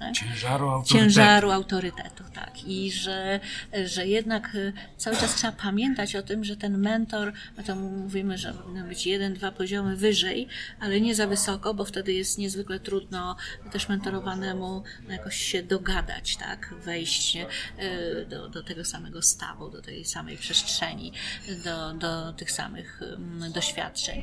Tak? 0.04 0.14
Ciężaru 0.16 0.70
autorytetu. 0.70 1.04
ciężaru 1.04 1.52
autorytetu, 1.52 2.24
tak. 2.34 2.64
I 2.68 2.92
że, 2.92 3.40
że 3.86 4.08
jednak 4.08 4.56
y, 4.56 4.74
cały 4.98 5.18
czas 5.18 5.36
trzeba 5.36 5.54
pamiętać 5.54 6.16
o 6.16 6.24
tym, 6.24 6.44
że 6.44 6.58
ten 6.58 6.78
mentor, 6.78 7.34
my 7.58 7.64
to 7.64 7.76
mówimy, 7.76 8.38
że 8.38 8.54
powinno 8.54 8.88
być 8.88 9.06
jeden, 9.06 9.34
dwa 9.34 9.52
poziomy 9.52 9.96
wyżej, 9.96 10.48
ale 10.80 11.02
nie 11.02 11.16
za 11.16 11.28
wysoko, 11.28 11.74
bo 11.74 11.86
wtedy 11.86 12.14
jest 12.14 12.38
niezwykle 12.38 12.80
trudno 12.80 13.36
też 13.72 13.90
mentorowanemu 13.90 14.84
jakoś 15.10 15.36
się 15.36 15.64
dogadać, 15.64 16.38
tak, 16.38 16.74
wejść 16.84 17.36
y, 17.36 18.26
do, 18.30 18.50
do 18.50 18.64
tego 18.64 18.86
samego 18.86 19.22
stawu, 19.22 19.70
do 19.70 19.82
tej 19.82 20.06
samej 20.06 20.38
przestrzeni, 20.38 21.14
do, 21.64 21.94
do 21.94 22.34
tych 22.34 22.52
samych 22.52 23.02
mm, 23.02 23.52
doświadczeń. 23.52 24.20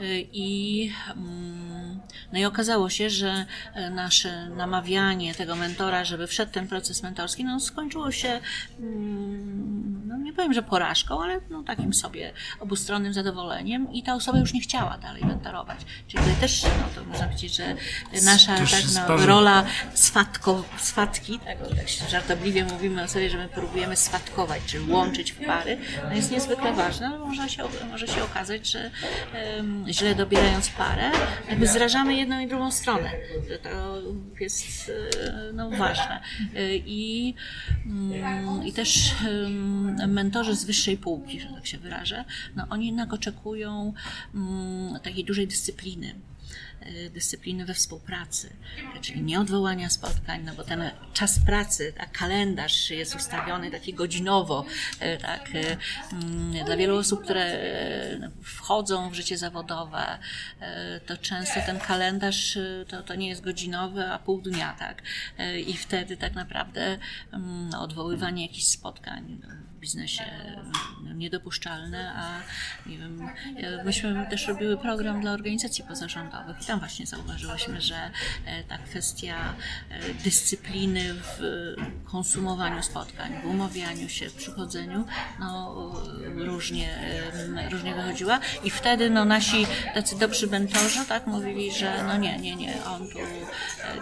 Y, 0.00 0.26
I, 0.32 0.92
mm, 1.16 2.00
no 2.32 2.38
i 2.38 2.44
okazało 2.44 2.90
się, 2.90 3.10
że 3.10 3.46
e, 3.74 3.90
nasze 3.90 4.48
namawianie 4.48 5.34
tego 5.34 5.56
mentora, 5.56 6.04
żeby 6.04 6.26
wszedł 6.26 6.52
ten 6.52 6.68
proces 6.68 7.02
mentorski, 7.02 7.41
no 7.44 7.60
skończyło 7.60 8.10
się, 8.10 8.40
mm, 8.78 10.02
no 10.06 10.16
nie 10.16 10.32
powiem, 10.32 10.52
że 10.52 10.62
porażką, 10.62 11.22
ale 11.22 11.40
no 11.50 11.62
takim 11.62 11.94
sobie 11.94 12.32
obustronnym 12.60 13.12
zadowoleniem 13.12 13.92
i 13.92 14.02
ta 14.02 14.14
osoba 14.14 14.38
już 14.38 14.52
nie 14.52 14.60
chciała 14.60 14.98
dalej 14.98 15.24
mentorować. 15.24 15.78
Czyli 16.08 16.24
tutaj 16.24 16.40
też, 16.40 16.62
no 16.62 17.02
to 17.02 17.08
można 17.08 17.26
powiedzieć, 17.26 17.56
że 17.56 17.76
nasza 18.24 18.56
tak, 18.56 19.08
no, 19.08 19.26
rola 19.26 19.64
swatko, 19.94 20.64
swatki, 20.76 21.38
tak, 21.38 21.58
tak 21.76 21.88
się 21.88 22.08
żartobliwie 22.08 22.64
mówimy 22.64 23.02
o 23.02 23.08
sobie, 23.08 23.30
że 23.30 23.38
my 23.38 23.48
próbujemy 23.48 23.96
swatkować, 23.96 24.62
czyli 24.66 24.92
łączyć 24.92 25.32
w 25.32 25.46
pary, 25.46 25.78
no 26.08 26.14
jest 26.14 26.30
niezwykle 26.30 26.72
ważna, 26.72 27.06
ale 27.06 27.18
może 27.18 27.48
się, 27.48 27.62
może 27.90 28.08
się 28.08 28.24
okazać, 28.24 28.70
że 28.70 28.90
em, 29.32 29.84
źle 29.88 30.14
dobierając 30.14 30.68
parę, 30.68 31.10
jakby 31.48 31.66
zrażamy 31.66 32.14
jedną 32.14 32.40
i 32.40 32.46
drugą 32.46 32.70
stronę, 32.70 33.10
to 33.62 34.02
jest 34.40 34.88
e, 34.88 35.52
no, 35.52 35.70
ważne. 35.70 36.20
E, 36.56 36.74
I, 36.76 37.31
mm, 37.86 38.66
I 38.66 38.72
też 38.72 39.12
em, 39.28 40.12
mentorzy 40.12 40.56
z 40.56 40.64
wyższej 40.64 40.96
półki, 40.96 41.40
że 41.40 41.48
tak 41.48 41.66
się 41.66 41.78
wyrażę, 41.78 42.24
no 42.56 42.66
oni 42.70 42.86
jednak 42.86 43.12
oczekują 43.12 43.92
mm, 44.34 45.00
takiej 45.00 45.24
dużej 45.24 45.46
dyscypliny 45.46 46.14
dyscypliny 47.10 47.64
we 47.64 47.74
współpracy, 47.74 48.56
czyli 49.00 49.22
nie 49.22 49.40
odwołania 49.40 49.90
spotkań, 49.90 50.42
no 50.44 50.54
bo 50.54 50.64
ten 50.64 50.90
czas 51.12 51.38
pracy, 51.46 51.92
a 51.98 52.06
kalendarz 52.06 52.90
jest 52.90 53.14
ustawiony 53.14 53.70
taki 53.70 53.94
godzinowo, 53.94 54.64
e, 55.00 55.16
tak, 55.16 55.50
e, 55.54 55.76
mm, 56.12 56.64
dla 56.64 56.76
wielu 56.76 56.96
osób, 56.96 57.24
które 57.24 57.44
e, 57.44 58.30
wchodzą 58.42 59.10
w 59.10 59.14
życie 59.14 59.38
zawodowe, 59.38 60.18
to 61.06 61.16
często 61.16 61.60
ten 61.66 61.78
kalendarz 61.78 62.58
to, 62.88 63.02
to 63.02 63.14
nie 63.14 63.28
jest 63.28 63.40
godzinowy, 63.40 64.06
a 64.06 64.18
pół 64.18 64.40
dnia, 64.40 64.76
tak, 64.78 65.02
i 65.66 65.74
wtedy 65.74 66.16
tak 66.16 66.34
naprawdę 66.34 66.98
no, 67.70 67.82
odwoływanie 67.82 68.42
jakichś 68.42 68.64
spotkań 68.64 69.40
no, 69.42 69.71
biznesie 69.82 70.24
no, 71.02 71.12
niedopuszczalne, 71.12 72.12
a 72.16 72.40
nie 72.88 72.98
wiem, 72.98 73.28
e, 73.56 73.84
myśmy 73.84 74.26
też 74.30 74.48
robiły 74.48 74.76
program 74.76 75.20
dla 75.20 75.32
organizacji 75.32 75.84
pozarządowych 75.84 76.62
i 76.62 76.64
tam 76.64 76.78
właśnie 76.78 77.06
zauważyłyśmy, 77.06 77.80
że 77.80 78.10
e, 78.44 78.64
ta 78.64 78.78
kwestia 78.78 79.54
e, 79.90 80.14
dyscypliny 80.14 81.14
w 81.14 81.40
konsumowaniu 82.04 82.82
spotkań, 82.82 83.32
w 83.42 83.46
umawianiu 83.46 84.08
się, 84.08 84.30
w 84.30 84.34
przychodzeniu, 84.34 85.04
no 85.38 85.74
różnie, 86.36 86.88
różnie 87.70 87.94
wychodziła 87.94 88.40
i 88.64 88.70
wtedy 88.70 89.10
no 89.10 89.24
nasi 89.24 89.66
tacy 89.94 90.18
dobrzy 90.18 90.46
mentorzy 90.46 91.06
tak 91.08 91.26
mówili, 91.26 91.72
że 91.72 92.04
no 92.06 92.16
nie, 92.16 92.38
nie, 92.38 92.56
nie, 92.56 92.84
on 92.84 93.08
tu 93.08 93.18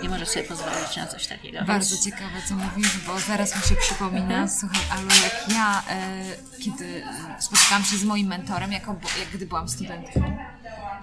nie 0.02 0.08
może 0.08 0.26
sobie 0.26 0.44
pozwolić 0.44 0.96
na 0.96 1.06
coś 1.06 1.26
takiego. 1.26 1.64
Bardzo 1.64 1.94
Więc- 1.94 2.04
ciekawe, 2.04 2.42
co 2.48 2.54
mówisz, 2.54 2.98
bo 3.06 3.20
zaraz 3.20 3.56
mi 3.56 3.62
się 3.62 3.74
przypomina, 3.76 4.48
słuchaj, 4.48 4.80
ale 4.90 5.02
jak 5.02 5.56
ja, 5.56 5.69
e, 5.90 6.22
kiedy 6.60 7.02
spotkałam 7.38 7.84
się 7.84 7.96
z 7.96 8.04
moim 8.04 8.26
mentorem, 8.26 8.72
jako, 8.72 8.96
jak 9.18 9.28
gdy 9.34 9.46
byłam 9.46 9.68
studentką, 9.68 10.36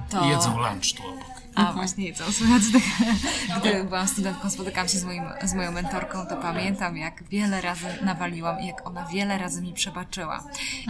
to... 0.10 0.26
Jedzą 0.26 0.58
lunch 0.58 0.94
tu 0.98 1.08
obok. 1.08 1.38
A 1.58 1.74
właśnie 1.74 2.06
jedzą. 2.06 2.24
Słuchaj, 2.32 2.60
tak, 2.74 3.62
gdy 3.62 3.84
byłam 3.84 4.08
studentką, 4.08 4.50
spotykałam 4.50 4.88
się 4.88 4.98
z, 4.98 5.04
moim, 5.04 5.24
z 5.44 5.54
moją 5.54 5.72
mentorką, 5.72 6.26
to 6.26 6.38
pamiętam, 6.38 6.98
jak 6.98 7.24
wiele 7.24 7.62
razy 7.62 7.86
nawaliłam 8.02 8.60
i 8.62 8.68
jak 8.68 8.88
ona 8.88 9.06
wiele 9.06 9.38
razy 9.38 9.62
mi 9.62 9.74
przebaczyła. 9.74 10.44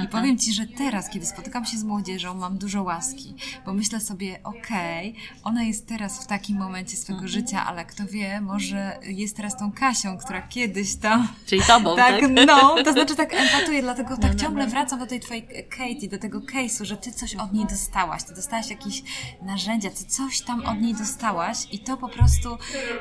I 0.04 0.08
powiem 0.08 0.38
Ci, 0.38 0.54
że 0.54 0.66
teraz, 0.66 1.10
kiedy 1.10 1.26
spotykam 1.26 1.66
się 1.66 1.78
z 1.78 1.84
młodzieżą, 1.84 2.34
mam 2.34 2.58
dużo 2.58 2.84
łaski, 2.84 3.36
bo 3.66 3.74
myślę 3.74 4.00
sobie, 4.00 4.40
okej, 4.44 5.16
ona 5.44 5.64
jest 5.64 5.88
teraz 5.88 6.24
w 6.24 6.28
takim 6.28 6.58
momencie 6.58 6.98
swojego 6.98 7.28
życia, 7.28 7.66
ale 7.66 7.86
kto 7.86 8.06
wie, 8.06 8.42
może 8.42 9.00
jest 9.04 9.38
teraz 9.38 9.58
tą 9.58 9.72
Kasią, 9.72 10.18
która 10.18 10.42
kiedyś 10.42 10.96
tam 10.96 11.28
Czyli 11.46 11.62
tobą, 11.62 11.96
tak, 12.06 12.22
tak? 12.22 12.30
no, 12.48 12.84
to 12.84 12.94
znaczy 12.94 13.16
tak 13.16 13.34
empatuję, 13.34 13.82
dlatego 13.82 14.18
tak 14.18 14.36
ciągle 14.36 14.68
wracam 14.68 15.00
do 15.00 15.08
tej 15.08 15.20
twojej 15.20 15.48
Katie, 15.70 16.10
do 16.10 16.18
tego 16.18 16.40
case'u, 16.40 16.84
że 16.84 16.98
ty 16.98 17.12
coś 17.12 17.36
od 17.36 17.54
niej 17.54 17.66
dostałaś, 17.66 18.24
ty 18.24 18.36
dostałaś 18.36 18.67
jakieś 18.70 19.04
narzędzia, 19.42 19.90
ty 19.90 20.06
coś 20.06 20.42
tam 20.42 20.66
od 20.66 20.82
niej 20.82 20.94
dostałaś 20.94 21.58
i 21.72 21.80
to 21.80 21.98
po 21.98 22.10
prostu 22.10 22.58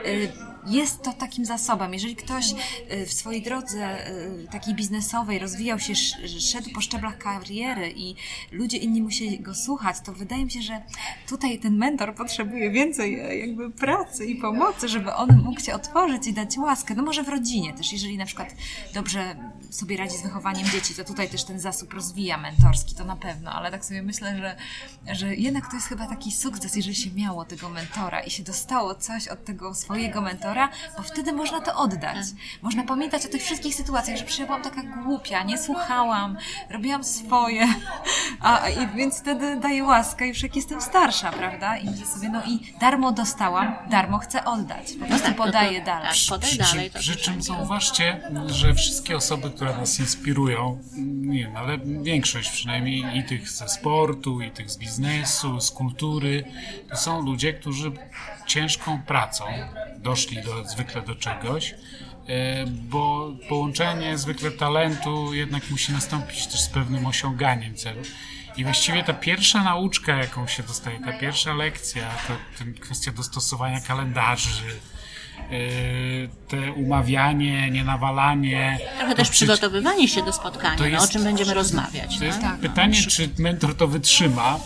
y, 0.07 0.33
jest 0.67 1.03
to 1.03 1.13
takim 1.13 1.45
zasobem. 1.45 1.93
Jeżeli 1.95 2.17
ktoś 2.17 2.53
y, 2.53 3.07
w 3.07 3.13
swojej 3.13 3.43
drodze 3.43 4.11
y, 4.11 4.49
takiej 4.51 4.75
biznesowej 4.75 5.39
rozwijał 5.39 5.79
się, 5.79 5.93
sz, 5.93 6.43
szedł 6.53 6.71
po 6.75 6.81
szczeblach 6.81 7.19
kariery 7.19 7.93
i 7.97 8.15
ludzie 8.53 8.79
inni 8.79 9.03
musieli 9.03 9.41
go 9.41 9.55
słuchać, 9.55 9.97
to 10.05 10.13
wydaje 10.13 10.45
mi 10.45 10.51
się, 10.51 10.63
że 10.63 10.83
tutaj 11.29 11.59
ten 11.59 11.77
mentor 11.77 12.15
potrzebuje 12.15 12.71
więcej 12.71 13.21
e, 13.21 13.37
jakby 13.37 13.71
pracy 13.71 14.27
i 14.27 14.37
pomocy, 14.37 14.89
żeby 14.89 15.15
on 15.15 15.43
mógł 15.45 15.61
się 15.61 15.75
otworzyć 15.75 16.27
i 16.27 16.33
dać 16.33 16.59
łaskę. 16.59 16.95
No 16.95 17.03
może 17.03 17.23
w 17.23 17.29
rodzinie 17.29 17.73
też, 17.73 17.93
jeżeli 17.93 18.19
na 18.19 18.27
przykład 18.27 18.55
dobrze 18.95 19.37
sobie 19.77 19.97
radzi 19.97 20.19
z 20.19 20.23
wychowaniem 20.23 20.69
dzieci, 20.69 20.95
to 20.95 21.05
tutaj 21.05 21.29
też 21.29 21.45
ten 21.45 21.61
zasób 21.61 21.93
rozwija 21.95 22.37
mentorski, 22.39 22.95
to 22.95 23.05
na 23.05 23.17
pewno, 23.17 23.53
ale 23.53 23.71
tak 23.71 23.85
sobie 23.85 24.03
myślę, 24.03 24.37
że, 24.39 24.57
że 25.15 25.35
jednak 25.35 25.67
to 25.71 25.75
jest 25.77 25.89
chyba 25.89 26.07
taki 26.07 26.33
sukces, 26.33 26.77
jeżeli 26.77 26.95
się 26.97 27.11
miało 27.11 27.45
tego 27.45 27.69
mentora 27.69 28.21
i 28.21 28.31
się 28.31 28.43
dostało 28.43 28.95
coś 28.95 29.29
od 29.29 29.45
tego 29.45 29.75
swojego 29.75 30.21
mentora, 30.21 30.69
bo 30.97 31.03
wtedy 31.03 31.33
można 31.33 31.61
to 31.61 31.75
oddać. 31.75 32.17
Można 32.63 32.83
pamiętać 32.85 33.27
o 33.27 33.29
tych 33.29 33.43
wszystkich 33.43 33.75
sytuacjach, 33.75 34.17
że 34.29 34.47
byłam 34.47 34.63
taka 34.63 34.83
głupia, 34.83 35.43
nie 35.43 35.59
słuchałam, 35.59 36.37
robiłam 36.71 37.05
swoje, 37.05 37.67
a, 38.41 38.69
i 38.69 38.89
więc 38.97 39.21
wtedy 39.21 39.61
daję 39.61 39.85
łaskę 39.85 40.27
już 40.29 40.43
jak 40.43 40.57
jestem 40.57 40.81
starsza, 40.81 41.31
prawda? 41.33 41.77
I 41.77 41.91
myślę 41.91 42.07
sobie, 42.07 42.29
no 42.29 42.43
i 42.47 42.73
darmo 42.81 43.13
dostałam, 43.13 43.75
darmo 43.91 44.19
chcę 44.19 44.45
oddać. 44.45 44.93
Po 45.01 45.07
prostu 45.07 45.27
tak, 45.27 45.39
no 45.39 45.45
to- 45.45 45.45
podaję 45.45 45.83
dalej. 45.83 46.09
tak, 46.09 46.17
podaj 46.29 46.51
Przy, 46.51 46.59
dalej. 46.59 46.91
to 46.91 46.99
przy 46.99 47.17
czym 47.17 47.35
życzę. 47.35 47.43
zauważcie, 47.43 48.21
że 48.47 48.75
wszystkie 48.75 49.17
osoby, 49.17 49.51
które 49.51 49.66
nas 49.73 50.01
inspirują, 50.01 50.83
nie 51.03 51.39
wiem, 51.39 51.57
ale 51.57 51.79
większość 52.03 52.51
przynajmniej 52.51 53.19
i 53.19 53.25
tych 53.25 53.51
ze 53.51 53.69
sportu, 53.69 54.41
i 54.41 54.51
tych 54.51 54.71
z 54.71 54.79
biznesu, 54.79 55.61
z 55.61 55.71
kultury, 55.71 56.45
to 56.91 56.97
są 56.97 57.23
ludzie, 57.23 57.53
którzy 57.53 57.93
ciężką 58.47 59.03
pracą 59.03 59.45
doszli 59.99 60.43
do, 60.43 60.65
zwykle 60.65 61.03
do 61.03 61.15
czegoś, 61.15 61.75
e, 62.29 62.67
bo 62.67 63.33
połączenie 63.49 64.19
zwykle 64.19 64.51
talentu 64.51 65.35
jednak 65.35 65.71
musi 65.71 65.93
nastąpić 65.93 66.47
też 66.47 66.61
z 66.61 66.69
pewnym 66.69 67.07
osiąganiem 67.07 67.75
celu. 67.75 68.03
I 68.57 68.65
właściwie 68.65 69.05
ta 69.05 69.15
pierwsza 69.15 69.65
nauczka, 69.65 70.17
jaką 70.17 70.47
się 70.47 70.63
dostaje, 70.63 71.01
ta 71.01 71.13
pierwsza 71.13 71.55
lekcja, 71.55 72.11
to, 72.29 72.35
to 72.59 72.81
kwestia 72.81 73.13
dostosowania 73.13 73.81
kalendarzy, 73.81 74.81
te 76.49 76.73
umawianie, 76.73 77.71
nienawalanie. 77.71 78.79
Trochę 78.99 79.15
też 79.15 79.29
przy- 79.29 79.37
przygotowywanie 79.37 80.09
się 80.09 80.23
do 80.25 80.33
spotkania, 80.33 80.77
to 80.77 80.85
no, 80.85 80.89
jest- 80.91 81.05
o 81.05 81.13
czym 81.13 81.25
będziemy 81.25 81.55
rozmawiać. 81.55 82.19
To 82.19 82.25
jest 82.25 82.43
no? 82.43 82.49
pytanie, 82.61 82.95
czy 83.09 83.29
mentor 83.39 83.75
to 83.77 83.89
wytrzyma, 83.89 84.59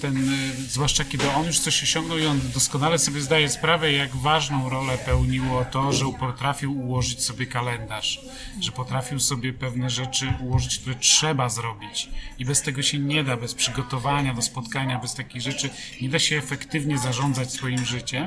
ten, 0.00 0.16
e, 0.28 0.52
zwłaszcza 0.68 1.04
kiedy 1.04 1.30
on 1.30 1.46
już 1.46 1.58
coś 1.58 1.82
osiągnął 1.82 2.18
i 2.18 2.26
on 2.26 2.40
doskonale 2.54 2.98
sobie 2.98 3.20
zdaje 3.20 3.48
sprawę, 3.48 3.92
jak 3.92 4.16
ważną 4.16 4.68
rolę 4.68 4.98
pełniło 4.98 5.64
to, 5.64 5.92
że 5.92 6.04
potrafił 6.20 6.78
ułożyć 6.80 7.22
sobie 7.24 7.46
kalendarz, 7.46 8.20
że 8.60 8.72
potrafił 8.72 9.20
sobie 9.20 9.52
pewne 9.52 9.90
rzeczy 9.90 10.32
ułożyć, 10.40 10.78
które 10.78 10.94
trzeba 10.94 11.48
zrobić 11.48 12.08
i 12.38 12.44
bez 12.44 12.62
tego 12.62 12.82
się 12.82 12.98
nie 12.98 13.24
da, 13.24 13.36
bez 13.36 13.54
przygotowania 13.54 14.34
do 14.34 14.42
spotkania, 14.42 14.98
bez 14.98 15.14
takich 15.14 15.42
rzeczy 15.42 15.70
nie 16.02 16.08
da 16.08 16.18
się 16.18 16.38
efektywnie 16.38 16.98
zarządzać 16.98 17.52
swoim 17.52 17.84
życiem. 17.84 18.24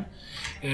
E, 0.64 0.68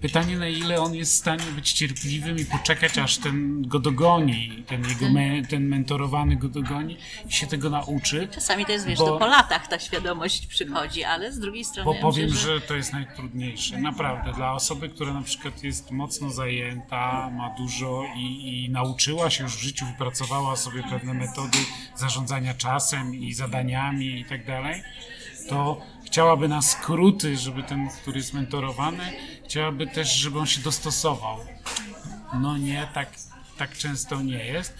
Pytanie, 0.00 0.36
na 0.38 0.48
ile 0.48 0.80
on 0.80 0.94
jest 0.94 1.12
w 1.12 1.16
stanie 1.16 1.44
być 1.54 1.72
cierpliwym 1.72 2.38
i 2.38 2.44
poczekać, 2.44 2.98
aż 2.98 3.18
ten 3.18 3.62
go 3.68 3.78
dogoni, 3.78 4.64
ten 4.66 4.88
jego 4.88 5.10
me, 5.10 5.42
ten 5.42 5.68
mentorowany 5.68 6.36
go 6.36 6.48
dogoni 6.48 6.96
i 7.28 7.32
się 7.32 7.46
tego 7.46 7.70
nauczy. 7.70 8.28
Czasami 8.34 8.66
to 8.66 8.72
jest, 8.72 8.86
wiesz, 8.86 8.98
Bo- 8.98 9.06
to 9.06 9.18
po 9.18 9.26
latach 9.26 9.66
ta 9.68 9.78
świadomość 9.96 10.46
przychodzi, 10.46 11.04
ale 11.04 11.32
z 11.32 11.38
drugiej 11.38 11.64
strony... 11.64 11.84
Bo 11.84 11.94
ja 11.94 12.00
powiem, 12.00 12.30
myślę, 12.30 12.54
że 12.54 12.60
to 12.60 12.76
jest 12.76 12.92
najtrudniejsze. 12.92 13.78
Naprawdę. 13.78 14.32
Dla 14.32 14.52
osoby, 14.52 14.88
która 14.88 15.12
na 15.12 15.22
przykład 15.22 15.62
jest 15.62 15.90
mocno 15.90 16.30
zajęta, 16.30 17.30
ma 17.30 17.54
dużo 17.58 18.04
i, 18.16 18.64
i 18.64 18.70
nauczyła 18.70 19.30
się 19.30 19.44
już 19.44 19.56
w 19.56 19.60
życiu, 19.60 19.86
wypracowała 19.86 20.56
sobie 20.56 20.82
pewne 20.90 21.14
metody 21.14 21.58
zarządzania 21.94 22.54
czasem 22.54 23.14
i 23.14 23.32
zadaniami 23.32 24.20
i 24.20 24.24
tak 24.24 24.46
dalej, 24.46 24.82
to 25.48 25.80
chciałaby 26.04 26.48
na 26.48 26.62
skróty, 26.62 27.36
żeby 27.36 27.62
ten, 27.62 27.88
który 27.88 28.18
jest 28.18 28.32
mentorowany, 28.32 29.12
chciałaby 29.44 29.86
też, 29.86 30.12
żeby 30.14 30.38
on 30.38 30.46
się 30.46 30.60
dostosował. 30.60 31.38
No 32.40 32.58
nie, 32.58 32.88
tak, 32.94 33.08
tak 33.58 33.78
często 33.78 34.22
nie 34.22 34.44
jest. 34.44 34.74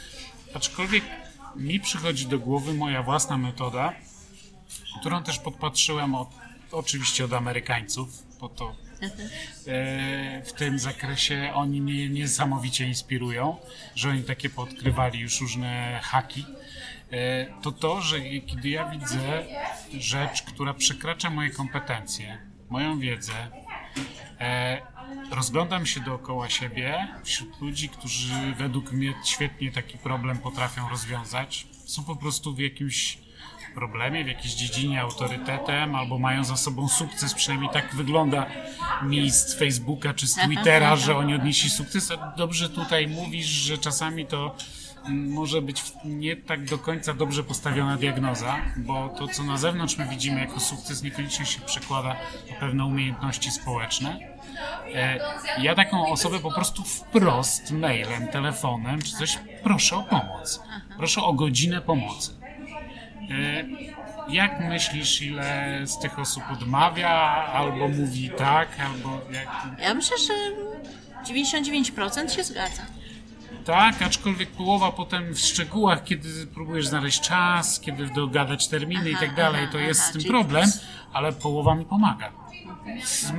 Aczkolwiek 0.55 1.05
mi 1.57 1.81
przychodzi 1.81 2.27
do 2.27 2.39
głowy 2.39 2.75
moja 2.75 3.03
własna 3.03 3.39
metoda, 3.39 3.93
którą 5.01 5.23
też 5.23 5.39
podpatrzyłem 5.39 6.15
od, 6.15 6.29
oczywiście 6.73 7.25
od 7.25 7.33
Amerykańców, 7.33 8.09
bo 8.41 8.49
to 8.49 8.75
e, 9.67 10.43
w 10.43 10.53
tym 10.53 10.79
zakresie 10.79 11.51
oni 11.55 11.81
mnie 11.81 12.09
niesamowicie 12.09 12.89
inspirują, 12.89 13.57
że 13.95 14.09
oni 14.09 14.23
takie 14.23 14.51
podkrywali 14.51 15.19
już 15.19 15.41
różne 15.41 16.01
haki. 16.03 16.45
E, 17.13 17.47
to 17.63 17.73
to, 17.73 18.01
że 18.01 18.21
kiedy 18.21 18.69
ja 18.69 18.91
widzę 18.91 19.45
rzecz, 19.99 20.43
która 20.43 20.75
przekracza 20.75 21.31
moje 21.31 21.51
kompetencje, 21.51 22.39
moją 22.69 22.99
wiedzę, 22.99 23.51
e, 24.41 24.83
rozglądam 25.31 25.87
się 25.87 26.01
dookoła 26.01 26.51
siebie 26.51 27.09
wśród 27.25 27.61
ludzi, 27.61 27.89
którzy 27.89 28.55
według 28.59 28.93
mnie 28.93 29.15
świetnie 29.25 29.73
taki 29.73 29.99
problem 29.99 30.39
potrafią 30.39 30.89
rozwiązać. 30.89 31.67
Są 31.85 32.05
po 32.05 32.17
prostu 32.17 32.55
w 32.55 32.59
jakimś 32.59 33.26
problemie, 33.81 34.25
w 34.25 34.29
jakiejś 34.29 34.55
dziedzinie 34.55 35.01
autorytetem, 35.01 35.95
albo 35.95 36.19
mają 36.19 36.45
za 36.45 36.57
sobą 36.57 36.89
sukces, 36.89 37.35
przynajmniej 37.35 37.71
tak 37.73 37.95
wygląda 37.95 38.47
mi 39.03 39.31
z 39.31 39.55
Facebooka 39.59 40.15
czy 40.15 40.27
z 40.27 40.35
Twittera, 40.35 40.97
że 40.97 41.17
oni 41.17 41.35
odnieśli 41.35 41.71
sukces. 41.71 42.11
A 42.11 42.33
dobrze 42.37 42.69
tutaj 42.71 43.09
mówisz, 43.09 43.47
że 43.47 43.79
czasami 43.79 44.27
to 44.27 44.57
może 45.09 45.63
być 45.63 45.83
nie 46.05 46.37
tak 46.37 46.65
do 46.65 46.79
końca 46.79 47.15
dobrze 47.15 47.45
postawiona 47.45 47.97
diagnoza, 47.97 48.57
bo 48.77 49.09
to, 49.09 49.29
co 49.29 49.43
na 49.43 49.57
zewnątrz 49.57 49.99
my 49.99 50.09
widzimy 50.09 50.41
jako 50.41 50.61
sukces, 50.61 51.03
niekoniecznie 51.03 51.47
się 51.47 51.61
przekłada 51.61 52.17
na 52.51 52.57
pewne 52.61 52.85
umiejętności 52.85 53.51
społeczne. 53.51 54.19
E, 54.95 55.19
Ja 55.63 55.75
taką 55.75 56.07
osobę 56.09 56.39
po 56.39 56.53
prostu 56.53 56.83
wprost 56.85 57.71
mailem, 57.71 58.29
telefonem 58.29 59.03
czy 59.03 59.13
coś 59.13 59.39
proszę 59.63 59.97
o 59.97 60.03
pomoc. 60.03 60.61
Proszę 60.97 61.23
o 61.23 61.33
godzinę 61.33 61.81
pomocy. 61.81 62.36
E, 63.31 63.65
Jak 64.29 64.61
myślisz, 64.61 65.23
ile 65.23 65.81
z 65.87 65.99
tych 65.99 66.19
osób 66.19 66.43
odmawia, 66.53 67.11
albo 67.53 67.89
mówi 67.89 68.31
tak, 68.39 68.69
albo 68.81 69.21
jak... 69.33 69.49
Ja 69.81 69.95
myślę, 69.95 70.17
że 70.19 70.35
99% 71.35 72.29
się 72.37 72.45
zgadza. 72.45 72.83
Tak, 73.65 74.03
aczkolwiek 74.03 74.51
połowa 74.51 74.93
potem 74.93 75.35
w 75.35 75.39
szczegółach, 75.41 76.05
kiedy 76.05 76.47
próbujesz 76.47 76.87
znaleźć 76.87 77.21
czas, 77.21 77.81
kiedy 77.81 78.07
dogadać 78.07 78.69
terminy 78.69 79.11
i 79.11 79.15
Aha, 79.15 79.27
tak 79.27 79.35
dalej, 79.35 79.61
aha, 79.63 79.73
to 79.73 79.79
jest 79.79 80.01
aha, 80.01 80.11
z 80.11 80.13
tym 80.13 80.23
problem, 80.25 80.71
ale 81.13 81.33
połowa 81.33 81.75
mi 81.75 81.85
pomaga. 81.85 82.33
Z, 83.05 83.33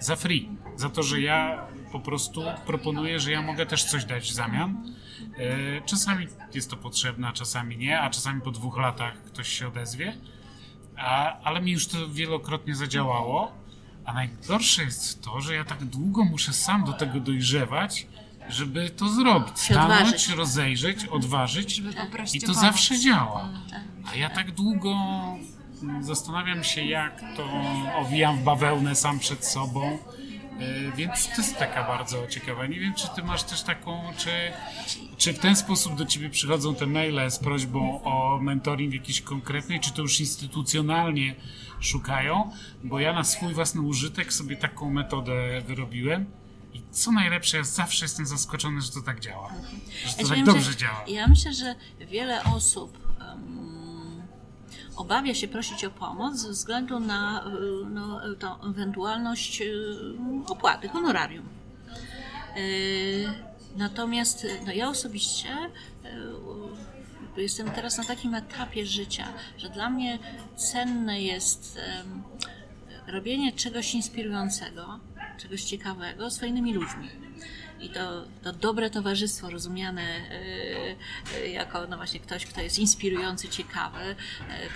za 0.00 0.16
free. 0.16 0.48
Za 0.76 0.90
to, 0.90 1.02
że 1.02 1.20
ja 1.20 1.66
po 1.92 2.00
prostu 2.00 2.42
proponuję, 2.66 3.20
że 3.20 3.30
ja 3.30 3.42
mogę 3.42 3.66
też 3.66 3.84
coś 3.84 4.04
dać 4.04 4.30
w 4.30 4.32
zamian. 4.34 4.94
E, 5.38 5.80
Czasami 5.86 6.26
jest 6.54 6.70
to 6.70 6.76
potrzebne, 6.76 7.28
a 7.28 7.32
czasami 7.32 7.76
nie, 7.76 8.00
a 8.00 8.10
czasami 8.10 8.40
po 8.40 8.50
dwóch 8.50 8.78
latach 8.78 9.22
ktoś 9.24 9.48
się 9.48 9.68
odezwie. 9.68 10.16
A, 10.96 11.40
ale 11.40 11.60
mi 11.60 11.72
już 11.72 11.86
to 11.86 12.08
wielokrotnie 12.08 12.74
zadziałało. 12.74 13.52
A 14.04 14.12
najgorsze 14.12 14.84
jest 14.84 15.22
to, 15.22 15.40
że 15.40 15.54
ja 15.54 15.64
tak 15.64 15.84
długo 15.84 16.24
muszę 16.24 16.52
sam 16.52 16.84
do 16.84 16.92
tego 16.92 17.20
dojrzewać, 17.20 18.06
żeby 18.48 18.90
to 18.90 19.08
zrobić. 19.08 19.58
Stanąć, 19.60 20.28
rozejrzeć, 20.28 21.04
odważyć 21.06 21.82
i 22.34 22.40
to 22.40 22.54
zawsze 22.54 22.98
działa. 22.98 23.48
A 24.12 24.16
ja 24.16 24.30
tak 24.30 24.50
długo 24.52 24.94
mm, 25.82 26.04
zastanawiam 26.04 26.64
się, 26.64 26.84
jak 26.84 27.20
to 27.36 27.48
owijam 27.98 28.38
w 28.38 28.42
bawełnę 28.44 28.94
sam 28.94 29.18
przed 29.18 29.44
sobą. 29.46 29.98
E, 30.58 30.96
Więc 30.96 31.28
to 31.36 31.42
jest 31.42 31.58
taka 31.58 31.84
bardzo 31.84 32.26
ciekawa. 32.26 32.66
Nie 32.66 32.80
wiem, 32.80 32.94
czy 32.94 33.08
ty 33.16 33.22
masz 33.22 33.42
też 33.42 33.62
taką, 33.62 34.02
czy, 34.16 34.30
czy 35.16 35.32
w 35.32 35.38
ten 35.38 35.56
sposób 35.56 35.94
do 35.94 36.06
ciebie 36.06 36.30
przychodzą 36.30 36.74
te 36.74 36.86
maile 36.86 37.30
z 37.30 37.38
prośbą 37.38 38.02
o 38.02 38.38
mentoring 38.42 38.94
jakiś 38.94 39.20
konkretny, 39.20 39.80
czy 39.80 39.92
to 39.92 40.02
już 40.02 40.20
instytucjonalnie 40.20 41.34
szukają, 41.80 42.50
bo 42.84 43.00
ja 43.00 43.12
na 43.12 43.24
swój 43.24 43.54
własny 43.54 43.80
użytek 43.80 44.32
sobie 44.32 44.56
taką 44.56 44.90
metodę 44.90 45.60
wyrobiłem. 45.66 46.26
I 46.74 46.82
co 46.90 47.12
najlepsze, 47.12 47.56
ja 47.56 47.64
zawsze 47.64 48.04
jestem 48.04 48.26
zaskoczony, 48.26 48.80
że 48.80 48.90
to 48.92 49.00
tak 49.02 49.20
działa. 49.20 49.52
Że 50.06 50.12
to 50.14 50.22
Ja 50.22 50.28
tak 50.28 50.36
wiem, 50.36 50.46
dobrze 50.46 50.70
że- 50.72 50.76
działa. 50.76 51.04
Ja 51.08 51.26
myślę, 51.28 51.54
że 51.54 51.74
wiele 52.10 52.44
osób 52.44 52.98
em, 53.32 53.77
obawia 54.98 55.34
się 55.34 55.48
prosić 55.48 55.84
o 55.84 55.90
pomoc 55.90 56.36
ze 56.36 56.50
względu 56.50 57.00
na 57.00 57.44
y, 57.46 57.90
no, 57.90 58.20
tą 58.38 58.62
ewentualność 58.70 59.60
y, 59.60 59.84
opłaty, 60.46 60.88
honorarium. 60.88 61.48
Y, 62.56 63.48
Natomiast 63.76 64.46
no, 64.66 64.72
ja 64.72 64.88
osobiście 64.88 65.48
jestem 67.36 67.70
teraz 67.70 67.98
na 67.98 68.04
takim 68.04 68.34
etapie 68.34 68.86
życia, 68.86 69.28
że 69.58 69.70
dla 69.70 69.90
mnie 69.90 70.18
cenne 70.56 71.22
jest 71.22 71.80
robienie 73.06 73.52
czegoś 73.52 73.94
inspirującego, 73.94 75.00
czegoś 75.38 75.64
ciekawego 75.64 76.30
z 76.30 76.38
fajnymi 76.38 76.74
ludźmi. 76.74 77.08
I 77.80 77.88
to, 77.88 78.24
to 78.42 78.52
dobre 78.52 78.90
towarzystwo 78.90 79.50
rozumiane 79.50 80.02
y, 80.02 81.44
y, 81.44 81.48
jako 81.48 81.86
no 81.86 81.96
właśnie 81.96 82.20
ktoś, 82.20 82.46
kto 82.46 82.60
jest 82.60 82.78
inspirujący, 82.78 83.48
ciekawy, 83.48 84.04
y, 84.10 84.14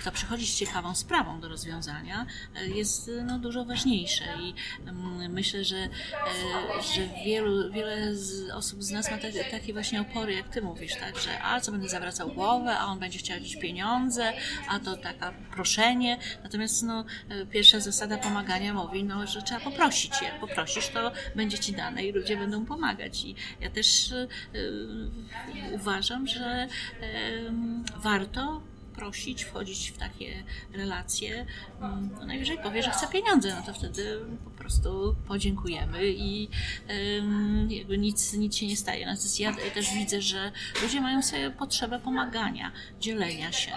kto 0.00 0.12
przychodzi 0.12 0.46
z 0.46 0.56
ciekawą 0.56 0.94
sprawą 0.94 1.40
do 1.40 1.48
rozwiązania, 1.48 2.26
jest 2.74 3.10
no, 3.24 3.38
dużo 3.38 3.64
ważniejsze. 3.64 4.24
I 4.40 4.54
mm, 4.88 5.32
myślę, 5.32 5.64
że, 5.64 5.88
że 6.94 7.24
wielu, 7.24 7.72
wiele 7.72 8.16
z 8.16 8.50
osób 8.50 8.82
z 8.82 8.90
nas 8.90 9.10
ma 9.10 9.18
te, 9.18 9.32
takie 9.44 9.72
właśnie 9.72 10.00
opory, 10.00 10.34
jak 10.34 10.48
ty 10.48 10.62
mówisz, 10.62 10.92
tak, 10.96 11.18
że 11.18 11.42
a 11.42 11.60
co 11.60 11.72
będę 11.72 11.88
zawracał 11.88 12.28
głowę, 12.28 12.78
a 12.78 12.86
on 12.86 12.98
będzie 12.98 13.18
chciał 13.18 13.36
jakieś 13.36 13.56
pieniądze, 13.56 14.32
a 14.68 14.78
to 14.78 14.96
taka 14.96 15.32
proszenie. 15.54 16.18
Natomiast 16.42 16.82
no, 16.82 17.04
pierwsza 17.50 17.80
zasada 17.80 18.18
pomagania 18.18 18.74
mówi, 18.74 19.04
no, 19.04 19.26
że 19.26 19.42
trzeba 19.42 19.60
poprosić. 19.60 20.22
Jak 20.22 20.40
poprosisz, 20.40 20.88
to 20.88 21.12
będzie 21.36 21.58
ci 21.58 21.72
dane 21.72 22.04
i 22.04 22.12
ludzie 22.12 22.36
będą 22.36 22.66
pomagać. 22.66 22.91
I 23.24 23.34
ja 23.60 23.70
też 23.70 24.10
y, 24.12 24.28
y, 24.54 25.74
uważam, 25.74 26.26
że 26.26 26.68
warto 27.96 28.62
prosić, 28.92 29.44
wchodzić 29.44 29.90
w 29.90 29.98
takie 29.98 30.42
relacje. 30.72 31.46
Mm, 31.80 32.10
No 32.20 32.26
najwyżej 32.26 32.58
powie, 32.58 32.82
że 32.82 32.90
chce 32.90 33.06
pieniądze, 33.08 33.54
no 33.54 33.62
to 33.66 33.74
wtedy 33.78 34.18
po 34.44 34.50
prostu 34.50 35.16
podziękujemy 35.28 36.06
i 36.06 36.48
jakby 37.68 37.98
nic, 37.98 38.32
nic 38.32 38.56
się 38.56 38.66
nie 38.66 38.76
staje. 38.76 39.06
Natomiast 39.06 39.40
ja 39.40 39.54
też 39.74 39.94
widzę, 39.94 40.22
że 40.22 40.52
ludzie 40.82 41.00
mają 41.00 41.22
sobie 41.22 41.50
potrzebę 41.50 41.98
pomagania, 42.00 42.72
dzielenia 43.00 43.52
się. 43.52 43.72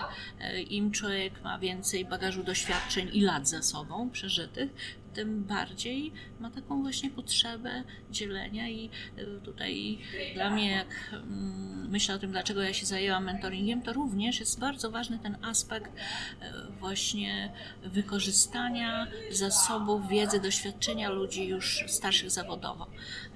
Y, 0.55 0.61
Im 0.61 0.91
człowiek 0.91 1.43
ma 1.43 1.59
więcej 1.59 2.05
bagażu 2.05 2.43
doświadczeń 2.43 3.09
i 3.13 3.21
lat 3.21 3.47
za 3.47 3.61
sobą 3.61 4.09
przeżytych, 4.09 4.69
tym 5.15 5.43
bardziej 5.43 6.11
ma 6.39 6.49
taką 6.49 6.81
właśnie 6.81 7.09
potrzebę 7.09 7.83
dzielenia 8.11 8.69
i 8.69 8.89
y, 9.17 9.41
tutaj 9.43 9.97
dla 10.33 10.49
mnie, 10.49 10.71
jak 10.71 10.87
mm, 11.13 11.89
myślę 11.89 12.15
o 12.15 12.19
tym, 12.19 12.31
dlaczego 12.31 12.61
ja 12.61 12.73
się 12.73 12.85
zajęłam 12.85 13.23
mentoringiem, 13.23 13.81
to 13.81 13.93
również 13.93 14.39
jest 14.39 14.59
bardzo 14.59 14.91
ważny 14.91 15.19
ten 15.19 15.37
aspekt 15.41 15.91
y, 15.91 16.71
właśnie 16.79 17.51
wykorzystania 17.83 19.07
zasobów 19.31 20.09
wiedzy, 20.09 20.39
doświadczenia 20.39 21.09
ludzi 21.09 21.47
już 21.47 21.83
starszych 21.87 22.31
zawodowo. 22.31 22.87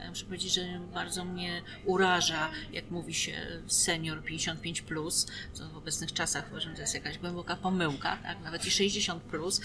Muszę 0.10 0.26
powiedzieć, 0.26 0.54
że 0.54 0.62
bardzo 0.94 1.26
mnie 1.26 1.62
uraża, 1.86 2.50
jak 2.74 2.92
mówi 2.92 3.14
się 3.14 3.34
senior 3.68 4.22
55+, 4.24 4.82
plus, 4.82 5.28
co 5.54 5.70
w 5.70 5.78
obecnych 5.78 6.14
czasach 6.14 6.48
uważam, 6.52 6.76
że 6.76 6.82
jest 6.82 6.94
jakaś 6.94 7.18
głęboka 7.18 7.56
pomyłka, 7.56 8.18
tak? 8.24 8.42
nawet 8.44 8.66
i 8.66 8.70
60+, 8.70 9.20
plus, 9.20 9.62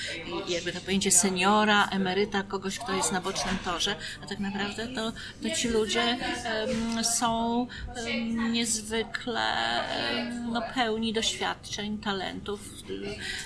i 0.49 0.53
jakby 0.53 0.73
to 0.73 0.81
pojęcie 0.81 1.11
seniora, 1.11 1.89
emeryta, 2.05 2.43
kogoś, 2.43 2.79
kto 2.79 2.93
jest 2.93 3.13
na 3.13 3.21
bocznym 3.21 3.59
torze, 3.65 3.97
a 4.23 4.27
tak 4.27 4.39
naprawdę 4.39 4.87
to, 4.87 5.13
to 5.43 5.57
ci 5.57 5.69
ludzie 5.69 6.19
um, 6.95 7.05
są 7.05 7.59
um, 8.07 8.53
niezwykle 8.53 9.41
um, 10.15 10.53
no, 10.53 10.63
pełni 10.75 11.13
doświadczeń, 11.13 11.99
talentów, 11.99 12.61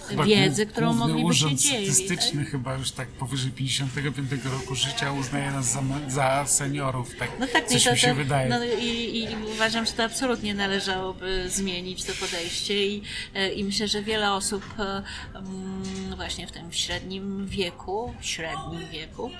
chyba 0.08 0.24
wiedzy, 0.24 0.66
którą 0.66 0.92
mogliby 0.92 1.34
się 1.34 1.56
dzielić. 1.56 1.94
statystyczny 1.94 2.42
tak? 2.42 2.50
chyba 2.50 2.74
już 2.74 2.90
tak 2.90 3.08
powyżej 3.08 3.50
55 3.50 4.30
roku 4.44 4.74
życia 4.74 5.12
uznaje 5.12 5.50
nas 5.50 5.72
za, 5.72 5.82
za 6.08 6.46
seniorów, 6.46 7.16
tak, 7.18 7.30
no 7.40 7.46
tak 7.46 7.66
coś 7.66 7.84
to, 7.84 7.92
mi 7.92 7.98
się 7.98 8.08
to, 8.08 8.14
wydaje. 8.14 8.48
No 8.48 8.64
i, 8.64 9.18
i, 9.18 9.28
uważam, 9.54 9.86
że 9.86 9.92
to 9.92 10.04
absolutnie 10.04 10.54
należałoby 10.54 11.44
zmienić 11.48 12.04
to 12.04 12.12
podejście 12.12 12.86
i, 12.86 13.02
e, 13.34 13.52
i 13.52 13.64
myślę, 13.64 13.88
że 13.88 14.02
wiele 14.02 14.32
osób 14.32 14.64
um, 14.78 16.16
właśnie 16.16 16.46
w 16.46 16.52
tym 16.52 16.72
średnim 16.72 17.46
wieku, 17.46 18.14
średnim 18.20 18.47
wieku, 18.90 19.30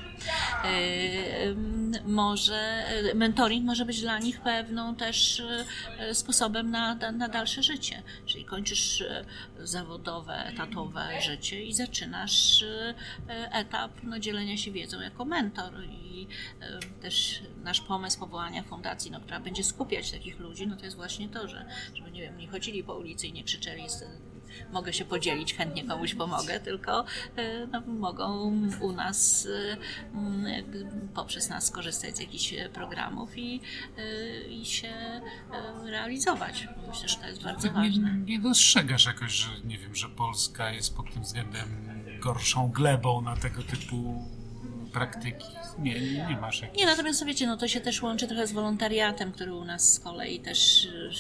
e, 0.65 0.71
może, 2.07 2.85
mentoring 3.15 3.67
może 3.67 3.85
być 3.85 4.01
dla 4.01 4.19
nich 4.19 4.41
pewną 4.41 4.95
też 4.95 5.43
e, 5.99 6.15
sposobem 6.15 6.71
na, 6.71 6.95
na 6.95 7.29
dalsze 7.29 7.63
życie. 7.63 8.03
Czyli 8.27 8.45
kończysz 8.45 9.05
zawodowe, 9.59 10.35
etatowe 10.35 11.21
życie 11.23 11.65
i 11.65 11.75
zaczynasz 11.75 12.65
etap 13.53 13.91
no, 14.03 14.19
dzielenia 14.19 14.57
się 14.57 14.73
wiedzą 14.73 15.01
jako 15.01 15.25
mentor 15.25 15.85
i 15.85 16.27
też 17.03 17.43
nasz 17.65 17.81
pomysł 17.81 18.19
powołania 18.19 18.63
fundacji, 18.63 19.11
no, 19.11 19.21
która 19.21 19.41
będzie 19.41 19.65
skupiać 19.65 20.11
takich 20.11 20.39
ludzi, 20.39 20.67
no 20.67 20.77
to 20.77 20.85
jest 20.85 20.97
właśnie 20.97 21.29
to, 21.29 21.49
że 21.49 21.65
żeby 21.95 22.11
nie 22.11 22.23
wiem, 22.23 22.39
nie 22.39 22.49
chodzili 22.49 22.85
po 22.85 22.95
ulicy 22.95 23.27
i 23.27 23.33
nie 23.33 23.45
krzyczeli 23.45 23.83
mogę 24.73 24.93
się 24.93 25.05
podzielić, 25.05 25.55
chętnie 25.55 25.85
komuś 25.85 26.15
pomogę, 26.15 26.61
tylko 26.61 27.05
e, 27.37 27.67
no, 27.67 27.81
mogą 27.87 28.53
u 28.81 28.93
nas 28.93 29.49
e, 30.15 30.63
poprzez 31.15 31.49
nas 31.49 31.67
skorzystać 31.67 32.17
z 32.17 32.21
jakichś 32.21 32.55
programów 32.73 33.39
i, 33.39 33.61
e, 33.99 34.49
i 34.49 34.65
się 34.65 35.21
realizować. 35.85 36.69
Myślę, 36.89 37.09
że 37.09 37.17
to 37.17 37.27
jest 37.27 37.43
bardzo 37.43 37.71
ważne. 37.71 38.15
Nie, 38.15 38.37
nie 38.37 38.39
dostrzegasz 38.39 39.07
jakoś, 39.07 39.33
że 39.33 39.49
nie 39.65 39.79
wiem, 39.79 39.95
że 39.95 40.09
Polska 40.09 40.71
jest 40.71 40.97
pod 40.97 41.13
tym 41.15 41.23
względem 41.23 41.69
gorszą 42.21 42.69
glebą 42.69 43.21
na 43.21 43.37
tego 43.37 43.63
typu 43.63 44.25
praktyki. 44.93 45.58
Nie, 45.79 46.01
nie, 46.01 46.27
nie 46.29 46.37
masz 46.37 46.63
jakichś... 46.63 46.79
Nie, 46.79 46.87
natomiast 46.87 47.25
wiecie, 47.25 47.47
no 47.47 47.57
to 47.57 47.69
się 47.69 47.81
też 47.81 48.03
łączy 48.03 48.27
trochę 48.27 48.47
z 48.47 48.53
wolontariatem, 48.53 49.33
który 49.33 49.55
u 49.55 49.65
nas 49.65 49.93
z 49.93 50.01
kolei 50.01 50.41
też 50.41 50.85
y, 50.85 51.11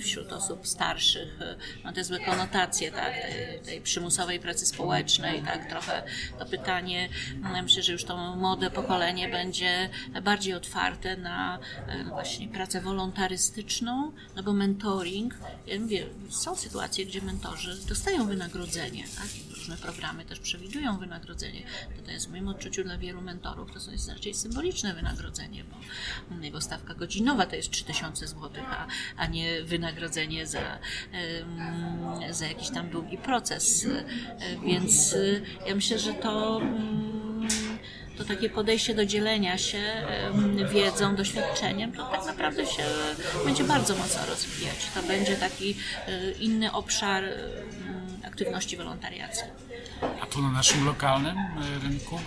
wśród 0.00 0.32
osób 0.32 0.66
starszych 0.66 1.38
ma 1.84 1.92
te 1.92 2.04
złe 2.04 2.20
konotacje, 2.20 2.92
tak, 2.92 3.12
tej, 3.12 3.60
tej 3.60 3.80
przymusowej 3.80 4.40
pracy 4.40 4.66
społecznej, 4.66 5.42
tak, 5.42 5.68
trochę 5.68 6.02
to 6.38 6.46
pytanie, 6.46 7.08
no, 7.42 7.62
myślę, 7.62 7.82
że 7.82 7.92
już 7.92 8.04
to 8.04 8.36
młode 8.36 8.70
pokolenie 8.70 9.28
będzie 9.28 9.90
bardziej 10.22 10.54
otwarte 10.54 11.16
na 11.16 11.58
e, 11.88 12.04
właśnie 12.04 12.48
pracę 12.48 12.80
wolontarystyczną, 12.80 14.12
no 14.36 14.42
bo 14.42 14.52
mentoring, 14.52 15.34
ja 15.66 15.80
mówię, 15.80 16.06
są 16.30 16.56
sytuacje, 16.56 17.06
gdzie 17.06 17.22
mentorzy 17.22 17.76
dostają 17.88 18.26
wynagrodzenie, 18.26 19.04
tak, 19.16 19.53
różne 19.64 19.76
programy 19.76 20.24
też 20.24 20.40
przewidują 20.40 20.98
wynagrodzenie. 20.98 21.62
To 22.04 22.10
jest 22.10 22.28
w 22.28 22.30
moim 22.30 22.48
odczuciu 22.48 22.84
dla 22.84 22.98
wielu 22.98 23.20
mentorów 23.20 23.84
to 23.84 23.90
jest 23.90 24.08
raczej 24.08 24.34
symboliczne 24.34 24.94
wynagrodzenie, 24.94 25.64
bo 25.64 26.44
jego 26.44 26.60
stawka 26.60 26.94
godzinowa 26.94 27.46
to 27.46 27.56
jest 27.56 27.70
3000 27.70 28.26
zł, 28.26 28.50
a, 28.70 28.86
a 29.16 29.26
nie 29.26 29.62
wynagrodzenie 29.62 30.46
za, 30.46 30.78
za 32.30 32.46
jakiś 32.46 32.70
tam 32.70 32.90
długi 32.90 33.18
proces. 33.18 33.86
Więc 34.66 35.16
ja 35.66 35.74
myślę, 35.74 35.98
że 35.98 36.14
to 36.14 36.60
to 38.18 38.24
takie 38.24 38.50
podejście 38.50 38.94
do 38.94 39.06
dzielenia 39.06 39.58
się 39.58 39.82
wiedzą, 40.72 41.16
doświadczeniem, 41.16 41.92
to 41.92 42.06
tak 42.06 42.26
naprawdę 42.26 42.66
się 42.66 42.82
będzie 43.44 43.64
bardzo 43.64 43.96
mocno 43.96 44.26
rozwijać. 44.26 44.76
To 44.94 45.02
będzie 45.02 45.36
taki 45.36 45.76
e, 46.06 46.30
inny 46.32 46.72
obszar 46.72 47.24
aktywności 48.34 48.76
wolontariackiej. 48.76 49.50
A 50.22 50.26
tu 50.26 50.42
na 50.42 50.50
naszym 50.50 50.84
lokalnym 50.84 51.38
e, 51.38 51.78
rynku, 51.82 52.18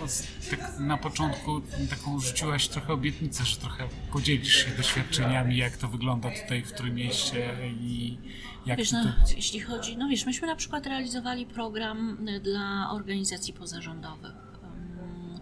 tak 0.50 0.78
na 0.78 0.96
początku 0.96 1.60
taką 1.90 2.20
rzuciłaś 2.20 2.68
trochę 2.68 2.92
obietnicę, 2.92 3.44
że 3.44 3.56
trochę 3.56 3.88
podzielisz 4.12 4.64
się 4.64 4.70
doświadczeniami, 4.70 5.56
jak 5.56 5.76
to 5.76 5.88
wygląda 5.88 6.30
tutaj 6.42 6.62
w 6.62 6.72
Trójmieście 6.72 7.54
i 7.80 8.18
jak 8.66 8.78
wiesz, 8.78 8.92
no, 8.92 9.04
to... 9.04 9.34
jeśli 9.36 9.60
chodzi, 9.60 9.96
no 9.96 10.08
wiesz, 10.08 10.26
myśmy 10.26 10.46
na 10.46 10.56
przykład 10.56 10.86
realizowali 10.86 11.46
program 11.46 12.26
dla 12.42 12.90
organizacji 12.90 13.54
pozarządowych 13.54 14.47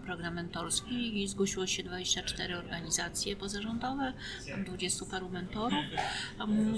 program 0.06 0.34
mentorski 0.34 1.22
i 1.22 1.28
zgłosiło 1.28 1.66
się 1.66 1.82
24 1.82 2.56
organizacje 2.56 3.36
pozarządowe, 3.36 4.12
20 4.66 5.06
paru 5.10 5.28
mentorów. 5.28 5.84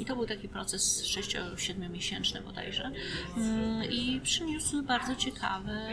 I 0.00 0.04
to 0.04 0.16
był 0.16 0.26
taki 0.26 0.48
proces 0.48 1.04
6-7 1.04 1.90
miesięczny 1.90 2.40
bodajże 2.40 2.90
i 3.90 4.20
przyniósł 4.22 4.82
bardzo 4.82 5.16
ciekawe 5.16 5.88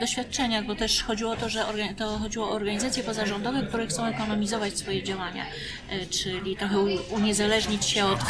doświadczenia, 0.00 0.62
bo 0.62 0.74
też 0.74 1.02
chodziło 1.02 1.32
o 1.32 1.36
to, 1.36 1.48
że 1.48 1.64
to 1.96 2.18
chodziło 2.18 2.50
o 2.50 2.50
organizacje 2.50 3.02
pozarządowe, 3.02 3.62
które 3.62 3.86
chcą 3.86 4.06
ekonomizować 4.06 4.78
swoje 4.78 5.02
działania, 5.02 5.44
e, 5.90 6.06
czyli 6.06 6.56
trochę 6.56 6.78
uniezależnić 7.10 7.84
się 7.84 8.04
od, 8.04 8.20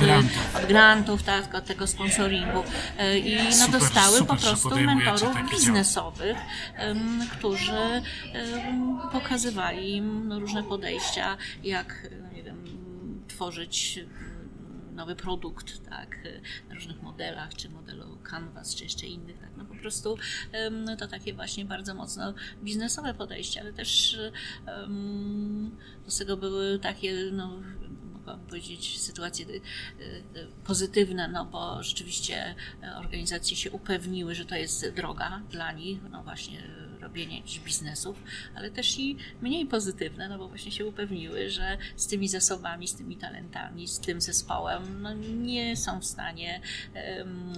od 0.57 0.67
grantów, 0.69 1.23
tak, 1.23 1.55
od 1.55 1.65
tego 1.65 1.87
sponsoringu. 1.87 2.63
E, 2.99 3.19
i 3.19 3.39
no, 3.59 3.69
dostały 3.69 4.25
po 4.25 4.37
prostu 4.37 4.71
mentorów 4.81 5.51
biznesowych, 5.51 6.37
którzy 7.33 8.03
pokazywali 9.13 9.97
im 9.97 10.33
różne 10.33 10.63
podejścia, 10.63 11.37
jak 11.65 12.11
nie 12.35 12.43
wiem, 12.43 12.65
tworzyć 13.29 14.01
nowy 14.93 15.17
produkt, 15.17 15.89
tak, 15.89 16.19
na 16.69 16.75
różnych 16.75 17.03
modelach, 17.03 17.55
czy 17.55 17.69
modelu 17.69 18.19
Canvas, 18.31 18.75
czy 18.75 18.85
jeszcze 18.85 19.07
innych, 19.07 19.39
tak, 19.39 19.51
no 19.57 19.65
po 19.65 19.75
prostu 19.75 20.17
to 20.99 21.09
takie 21.09 21.35
właśnie 21.35 21.65
bardzo 21.65 21.95
mocno 21.95 22.35
biznesowe 22.63 23.15
podejście, 23.15 23.61
ale 23.61 23.73
też 23.73 24.19
do 26.07 26.19
tego 26.19 26.37
były 26.37 26.79
takie, 26.79 27.31
no, 27.33 27.61
mogłabym 28.13 28.47
powiedzieć, 28.47 29.01
sytuacje 29.01 29.47
y, 29.47 29.63
pozytywne, 30.65 31.29
no 31.29 31.45
bo 31.45 31.83
rzeczywiście 31.83 32.55
organizacje 32.97 33.57
się 33.57 33.71
upewniły, 33.71 34.35
że 34.35 34.45
to 34.45 34.55
jest 34.55 34.91
droga 34.91 35.43
dla 35.51 35.73
nich, 35.73 35.99
no 36.11 36.23
właśnie 36.23 36.63
robienie 37.01 37.37
jakichś 37.37 37.59
biznesów, 37.59 38.23
ale 38.55 38.71
też 38.71 38.99
i 38.99 39.17
mniej 39.43 39.67
pozytywne, 39.67 40.29
no 40.29 40.39
bo 40.39 40.49
właśnie 40.49 40.73
się 40.73 40.87
upewniły, 40.87 41.51
że 41.51 41.79
z 41.97 42.07
tymi 42.07 42.29
zasobami, 42.29 42.89
z 42.89 42.95
tymi 42.95 43.17
talentami, 43.17 43.89
z 43.89 44.01
tym 44.01 44.21
zespołem 44.21 45.03
no 45.03 45.15
nie 45.15 45.77
są 45.77 46.01
w 46.01 46.05
stanie 46.05 46.61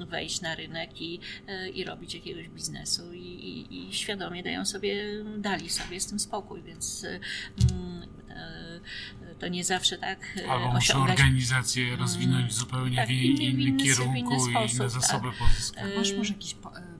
wejść 0.06 0.40
na 0.40 0.54
rynek 0.54 1.00
i, 1.00 1.20
e, 1.48 1.68
i 1.68 1.84
robić 1.84 2.14
jakiegoś 2.14 2.48
biznesu 2.48 3.12
i, 3.12 3.18
i, 3.18 3.88
i 3.88 3.94
świadomie 3.94 4.42
dają 4.42 4.64
sobie, 4.64 5.24
dali 5.38 5.70
sobie 5.70 6.00
z 6.00 6.06
tym 6.06 6.18
spokój, 6.18 6.62
więc 6.62 7.04
mm, 7.04 8.02
e, 8.30 8.80
to 9.38 9.48
nie 9.48 9.64
zawsze 9.64 9.98
tak 9.98 10.38
e, 10.44 10.50
Albo 10.50 10.70
osiągać. 10.70 11.10
organizację 11.10 11.86
mm, 11.86 12.00
rozwinąć 12.00 12.54
zupełnie 12.54 12.96
tak, 12.96 13.08
w 13.08 13.10
innym 13.10 13.76
kierunku 13.76 14.48
i 14.48 14.74
inne 14.74 14.90
zasoby 14.90 15.28
tak. 15.28 15.38
pozyskać. 15.38 15.84
Masz 15.96 16.12
może 16.12 16.32
jakiś 16.32 16.54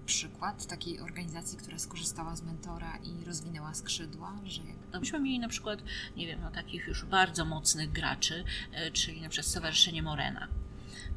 przykład 0.07 0.67
takiej 0.67 1.01
organizacji, 1.01 1.59
która 1.59 1.79
skorzystała 1.79 2.37
z 2.37 2.43
mentora 2.43 2.99
i 3.03 3.25
rozwinęła 3.25 3.75
skrzydła? 3.75 4.33
Że... 4.45 4.63
No, 4.93 5.19
mieli 5.19 5.39
na 5.39 5.49
przykład, 5.49 5.83
nie 6.17 6.27
wiem, 6.27 6.41
no, 6.41 6.51
takich 6.51 6.87
już 6.87 7.05
bardzo 7.05 7.45
mocnych 7.45 7.93
graczy, 7.93 8.45
e, 8.73 8.91
czyli 8.91 9.21
na 9.21 9.29
przykład 9.29 9.51
Stowarzyszenie 9.51 10.03
Morena 10.03 10.49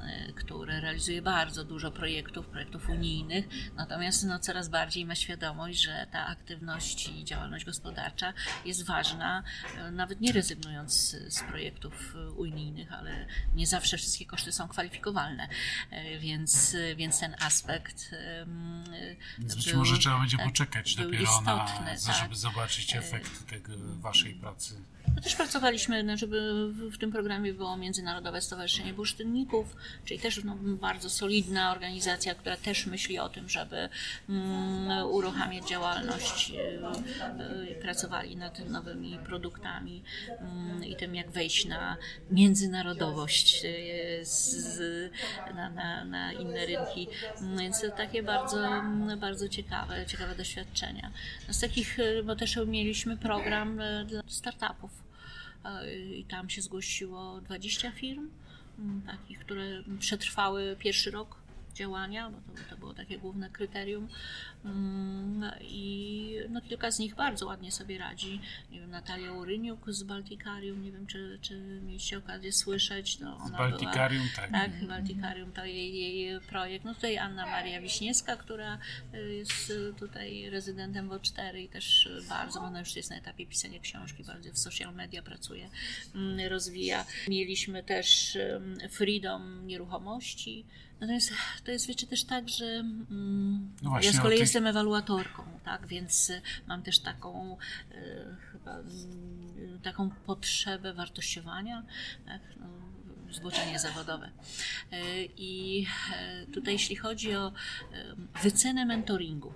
e, 0.02 0.34
które 0.34 0.82
realizuje 0.82 1.22
bardzo 1.22 1.64
dużo 1.64 1.92
projektów, 1.92 2.48
projektów 2.48 2.90
unijnych, 2.90 3.46
natomiast 3.76 4.26
no, 4.26 4.40
coraz 4.40 4.70
bardziej 4.70 5.06
ma 5.06 5.16
świadomość, 5.16 5.82
że 5.82 6.08
ta 6.12 6.26
aktywność 6.26 7.10
i 7.10 7.26
działalność 7.26 7.66
gospodarcza 7.66 8.34
jest 8.66 8.86
ważna, 8.86 9.44
e, 9.78 9.92
nawet 9.92 10.22
nie 10.22 10.32
rezygnując 10.32 11.16
z, 11.28 11.44
projektów 11.44 12.16
unijnych, 12.36 12.94
ale 12.94 13.26
nie 13.56 13.68
zawsze 13.68 13.98
wszystkie 13.98 14.26
koszty 14.26 14.52
są 14.52 14.68
kwalifikowalne, 14.68 15.48
więc, 16.20 16.76
więc 16.96 17.20
ten 17.20 17.36
aspekt. 17.40 18.12
Więc 19.40 19.56
być 19.56 19.74
może 19.74 19.98
trzeba 19.98 20.20
będzie 20.20 20.38
poczekać 20.38 20.96
dopiero 20.96 21.24
istotny, 21.24 21.86
na, 21.86 21.98
tak. 22.08 22.16
żeby 22.24 22.36
zobaczyć 22.36 22.96
efekt 22.96 23.48
tego 23.48 23.74
waszej 24.00 24.34
pracy. 24.34 24.76
No 25.16 25.22
też 25.22 25.36
pracowaliśmy, 25.36 26.04
no, 26.04 26.18
żeby 26.18 26.70
w, 26.72 26.98
tym 26.98 27.12
programie 27.12 27.54
było 27.54 27.78
Międzynarodowe 27.78 28.42
Stowarzyszenie 28.42 28.94
Bursztynników, 28.94 29.76
czyli 30.06 30.20
też 30.20 30.44
no, 30.44 30.56
bardzo 30.62 31.10
solidna 31.10 31.72
organizacja, 31.72 32.36
która 32.36 32.58
też 32.58 32.86
myśli 32.86 33.20
o 33.20 33.30
tym, 33.30 33.50
żeby 33.50 33.90
mm, 34.30 35.08
uruchamiać 35.08 35.70
działalność. 35.70 36.52
Y, 36.52 37.72
y, 37.72 37.76
pracowali 37.82 38.38
nad 38.38 38.70
nowymi 38.70 39.20
produktami 39.26 40.04
y, 40.82 40.86
i 40.86 40.96
tym, 40.96 41.16
jak 41.16 41.32
wejść 41.32 41.66
na 41.66 41.98
międzynarodowość, 42.32 43.62
z, 44.22 45.12
na, 45.56 45.70
na, 45.70 46.06
na, 46.06 46.34
inne 46.34 46.66
rynki. 46.66 47.08
Więc 47.58 47.82
to 47.82 47.90
takie 47.92 48.24
bardzo, 48.24 48.84
bardzo 49.18 49.50
ciekawe, 49.50 50.06
ciekawe 50.06 50.36
doświadczenia. 50.36 51.12
Z 51.50 51.60
takich, 51.60 51.98
bo 52.24 52.36
też 52.36 52.60
mieliśmy 52.68 53.18
program 53.18 53.80
dla 54.08 54.22
startupów 54.28 54.95
i 56.18 56.26
tam 56.26 56.50
się 56.50 56.62
zgłosiło 56.62 57.42
20 57.42 57.92
firm, 57.92 58.30
mm, 58.80 59.02
takich, 59.02 59.40
które 59.40 59.84
przetrwały 60.00 60.76
pierwszy 60.80 61.12
rok 61.12 61.45
działania, 61.76 62.30
bo 62.30 62.38
to, 62.38 62.70
to 62.70 62.78
było 62.78 62.94
takie 62.94 63.18
główne 63.18 63.50
kryterium. 63.50 64.08
Mm, 64.66 65.52
I 65.62 66.38
no, 66.50 66.62
kilka 66.62 66.92
z 66.92 67.00
nich 67.00 67.16
bardzo 67.16 67.46
ładnie 67.46 67.72
sobie 67.72 67.98
radzi. 67.98 68.42
Nie 68.72 68.80
wiem, 68.80 68.90
Natalia 68.90 69.32
Uryniuk 69.32 69.92
z 69.92 70.04
Baltikarium, 70.04 70.84
nie 70.84 70.92
wiem, 70.92 71.08
czy, 71.08 71.40
czy 71.42 71.82
mieliście 71.84 72.18
okazję 72.18 72.52
słyszeć. 72.52 73.20
No, 73.20 73.38
ona 73.38 73.48
z 73.48 73.52
Baltikarium, 73.52 74.24
była, 74.24 74.36
tak. 74.36 74.52
Tak, 74.52 74.88
Baltikarium 74.88 75.52
to 75.52 75.66
jej, 75.66 75.94
jej 75.94 76.42
projekt. 76.42 76.86
No 76.86 76.96
tutaj 76.96 77.18
Anna 77.18 77.46
Maria 77.46 77.82
Wiśniewska, 77.82 78.36
która 78.36 78.80
y, 79.14 79.34
jest 79.34 79.74
tutaj 80.00 80.50
rezydentem 80.50 81.10
W4 81.10 81.58
i 81.58 81.70
też 81.70 82.10
bardzo, 82.30 82.62
ona 82.62 82.80
już 82.80 82.96
jest 82.96 83.10
na 83.10 83.16
etapie 83.16 83.46
pisania 83.46 83.80
książki, 83.80 84.24
bardzo 84.24 84.52
w 84.52 84.58
social 84.58 84.96
media 84.96 85.22
pracuje, 85.22 85.70
mm, 86.16 86.52
rozwija. 86.52 87.06
Mieliśmy 87.28 87.84
też 87.84 88.38
Freedom 88.90 89.68
Nieruchomości, 89.68 90.66
Natomiast 91.00 91.34
to 91.64 91.72
jest 91.72 91.88
wiecie 91.88 92.08
też 92.08 92.24
tak, 92.24 92.50
że 92.50 92.66
mm, 92.66 93.74
no 93.82 93.90
właśnie, 93.90 94.12
ja 94.12 94.18
z 94.18 94.22
kolei 94.22 94.40
jestem 94.40 94.68
ewaluatorką, 94.68 95.44
tak, 95.66 95.88
więc 95.88 96.30
y, 96.30 96.42
mam 96.68 96.84
też 96.84 97.00
taką 97.00 97.58
y, 97.92 97.96
chyba 98.52 98.80
y, 98.80 99.80
taką 99.84 100.10
potrzebę 100.10 100.94
wartościowania, 100.94 101.84
tak, 102.26 102.42
no, 102.60 102.68
zboczenie 103.34 103.80
zawodowe. 103.80 104.32
I 105.38 105.86
tutaj 106.54 106.74
jeśli 106.74 106.96
chodzi 106.96 107.36
o 107.36 107.52
wycenę 108.44 108.86
mentoringu? 108.86 109.54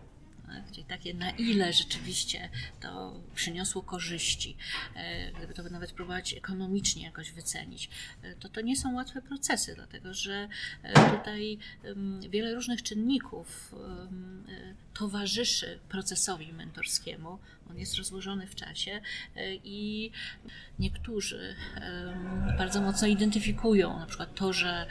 Czyli 0.71 0.85
takie, 0.85 1.13
na 1.13 1.29
ile 1.29 1.73
rzeczywiście 1.73 2.49
to 2.79 3.21
przyniosło 3.35 3.83
korzyści, 3.83 4.57
e, 4.95 5.31
gdyby 5.31 5.53
to 5.53 5.63
nawet 5.63 5.91
próbować 5.91 6.33
ekonomicznie 6.33 7.03
jakoś 7.03 7.31
wycenić, 7.31 7.89
e, 8.21 8.35
to 8.35 8.49
to 8.49 8.61
nie 8.61 8.75
są 8.75 8.95
łatwe 8.95 9.21
procesy, 9.21 9.75
dlatego 9.75 10.13
że 10.13 10.47
e, 10.83 11.17
tutaj 11.17 11.57
wiele 12.29 12.55
różnych 12.55 12.83
czynników 12.83 13.75
towarzyszy 14.93 15.79
procesowi 15.89 16.53
mentorskiemu. 16.53 17.39
On 17.69 17.77
jest 17.77 17.95
rozłożony 17.95 18.47
w 18.47 18.55
czasie 18.55 19.01
i 19.63 20.11
niektórzy 20.79 21.55
bardzo 22.57 22.81
mocno 22.81 23.07
identyfikują 23.07 23.99
na 23.99 24.05
przykład 24.05 24.35
to, 24.35 24.53
że 24.53 24.85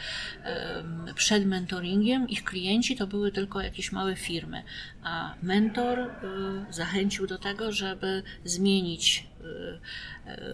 przed 1.14 1.46
mentoringiem 1.46 2.28
ich 2.28 2.44
klienci 2.44 2.96
to 2.96 3.06
były 3.06 3.32
tylko 3.32 3.60
jakieś 3.60 3.92
małe 3.92 4.16
firmy, 4.16 4.62
a 5.02 5.34
mentor 5.42 5.98
y, 5.98 6.08
zachęcił 6.70 7.26
do 7.26 7.38
tego, 7.38 7.72
żeby 7.72 8.22
zmienić 8.44 9.26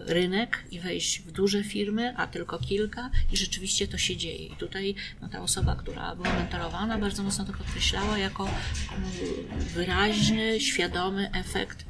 rynek 0.05 0.63
i 0.71 0.79
wejść 0.79 1.21
w 1.21 1.31
duże 1.31 1.63
firmy, 1.63 2.13
a 2.17 2.27
tylko 2.27 2.59
kilka 2.59 3.09
i 3.31 3.37
rzeczywiście 3.37 3.87
to 3.87 3.97
się 3.97 4.17
dzieje. 4.17 4.47
I 4.47 4.55
tutaj 4.55 4.95
no, 5.21 5.29
ta 5.29 5.41
osoba, 5.41 5.75
która 5.75 6.15
była 6.15 6.33
mentorowana, 6.33 6.97
bardzo 6.97 7.23
mocno 7.23 7.45
to 7.45 7.53
podkreślała 7.53 8.17
jako 8.17 8.49
wyraźny, 9.73 10.59
świadomy 10.59 11.31
efekt 11.33 11.85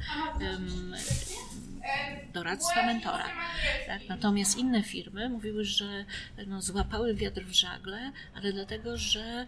doradztwa 2.32 2.86
mentora. 2.86 3.24
Tak? 3.86 4.08
Natomiast 4.08 4.58
inne 4.58 4.82
firmy 4.82 5.28
mówiły, 5.28 5.64
że 5.64 6.04
no, 6.46 6.62
złapały 6.62 7.14
wiatr 7.14 7.42
w 7.42 7.52
żagle, 7.52 8.12
ale 8.34 8.52
dlatego, 8.52 8.96
że 8.96 9.46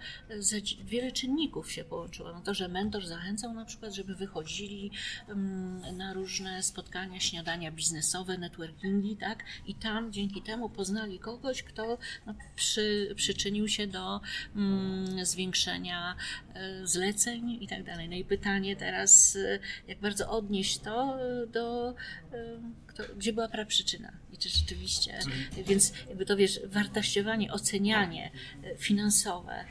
wiele 0.85 1.13
czynników 1.13 1.73
się 1.73 1.85
połączyło. 1.85 2.33
No 2.33 2.41
to, 2.41 2.55
że 2.55 2.69
mentor 2.69 3.07
zachęcał 3.07 3.55
na 3.55 3.65
przykład, 3.65 3.95
żeby 3.95 4.15
wychodzili 4.15 4.91
um, 5.29 5.97
na 5.97 6.13
różne 6.13 6.63
spotkania, 6.63 7.21
śniadania 7.21 7.71
biznesowe, 7.71 8.39
networkingi, 8.39 9.17
tak? 9.17 9.45
I 9.67 9.75
tam 9.75 10.13
dzięki 10.13 10.43
temu 10.43 10.69
poznali 10.69 11.19
kogoś, 11.19 11.63
kto 11.63 11.99
no, 12.27 12.35
przy, 12.57 13.15
przyczynił 13.17 13.69
się 13.69 13.87
do 13.87 14.21
um, 14.57 15.25
zwiększenia 15.27 16.17
e, 16.55 16.87
zleceń 16.87 17.59
i 17.61 17.69
tak 17.69 17.85
dalej. 17.85 18.09
No 18.09 18.17
i 18.17 18.25
pytanie 18.25 18.77
teraz, 18.77 19.37
e, 19.37 19.59
jak 19.89 19.99
bardzo 19.99 20.31
odnieść 20.31 20.79
to 20.79 21.19
e, 21.21 21.47
do 22.31 22.61
kto, 22.99 23.15
gdzie 23.17 23.33
była 23.33 23.49
praprzyczyna 23.49 24.13
i 24.33 24.39
czy 24.39 24.49
rzeczywiście, 24.49 25.19
więc 25.67 25.93
jakby 26.09 26.27
to 26.27 26.37
wiesz, 26.37 26.61
wartościowanie, 26.65 27.53
ocenianie 27.53 28.31
e, 28.65 28.77
finansowe 28.77 29.53
e, 29.53 29.65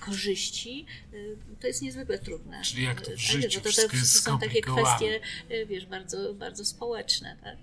korzyści, 0.00 0.86
e, 1.12 1.16
to 1.60 1.66
jest 1.66 1.82
niezwykle 1.82 2.18
trudne. 2.18 2.62
Czyli 2.62 2.82
jak 2.82 3.00
to 3.00 3.10
w 3.10 3.20
życiu, 3.20 3.60
to, 3.60 3.70
to, 3.72 3.88
to, 3.88 3.96
są 3.96 4.38
takie 4.38 4.60
kwestie, 4.60 5.20
wiesz, 5.66 5.86
bardzo, 5.86 6.34
bardzo 6.34 6.64
społeczne, 6.64 7.36
tak? 7.42 7.56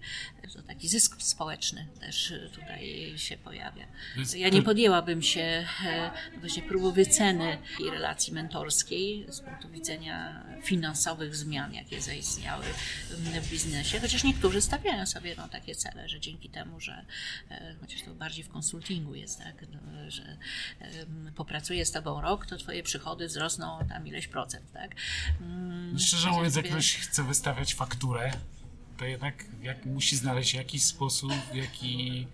To 0.54 0.62
taki 0.62 0.89
zysk 0.89 1.22
społeczny 1.22 1.88
też 1.99 2.34
tutaj 2.56 3.14
się 3.18 3.38
pojawia. 3.38 3.88
Ja 4.36 4.49
nie 4.49 4.62
podjęłabym 4.62 5.22
się 5.22 5.66
właśnie 6.39 6.64
próby 6.64 6.91
wyceny 6.91 7.58
tej 7.78 7.89
relacji 7.89 8.34
mentorskiej 8.34 9.26
z 9.30 9.39
punktu 9.39 9.70
widzenia 9.70 10.45
finansowych 10.64 11.36
zmian, 11.36 11.74
jakie 11.74 12.01
zaistniały 12.01 12.66
w 13.41 13.49
biznesie, 13.49 13.99
chociaż 13.99 14.24
niektórzy 14.24 14.62
stawiają 14.62 14.92
sobie 15.05 15.35
no, 15.37 15.47
takie 15.47 15.75
cele, 15.75 16.09
że 16.09 16.19
dzięki 16.19 16.49
temu, 16.49 16.79
że 16.79 17.05
e, 17.51 17.75
chociaż 17.81 18.01
to 18.01 18.15
bardziej 18.15 18.43
w 18.43 18.49
konsultingu 18.49 19.15
jest, 19.15 19.39
tak, 19.39 19.65
no, 19.71 20.11
że 20.11 20.37
popracuję 21.35 21.85
z 21.85 21.91
tobą 21.91 22.21
rok, 22.21 22.45
to 22.45 22.57
twoje 22.57 22.83
przychody 22.83 23.27
wzrosną 23.27 23.79
tam 23.89 24.07
ileś 24.07 24.27
procent, 24.27 24.71
tak? 24.73 24.95
Mm, 25.41 25.99
Szczerze 25.99 26.31
mówiąc, 26.31 26.55
jak 26.55 26.65
ktoś 26.65 26.95
chce 26.95 27.23
wystawiać 27.23 27.73
fakturę, 27.73 28.31
to 28.97 29.05
jednak 29.05 29.45
jak, 29.61 29.85
musi 29.85 30.15
znaleźć 30.15 30.53
jakiś 30.53 30.83
sposób, 30.83 31.31
w 31.51 31.55
jaki 31.55 32.27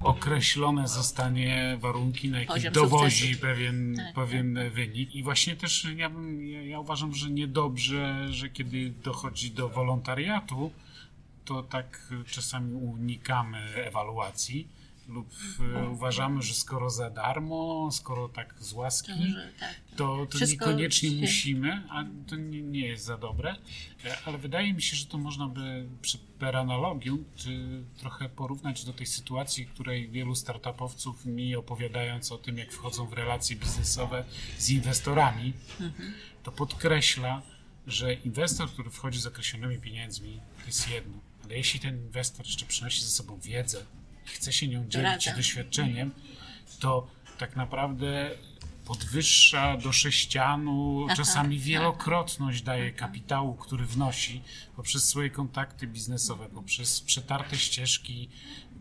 określone 0.00 0.88
zostanie 0.88 1.78
warunki, 1.80 2.28
na 2.28 2.40
jakich 2.40 2.70
dowozi 2.70 3.36
pewien, 3.36 3.96
tak, 3.96 4.14
pewien 4.14 4.54
tak. 4.54 4.72
wynik. 4.72 5.14
I 5.14 5.22
właśnie 5.22 5.56
też 5.56 5.86
ja, 5.96 6.10
bym, 6.10 6.46
ja, 6.46 6.62
ja, 6.62 6.80
uważam, 6.80 7.14
że 7.14 7.30
niedobrze, 7.30 8.32
że 8.32 8.48
kiedy 8.48 8.90
dochodzi 8.90 9.50
do 9.50 9.68
wolontariatu, 9.68 10.72
to 11.44 11.62
tak 11.62 12.12
czasami 12.26 12.74
unikamy 12.74 13.58
ewaluacji 13.74 14.68
lub 15.08 15.28
e, 15.76 15.88
uważamy, 15.88 16.42
że 16.42 16.54
skoro 16.54 16.90
za 16.90 17.10
darmo, 17.10 17.88
skoro 17.92 18.28
tak 18.28 18.54
z 18.58 18.72
łaski, 18.72 19.12
tak. 19.60 19.74
to, 19.96 20.26
to 20.26 20.46
niekoniecznie 20.46 21.10
musimy, 21.10 21.82
a 21.90 22.04
to 22.26 22.36
nie, 22.36 22.62
nie, 22.62 22.86
jest 22.86 23.04
za 23.04 23.18
dobre. 23.18 23.56
E, 24.04 24.16
ale 24.24 24.38
wydaje 24.38 24.74
mi 24.74 24.82
się, 24.82 24.96
że 24.96 25.06
to 25.06 25.18
można 25.18 25.48
by 25.48 25.86
przy, 26.02 26.18
per 26.18 26.56
analogium 26.56 27.24
trochę 27.96 28.28
porównać 28.28 28.84
do 28.84 28.92
tej 28.92 29.06
sytuacji, 29.06 29.66
której 29.66 30.08
wielu 30.08 30.34
startupowców 30.34 31.26
mi 31.26 31.56
opowiadając 31.56 32.32
o 32.32 32.38
tym, 32.38 32.58
jak 32.58 32.72
wchodzą 32.72 33.06
w 33.06 33.12
relacje 33.12 33.56
biznesowe 33.56 34.24
z 34.58 34.70
inwestorami, 34.70 35.52
mhm. 35.80 36.12
to 36.42 36.52
podkreśla, 36.52 37.42
że 37.86 38.14
inwestor, 38.14 38.70
który 38.70 38.90
wchodzi 38.90 39.20
z 39.20 39.26
określonymi 39.26 39.78
pieniędzmi, 39.78 40.40
to 40.60 40.66
jest 40.66 40.90
jedno 40.90 41.31
ale 41.44 41.56
jeśli 41.56 41.80
ten 41.80 41.96
inwestor 41.96 42.46
jeszcze 42.46 42.66
przynosi 42.66 43.02
ze 43.04 43.10
sobą 43.10 43.38
wiedzę 43.40 43.84
i 44.26 44.28
chce 44.28 44.52
się 44.52 44.68
nią 44.68 44.88
dzielić 44.88 45.26
Rada. 45.26 45.36
doświadczeniem, 45.36 46.12
to 46.80 47.06
tak 47.38 47.56
naprawdę 47.56 48.30
podwyższa 48.84 49.76
do 49.76 49.92
sześcianu, 49.92 51.04
Aha, 51.06 51.16
czasami 51.16 51.56
tak. 51.56 51.64
wielokrotność 51.64 52.62
daje 52.62 52.92
kapitału, 52.92 53.54
który 53.54 53.86
wnosi 53.86 54.42
poprzez 54.76 55.04
swoje 55.08 55.30
kontakty 55.30 55.86
biznesowe, 55.86 56.48
poprzez 56.48 57.00
przetarte 57.00 57.58
ścieżki 57.58 58.28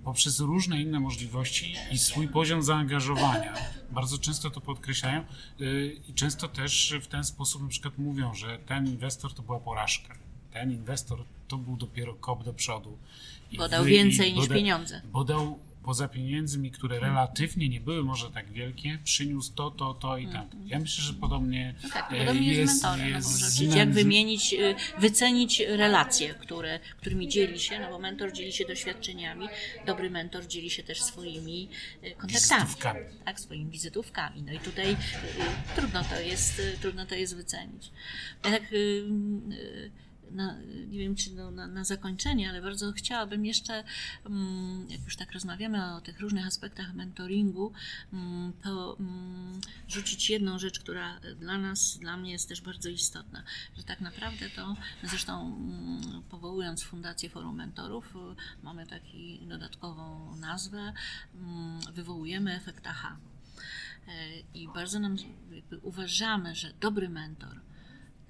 poprzez 0.03 0.39
różne 0.39 0.82
inne 0.82 0.99
możliwości 0.99 1.76
i 1.91 1.97
swój 1.97 2.28
poziom 2.28 2.64
zaangażowania. 2.64 3.53
Bardzo 3.91 4.18
często 4.18 4.49
to 4.49 4.62
podkreślają 4.62 5.26
y, 5.62 6.01
i 6.09 6.14
często 6.14 6.47
też 6.47 6.95
w 7.01 7.07
ten 7.07 7.24
sposób 7.24 7.62
na 7.62 7.68
przykład 7.68 7.97
mówią, 7.97 8.34
że 8.34 8.59
ten 8.59 8.88
inwestor 8.88 9.34
to 9.34 9.41
była 9.41 9.59
porażka. 9.59 10.16
Ten 10.51 10.72
inwestor 10.72 11.24
to 11.52 11.58
był 11.58 11.78
dopiero 11.78 12.16
kop 12.16 12.43
do 12.43 12.54
przodu. 12.54 12.97
I 13.52 13.58
bo 13.58 13.70
dał 13.70 13.86
więcej 13.86 14.34
niż 14.34 14.47
pieniądze. 14.47 15.02
Bo 15.12 15.24
dał 15.24 15.60
poza 15.84 16.08
pieniędzmi, 16.08 16.72
które 16.72 16.99
relatywnie 16.99 17.70
nie 17.70 17.82
były 17.82 18.04
może 18.04 18.32
tak 18.32 18.52
wielkie, 18.52 18.99
przyniósł 19.04 19.54
to, 19.54 19.72
to, 19.72 19.93
to 19.93 20.18
i 20.18 20.28
tamto. 20.28 20.58
Ja 20.66 20.80
myślę, 20.80 21.04
że 21.04 21.14
podobnie, 21.14 21.76
no 21.84 21.89
tak, 21.89 22.10
podobnie 22.10 22.47
jest, 22.47 22.60
jest 22.60 22.80
z 22.80 22.84
mentorem. 22.84 23.12
No 23.12 23.18
jest 23.18 23.62
no, 23.68 23.78
jak 23.78 23.91
wymienić, 23.91 24.54
y, 24.54 24.76
wycenić 24.99 25.60
relacje, 25.60 26.34
które, 26.34 26.80
którymi 26.97 27.28
dzieli 27.30 27.60
się, 27.60 27.80
no 27.80 27.89
bo 27.89 27.99
mentor 27.99 28.34
dzieli 28.34 28.52
się 28.52 28.66
doświadczeniami, 28.66 29.47
dobry 29.86 30.10
mentor 30.10 30.47
dzieli 30.47 30.70
się 30.70 30.84
też 30.84 31.02
swoimi 31.02 31.70
y, 32.04 32.12
kontaktami. 32.12 32.62
Wizytówkami. 32.62 32.99
Tak, 33.26 33.39
swoimi 33.39 33.72
wizytówkami. 33.72 34.43
No 34.43 34.54
i 34.54 34.60
tutaj 34.60 34.97
trudno 35.76 36.04
to 36.04 36.20
jest, 36.20 36.62
trudno 36.82 37.06
to 37.06 37.16
jest 37.16 37.36
wycenić. 37.36 37.91
Tak, 38.41 38.64
na, 40.34 40.58
nie 40.88 41.00
wiem 41.00 41.16
czy 41.16 41.34
no, 41.34 41.52
na, 41.52 41.68
na, 41.68 41.84
zakończenie, 41.84 42.50
ale 42.50 42.62
bardzo 42.62 42.92
chciałabym 42.92 43.46
jeszcze, 43.46 43.84
mm, 44.26 44.86
jak 44.90 45.04
już 45.04 45.16
tak 45.16 45.32
rozmawiamy 45.32 45.96
o 45.96 46.02
tych 46.02 46.20
różnych 46.20 46.48
aspektach 46.48 46.94
mentoringu, 46.94 47.74
mm, 48.14 48.54
to 48.64 48.98
mm, 49.00 49.62
rzucić 49.88 50.30
jedną 50.30 50.60
rzecz, 50.60 50.80
która 50.80 51.20
dla 51.40 51.58
nas, 51.58 51.98
dla 51.98 52.18
mnie 52.18 52.32
jest 52.32 52.50
też 52.50 52.62
bardzo 52.62 52.90
istotna, 52.90 53.44
że 53.78 53.84
tak 53.84 54.02
naprawdę 54.02 54.50
to, 54.50 54.76
zresztą 55.04 55.58
powołując 56.30 56.84
Fundację 56.84 57.30
Forum 57.30 57.56
Mentorów, 57.56 58.14
mamy 58.64 58.88
taką 58.88 59.02
dodatkową 59.42 60.36
nazwę, 60.36 60.94
wywołujemy 61.94 62.56
efekt 62.56 62.88
AHA. 62.88 63.18
E, 64.08 64.40
I 64.54 64.68
bardzo 64.68 65.00
nam 65.00 65.16
uważamy, 65.82 66.56
że 66.56 66.74
dobry 66.80 67.10
mentor 67.10 67.62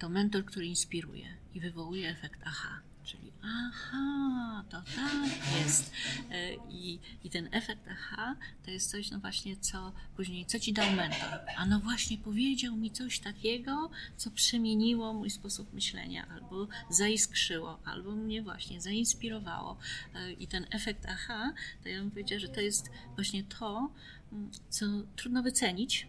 to 0.02 0.08
mentor, 0.08 0.44
który 0.44 0.66
inspiruje 0.66 1.26
i 1.54 1.60
wywołuje 1.60 2.08
efekt 2.08 2.40
aha. 2.44 2.80
Czyli 3.04 3.32
aha, 3.42 4.64
to 4.70 4.82
tak 4.96 5.60
jest. 5.60 5.92
E, 6.30 6.54
I, 6.54 6.98
I 7.24 7.30
ten 7.30 7.48
efekt 7.52 7.88
aha 7.88 8.36
to 8.64 8.70
jest 8.70 8.90
coś, 8.90 9.10
no 9.10 9.18
właśnie, 9.18 9.56
co 9.56 9.92
później, 10.16 10.46
co 10.46 10.58
ci 10.58 10.72
dał 10.72 10.90
mentor? 10.92 11.38
A 11.56 11.66
no 11.66 11.80
właśnie 11.80 12.18
powiedział 12.18 12.76
mi 12.76 12.90
coś 12.90 13.18
takiego, 13.18 13.90
co 14.16 14.30
przemieniło 14.30 15.14
mój 15.14 15.30
sposób 15.30 15.72
myślenia, 15.72 16.26
albo 16.28 16.68
zaiskrzyło, 16.90 17.78
albo 17.84 18.12
mnie 18.12 18.42
właśnie 18.42 18.80
zainspirowało. 18.80 19.78
E, 20.14 20.32
I 20.32 20.46
ten 20.46 20.66
efekt 20.70 21.06
aha, 21.08 21.52
to 21.82 21.88
ja 21.88 21.98
bym 21.98 22.10
powiedziała, 22.10 22.40
że 22.40 22.48
to 22.48 22.60
jest 22.60 22.90
właśnie 23.14 23.44
to, 23.44 23.92
mm, 24.32 24.50
co 24.68 24.86
trudno 25.16 25.42
wycenić, 25.42 26.06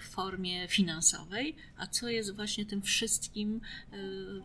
w 0.00 0.02
formie 0.02 0.68
finansowej, 0.68 1.56
a 1.76 1.86
co 1.86 2.08
jest 2.08 2.36
właśnie 2.36 2.66
tym 2.66 2.82
wszystkim, 2.82 3.60
y, 3.92 3.96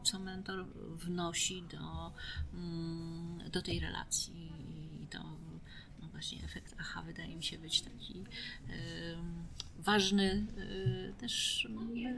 co 0.04 0.20
mentor 0.20 0.66
wnosi 0.96 1.64
do, 1.64 2.14
mm, 2.54 3.50
do 3.52 3.62
tej 3.62 3.80
relacji. 3.80 4.52
I 5.04 5.08
to 5.08 5.24
no 6.02 6.08
właśnie 6.08 6.44
efekt 6.44 6.76
aha 6.80 7.04
wydaje 7.04 7.36
mi 7.36 7.44
się 7.44 7.58
być 7.58 7.82
taki 7.82 8.24
ważny 9.80 10.46
y, 10.58 11.14
też 11.20 11.68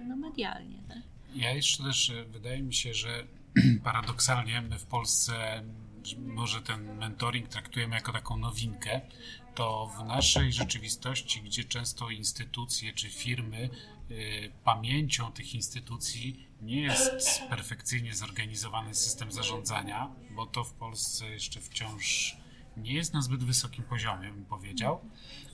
no, 0.08 0.16
medialnie. 0.16 0.78
Tak? 0.88 0.98
Ja 1.36 1.52
jeszcze 1.52 1.84
też 1.84 2.12
wydaje 2.28 2.64
mi 2.64 2.74
się, 2.74 2.94
że 2.94 3.24
paradoksalnie 3.84 4.62
my 4.62 4.80
w 4.80 4.86
Polsce 4.86 5.64
może 6.14 6.62
ten 6.62 6.98
mentoring 6.98 7.48
traktujemy 7.48 7.96
jako 7.96 8.12
taką 8.12 8.38
nowinkę, 8.38 9.02
to 9.56 9.92
w 10.00 10.06
naszej 10.06 10.54
rzeczywistości, 10.54 11.42
gdzie 11.42 11.64
często 11.64 12.10
instytucje 12.10 12.94
czy 12.94 13.10
firmy 13.10 13.70
y, 14.12 14.52
pamięcią 14.64 15.32
tych 15.32 15.56
instytucji 15.56 16.48
nie 16.62 16.82
jest 16.82 17.42
perfekcyjnie 17.50 18.16
zorganizowany 18.16 18.96
system 18.96 19.32
zarządzania, 19.32 20.12
bo 20.32 20.46
to 20.46 20.64
w 20.64 20.74
Polsce 20.74 21.30
jeszcze 21.30 21.62
wciąż 21.62 22.38
nie 22.78 22.94
jest 22.94 23.14
na 23.14 23.22
zbyt 23.22 23.44
wysokim 23.44 23.84
poziomie, 23.84 24.30
bym 24.32 24.46
powiedział. 24.46 25.02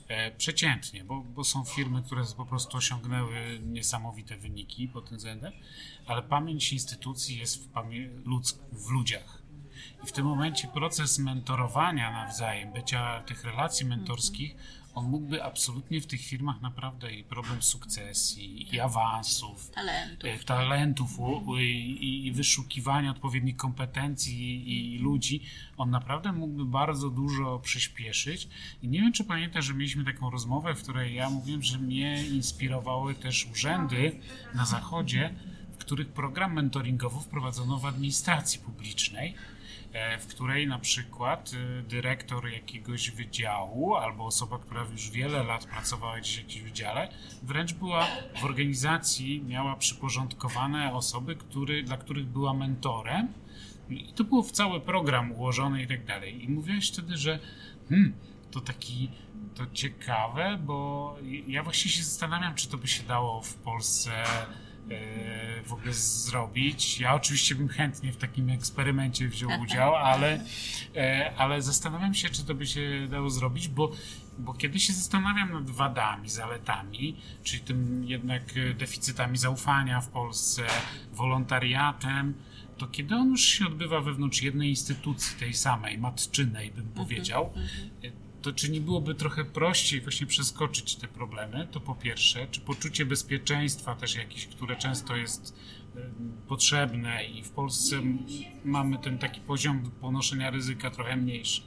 E, 0.08 0.30
przeciętnie, 0.30 1.04
bo, 1.04 1.20
bo 1.20 1.44
są 1.44 1.64
firmy, 1.64 2.02
które 2.02 2.22
po 2.36 2.46
prostu 2.46 2.76
osiągnęły 2.76 3.60
niesamowite 3.62 4.36
wyniki 4.36 4.88
pod 4.88 5.08
tym 5.08 5.18
względem, 5.18 5.52
ale 6.06 6.22
pamięć 6.22 6.72
instytucji 6.72 7.38
jest 7.38 7.64
w, 7.64 7.72
pamię- 7.72 8.08
w 8.72 8.90
ludziach 8.90 9.41
i 10.04 10.06
w 10.06 10.12
tym 10.12 10.26
momencie 10.26 10.68
proces 10.68 11.18
mentorowania 11.18 12.10
nawzajem, 12.10 12.72
bycia 12.72 13.20
tych 13.20 13.44
relacji 13.44 13.86
mentorskich, 13.86 14.56
on 14.94 15.04
mógłby 15.04 15.44
absolutnie 15.44 16.00
w 16.00 16.06
tych 16.06 16.20
firmach 16.20 16.60
naprawdę 16.60 17.14
i 17.14 17.24
problem 17.24 17.62
sukcesji, 17.62 18.74
i 18.74 18.80
awansów, 18.80 19.70
talentów, 19.70 20.30
e, 20.30 20.38
talentów 20.38 21.10
i, 21.58 22.26
i 22.26 22.32
wyszukiwania 22.32 23.10
odpowiednich 23.10 23.56
kompetencji 23.56 24.68
i, 24.68 24.94
i 24.94 24.98
ludzi, 24.98 25.42
on 25.76 25.90
naprawdę 25.90 26.32
mógłby 26.32 26.64
bardzo 26.64 27.10
dużo 27.10 27.58
przyspieszyć. 27.58 28.48
I 28.82 28.88
nie 28.88 29.00
wiem, 29.00 29.12
czy 29.12 29.24
pamiętasz, 29.24 29.64
że 29.64 29.74
mieliśmy 29.74 30.04
taką 30.04 30.30
rozmowę, 30.30 30.74
w 30.74 30.82
której 30.82 31.14
ja 31.14 31.30
mówiłem, 31.30 31.62
że 31.62 31.78
mnie 31.78 32.26
inspirowały 32.26 33.14
też 33.14 33.46
urzędy 33.46 34.20
na 34.54 34.66
zachodzie, 34.66 35.34
w 35.72 35.76
których 35.76 36.08
program 36.08 36.52
mentoringowy 36.52 37.20
wprowadzono 37.20 37.78
w 37.78 37.86
administracji 37.86 38.60
publicznej 38.60 39.34
w 40.20 40.26
której 40.26 40.66
na 40.66 40.78
przykład 40.78 41.50
e, 41.54 41.82
dyrektor 41.82 42.48
jakiegoś 42.48 43.10
wydziału 43.10 43.94
albo 43.94 44.24
osoba, 44.24 44.58
która 44.58 44.86
już 44.92 45.10
wiele 45.10 45.42
lat 45.42 45.66
pracowała 45.66 46.18
gdzieś 46.18 46.34
w 46.34 46.38
jakimś 46.38 46.62
wydziale, 46.62 47.08
wręcz 47.42 47.72
była 47.72 48.06
w 48.40 48.44
organizacji, 48.44 49.44
miała 49.48 49.76
przyporządkowane 49.76 50.94
osoby, 50.94 51.36
który, 51.36 51.82
dla 51.82 51.96
których 51.96 52.26
była 52.26 52.54
mentorem 52.54 53.28
i 53.90 54.12
to 54.12 54.24
było 54.24 54.42
w 54.42 54.52
cały 54.52 54.80
program 54.80 55.32
ułożone 55.32 55.82
i 55.82 55.86
tak 55.86 56.04
dalej. 56.04 56.44
I 56.44 56.48
mówiłeś 56.48 56.88
wtedy, 56.92 57.16
że 57.16 57.38
hmm, 57.88 58.12
to 58.50 58.60
taki 58.60 59.10
to 59.54 59.66
ciekawe, 59.72 60.58
bo 60.64 61.16
ja 61.46 61.62
właśnie 61.62 61.90
się 61.90 62.02
zastanawiam, 62.02 62.54
czy 62.54 62.68
to 62.68 62.78
by 62.78 62.88
się 62.88 63.02
dało 63.02 63.42
w 63.42 63.54
Polsce 63.54 64.12
E, 64.12 64.46
w 65.64 65.72
ogóle 65.72 65.92
zrobić. 65.92 67.00
Ja 67.00 67.14
oczywiście 67.14 67.54
bym 67.54 67.68
chętnie 67.68 68.12
w 68.12 68.16
takim 68.16 68.50
eksperymencie 68.50 69.28
wziął 69.28 69.50
udział, 69.62 69.94
ale, 69.96 70.44
e, 70.96 71.32
ale 71.36 71.62
zastanawiam 71.62 72.14
się, 72.14 72.28
czy 72.28 72.44
to 72.44 72.54
by 72.54 72.66
się 72.66 73.08
dało 73.10 73.30
zrobić, 73.30 73.68
bo, 73.68 73.92
bo 74.38 74.54
kiedy 74.54 74.80
się 74.80 74.92
zastanawiam 74.92 75.52
nad 75.52 75.70
wadami, 75.70 76.30
zaletami, 76.30 77.16
czyli 77.42 77.62
tym 77.62 78.04
jednak 78.04 78.42
deficytami 78.74 79.38
zaufania 79.38 80.00
w 80.00 80.08
Polsce, 80.08 80.62
wolontariatem, 81.12 82.34
to 82.78 82.86
kiedy 82.86 83.14
on 83.14 83.30
już 83.30 83.44
się 83.44 83.66
odbywa 83.66 84.00
wewnątrz 84.00 84.42
jednej 84.42 84.70
instytucji, 84.70 85.38
tej 85.38 85.54
samej, 85.54 85.98
matczynej, 85.98 86.70
bym 86.70 86.86
mhm, 86.86 87.06
powiedział, 87.06 87.52
mhm 87.56 88.22
to 88.42 88.52
czy 88.52 88.70
nie 88.70 88.80
byłoby 88.80 89.14
trochę 89.14 89.44
prościej 89.44 90.00
właśnie 90.00 90.26
przeskoczyć 90.26 90.96
te 90.96 91.08
problemy? 91.08 91.68
To 91.70 91.80
po 91.80 91.94
pierwsze, 91.94 92.46
czy 92.50 92.60
poczucie 92.60 93.06
bezpieczeństwa 93.06 93.94
też 93.94 94.14
jakieś, 94.14 94.46
które 94.46 94.76
często 94.76 95.16
jest 95.16 95.54
potrzebne 96.48 97.24
i 97.24 97.42
w 97.42 97.50
Polsce 97.50 97.96
mamy 98.64 98.98
ten 98.98 99.18
taki 99.18 99.40
poziom 99.40 99.90
ponoszenia 100.00 100.50
ryzyka 100.50 100.90
trochę 100.90 101.16
mniejszy. 101.16 101.62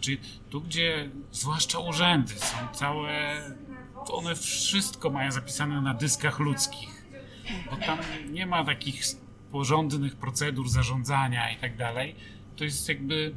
Czy 0.00 0.18
tu, 0.50 0.60
gdzie 0.60 1.10
zwłaszcza 1.32 1.78
urzędy 1.78 2.34
są 2.34 2.56
całe, 2.72 3.42
one 4.10 4.36
wszystko 4.36 5.10
mają 5.10 5.32
zapisane 5.32 5.80
na 5.80 5.94
dyskach 5.94 6.38
ludzkich, 6.38 7.06
bo 7.70 7.76
tam 7.76 7.98
nie 8.30 8.46
ma 8.46 8.64
takich 8.64 9.02
porządnych 9.52 10.16
procedur 10.16 10.68
zarządzania 10.68 11.52
i 11.52 11.56
tak 11.56 11.76
dalej, 11.76 12.14
to 12.56 12.64
jest 12.64 12.88
jakby 12.88 13.34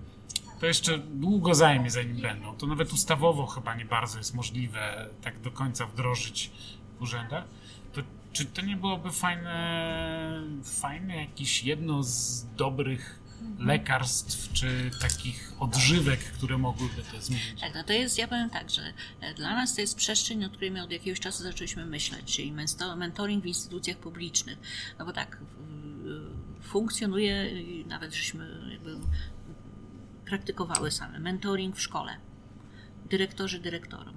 to 0.59 0.65
jeszcze 0.65 0.97
długo 0.97 1.55
zajmie, 1.55 1.89
zanim 1.89 2.17
będą. 2.17 2.55
To 2.55 2.67
nawet 2.67 2.93
ustawowo 2.93 3.45
chyba 3.45 3.75
nie 3.75 3.85
bardzo 3.85 4.17
jest 4.17 4.35
możliwe 4.35 5.09
tak 5.21 5.39
do 5.39 5.51
końca 5.51 5.85
wdrożyć 5.85 6.51
w 6.99 7.01
urzędach. 7.01 7.43
To 7.93 8.01
czy 8.33 8.45
to 8.45 8.61
nie 8.61 8.75
byłoby 8.75 9.11
fajne, 9.11 10.41
fajne 10.63 11.15
jakieś 11.15 11.63
jedno 11.63 12.03
z 12.03 12.45
dobrych 12.55 13.19
lekarstw, 13.59 14.53
czy 14.53 14.91
takich 15.01 15.53
odżywek, 15.59 16.19
które 16.19 16.57
mogłyby 16.57 17.03
to 17.11 17.21
zmienić? 17.21 17.61
Tak, 17.61 17.75
no 17.75 17.83
to 17.83 17.93
jest, 17.93 18.17
ja 18.17 18.27
powiem 18.27 18.49
tak, 18.49 18.69
że 18.69 18.93
e, 19.21 19.33
dla 19.33 19.55
nas 19.55 19.75
to 19.75 19.81
jest 19.81 19.95
przestrzeń, 19.95 20.45
o 20.45 20.49
której 20.49 20.71
my 20.71 20.83
od 20.83 20.91
jakiegoś 20.91 21.19
czasu 21.19 21.43
zaczęliśmy 21.43 21.85
myśleć, 21.85 22.35
czyli 22.35 22.53
mentoring 22.97 23.43
w 23.43 23.47
instytucjach 23.47 23.97
publicznych. 23.97 24.57
No 24.99 25.05
bo 25.05 25.13
tak, 25.13 25.37
funkcjonuje, 26.61 27.49
nawet 27.85 28.13
żeśmy 28.13 28.69
jakby 28.71 28.95
praktykowały 30.29 30.91
same. 30.91 31.19
Mentoring 31.19 31.75
w 31.75 31.81
szkole, 31.81 32.11
dyrektorzy 33.09 33.59
dyrektorom, 33.59 34.13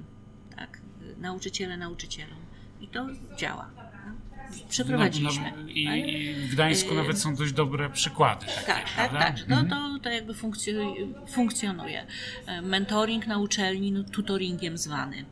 tak? 0.57 0.81
nauczyciele 1.19 1.77
nauczycielom. 1.77 2.39
I 2.81 2.89
to 2.89 3.07
działa. 3.39 3.71
przeprowadziliśmy. 4.69 5.51
No, 5.57 5.63
no, 5.63 5.69
i, 5.69 6.15
I 6.15 6.35
w 6.35 6.53
Gdańsku 6.53 6.95
nawet 6.95 7.19
są 7.19 7.35
dość 7.35 7.53
dobre 7.53 7.91
przykłady. 7.91 8.47
Takie, 8.47 8.67
tak, 8.67 8.85
tak, 8.85 8.89
prawda? 8.95 9.19
tak. 9.19 9.37
No 9.49 9.61
Mhm. 9.61 9.69
to, 9.69 9.99
to 10.03 10.11
jakby 10.11 10.33
funkcjo- 10.35 11.27
funkcjonuje. 11.29 12.07
E, 12.47 12.63
Mentoring 12.63 13.27
na 13.27 13.39
uczelni, 13.39 13.93
no, 13.93 14.05
tutoringiem 14.05 14.79
zwany. 14.79 15.25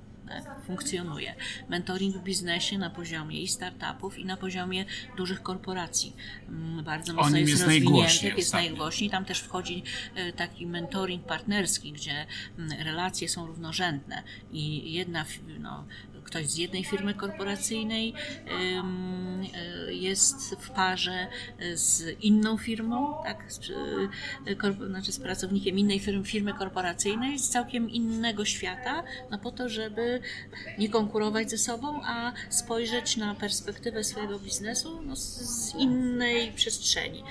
Funkcjonuje. 0.66 1.35
Mentoring 1.68 2.16
w 2.16 2.22
biznesie 2.22 2.78
na 2.78 2.91
poziomie 2.91 3.43
i 3.43 3.49
startupów, 3.49 4.18
i 4.18 4.24
na 4.24 4.37
poziomie 4.37 4.85
dużych 5.16 5.43
korporacji. 5.43 6.16
Mm, 6.49 6.85
Bardzo 6.85 7.12
mocno 7.14 7.39
jest, 7.39 7.51
jest 7.51 7.62
rozwinięty, 7.62 8.26
jest 8.26 8.39
ostatnio. 8.39 8.68
najgłośniej. 8.68 9.11
Tam 9.11 9.24
też 9.24 9.41
wchodzi 9.41 9.83
e, 10.14 10.33
taki 10.33 10.66
mentoring 10.66 11.24
partnerski, 11.26 11.93
gdzie 11.93 12.26
mm, 12.59 12.81
relacje 12.81 13.28
są 13.28 13.47
równorzędne 13.47 14.22
i 14.53 14.93
jedna, 14.93 15.24
no, 15.59 15.85
ktoś 16.31 16.47
z 16.47 16.57
jednej 16.57 16.85
firmy 16.85 17.14
korporacyjnej 17.14 18.14
y, 19.89 19.95
jest 19.95 20.57
w 20.61 20.70
parze 20.70 21.26
z 21.74 22.16
inną 22.20 22.57
firmą, 22.57 23.22
tak, 23.24 23.53
z, 23.53 23.61
korp- 24.47 24.87
znaczy 24.87 25.12
z 25.12 25.20
pracownikiem 25.20 25.78
innej 25.78 26.01
firmy, 26.01 26.24
firmy 26.24 26.55
korporacyjnej 26.55 27.39
z 27.39 27.49
całkiem 27.49 27.91
innego 27.91 28.45
świata, 28.45 29.03
no 29.31 29.39
po 29.39 29.51
to, 29.51 29.68
żeby 29.68 30.20
nie 30.78 30.89
konkurować 30.89 31.51
ze 31.51 31.59
sobą, 31.59 32.01
a 32.05 32.33
spojrzeć 32.49 33.16
na 33.16 33.35
perspektywę 33.35 34.05
swojego 34.05 34.39
biznesu 34.39 35.03
no, 35.03 35.16
z, 35.16 35.74
innej 35.74 36.53
przestrzeni. 36.53 37.22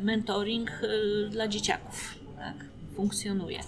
Mentoring 0.00 0.70
y, 0.70 1.28
dla 1.30 1.48
dzieciaków. 1.48 2.18
Tak 2.36 2.75
funkcjonuje. 2.96 3.60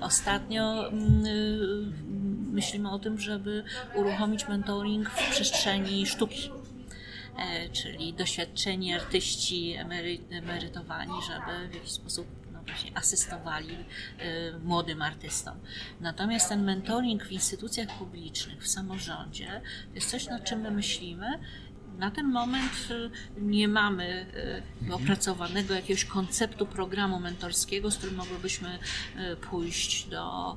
Ostatnio 0.00 0.88
mm, 0.88 1.26
y, 1.26 2.08
myślimy 2.52 2.90
o 2.90 2.98
tym, 2.98 3.18
żeby 3.18 3.64
uruchomić 3.94 4.48
mentoring 4.48 5.10
w 5.10 5.30
przestrzeni 5.30 6.06
sztuki. 6.06 6.50
E, 7.38 7.68
Czyli 7.68 8.12
doświadczeni 8.12 8.94
artyści 8.94 9.72
emery, 9.72 10.18
emerytowani, 10.30 11.12
żeby 11.26 11.68
w 11.68 11.74
jakiś 11.74 11.90
sposób 11.90 12.26
no 12.52 12.62
właśnie 12.62 12.96
asystowali 12.96 13.76
e, 14.18 14.58
młodym 14.58 15.02
artystom. 15.02 15.56
Natomiast 16.00 16.48
ten 16.48 16.64
mentoring 16.64 17.24
w 17.24 17.32
instytucjach 17.32 17.98
publicznych, 17.98 18.62
w 18.62 18.68
samorządzie, 18.68 19.60
to 19.88 19.94
jest 19.94 20.10
coś, 20.10 20.26
nad 20.26 20.44
czym 20.44 20.60
my 20.60 20.70
myślimy. 20.70 21.26
Na 21.98 22.10
ten 22.10 22.32
moment 22.32 22.72
y, 22.90 23.10
nie 23.40 23.68
mamy 23.68 24.26
y, 24.88 24.94
opracowanego 24.94 25.74
jakiegoś 25.74 26.04
konceptu 26.04 26.66
programu 26.66 27.20
mentorskiego, 27.20 27.90
z 27.90 27.96
którym 27.96 28.16
mogłybyśmy 28.16 28.78
y, 29.32 29.36
pójść 29.36 30.08
do 30.08 30.56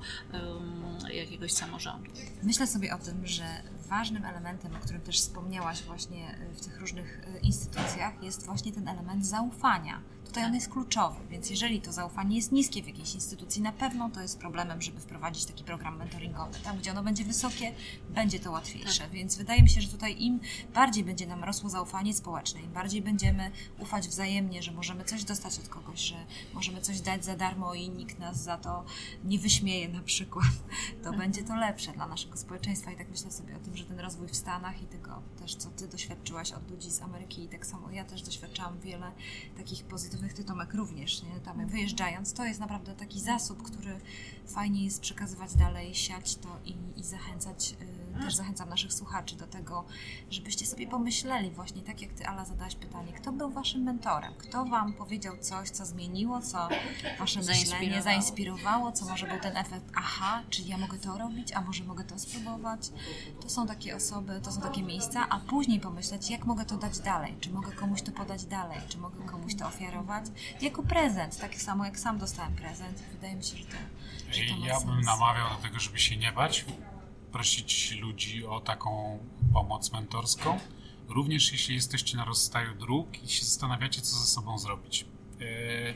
jakiegoś 1.13 1.51
samorządu. 1.53 2.11
Myślę 2.43 2.67
sobie 2.67 2.95
o 2.95 2.97
tym, 2.97 3.27
że 3.27 3.43
ważnym 3.89 4.25
elementem, 4.25 4.75
o 4.75 4.79
którym 4.79 5.01
też 5.01 5.19
wspomniałaś 5.19 5.83
właśnie 5.83 6.35
w 6.55 6.65
tych 6.65 6.79
różnych 6.79 7.21
instytucjach, 7.43 8.23
jest 8.23 8.45
właśnie 8.45 8.71
ten 8.71 8.87
element 8.87 9.25
zaufania. 9.25 10.01
Tutaj 10.32 10.45
on 10.45 10.55
jest 10.55 10.69
kluczowy, 10.69 11.19
więc 11.29 11.49
jeżeli 11.49 11.82
to 11.82 11.91
zaufanie 11.91 12.36
jest 12.36 12.51
niskie 12.51 12.84
w 12.84 12.88
jakiejś 12.88 13.15
instytucji, 13.15 13.61
na 13.61 13.71
pewno 13.71 14.09
to 14.09 14.21
jest 14.21 14.39
problemem, 14.39 14.82
żeby 14.82 14.99
wprowadzić 14.99 15.45
taki 15.45 15.63
program 15.63 15.97
mentoringowy. 15.97 16.59
Tam, 16.63 16.77
gdzie 16.77 16.91
ono 16.91 17.03
będzie 17.03 17.23
wysokie, 17.23 17.71
będzie 18.09 18.39
to 18.39 18.51
łatwiejsze. 18.51 19.09
Więc 19.09 19.38
wydaje 19.38 19.63
mi 19.63 19.69
się, 19.69 19.82
że 19.82 19.88
tutaj 19.88 20.21
im 20.21 20.39
bardziej 20.73 21.03
będzie 21.03 21.27
nam 21.27 21.43
rosło 21.43 21.69
zaufanie 21.69 22.13
społeczne, 22.13 22.61
im 22.61 22.71
bardziej 22.71 23.01
będziemy 23.01 23.51
ufać 23.79 24.07
wzajemnie, 24.07 24.63
że 24.63 24.71
możemy 24.71 25.05
coś 25.05 25.23
dostać 25.23 25.59
od 25.59 25.69
kogoś, 25.69 25.99
że 25.99 26.25
możemy 26.53 26.82
coś 26.82 27.01
dać 27.01 27.25
za 27.25 27.36
darmo 27.36 27.73
i 27.73 27.89
nikt 27.89 28.19
nas 28.19 28.43
za 28.43 28.57
to 28.57 28.86
nie 29.23 29.39
wyśmieje 29.39 29.89
na 29.89 30.01
przykład, 30.01 30.45
to 31.03 31.13
będzie 31.13 31.43
to 31.43 31.55
lepsze 31.55 31.91
dla 31.91 32.07
naszego 32.07 32.38
społeczeństwa. 32.38 32.91
I 32.91 32.97
tak 32.97 33.09
myślę 33.09 33.32
sobie 33.32 33.55
o 33.55 33.59
tym, 33.59 33.77
że 33.77 33.86
ten 33.86 33.99
rozwój 33.99 34.27
w 34.27 34.36
Stanach 34.36 34.82
i 34.82 34.86
tego 34.86 35.21
też, 35.41 35.55
co 35.55 35.69
Ty 35.69 35.87
doświadczyłaś 35.87 36.51
od 36.51 36.71
ludzi 36.71 36.91
z 36.91 37.01
Ameryki 37.01 37.43
i 37.43 37.47
tak 37.47 37.65
samo 37.65 37.91
ja 37.91 38.05
też 38.05 38.21
doświadczałam 38.21 38.79
wiele 38.79 39.11
takich 39.57 39.83
pozytywnych, 39.83 40.33
Ty 40.33 40.43
Tomek 40.43 40.73
również, 40.73 41.23
nie? 41.23 41.39
Tam 41.39 41.67
wyjeżdżając, 41.67 42.33
to 42.33 42.45
jest 42.45 42.59
naprawdę 42.59 42.95
taki 42.95 43.19
zasób, 43.19 43.63
który 43.63 43.99
fajnie 44.47 44.85
jest 44.85 45.01
przekazywać 45.01 45.55
dalej, 45.55 45.95
siać 45.95 46.35
to 46.35 46.59
i, 46.65 46.75
i 46.99 47.03
zachęcać, 47.03 47.75
y, 47.81 47.90
też 48.22 48.36
zachęcam 48.36 48.69
naszych 48.69 48.93
słuchaczy 48.93 49.36
do 49.36 49.47
tego, 49.47 49.86
żebyście 50.30 50.65
sobie 50.65 50.88
pomyśleli 50.88 51.51
właśnie, 51.51 51.82
tak 51.82 52.01
jak 52.01 52.13
Ty 52.13 52.28
Ala 52.28 52.45
zadałaś 52.45 52.76
pytanie, 52.76 53.13
kto 53.13 53.32
był 53.32 53.49
Waszym 53.49 53.82
mentorem? 53.84 54.34
Kto 54.38 54.65
Wam 54.65 54.93
powiedział 54.93 55.38
coś, 55.38 55.69
co 55.69 55.86
zmieniło, 55.86 56.41
co 56.41 56.67
Wasze 57.19 57.39
myślenie 57.39 57.65
Zainspirowało. 57.65 58.01
zainspirowało, 58.03 58.91
co 58.91 59.05
może 59.05 59.28
był 59.28 59.39
ten 59.39 59.57
efekt, 59.57 59.86
aha, 59.95 60.41
czy 60.49 60.61
ja 60.61 60.78
mogę 60.78 60.97
to 60.97 61.17
robić, 61.17 61.51
a 61.53 61.61
może 61.61 61.84
mogę 61.84 62.03
to 62.03 62.19
spróbować? 62.19 62.89
To 63.41 63.49
są 63.49 63.67
takie 63.67 63.95
osoby, 63.95 64.41
to 64.43 64.51
są 64.51 64.61
takie 64.61 64.84
miejsca, 64.84 65.30
a 65.30 65.39
później 65.39 65.80
pomyśleć, 65.80 66.30
jak 66.30 66.45
mogę 66.45 66.65
to 66.65 66.78
dać 66.78 66.99
dalej, 66.99 67.36
czy 67.39 67.49
mogę 67.51 67.72
komuś 67.72 68.01
to 68.01 68.11
podać 68.11 68.45
dalej, 68.45 68.78
czy 68.89 68.97
mogę 68.97 69.24
komuś 69.26 69.55
to 69.55 69.67
ofiarować 69.67 70.26
jako 70.61 70.84
prezent, 70.84 71.38
tak 71.38 71.55
samo 71.55 71.86
jak 71.86 71.99
sam 71.99 72.17
dostałem 72.17 72.55
prezent. 72.55 72.99
Wydaje 73.11 73.36
mi 73.36 73.43
się, 73.43 73.57
że 73.57 73.65
to, 73.65 73.78
że 74.32 74.41
to 74.53 74.59
ma 74.59 74.67
Ja 74.67 74.80
bym 74.80 75.01
namawiał 75.01 75.49
do 75.49 75.55
tego, 75.55 75.80
żeby 75.80 75.99
się 75.99 76.17
nie 76.17 76.32
bać, 76.32 76.65
prosić 77.32 77.91
ludzi 77.91 78.45
o 78.45 78.59
taką 78.59 79.19
pomoc 79.53 79.91
mentorską. 79.91 80.59
Również 81.09 81.51
jeśli 81.51 81.75
jesteście 81.75 82.17
na 82.17 82.25
rozstaju 82.25 82.75
dróg 82.75 83.23
i 83.23 83.29
się 83.29 83.45
zastanawiacie, 83.45 84.01
co 84.01 84.15
ze 84.15 84.25
sobą 84.25 84.57
zrobić. 84.59 85.05
E, 85.41 85.93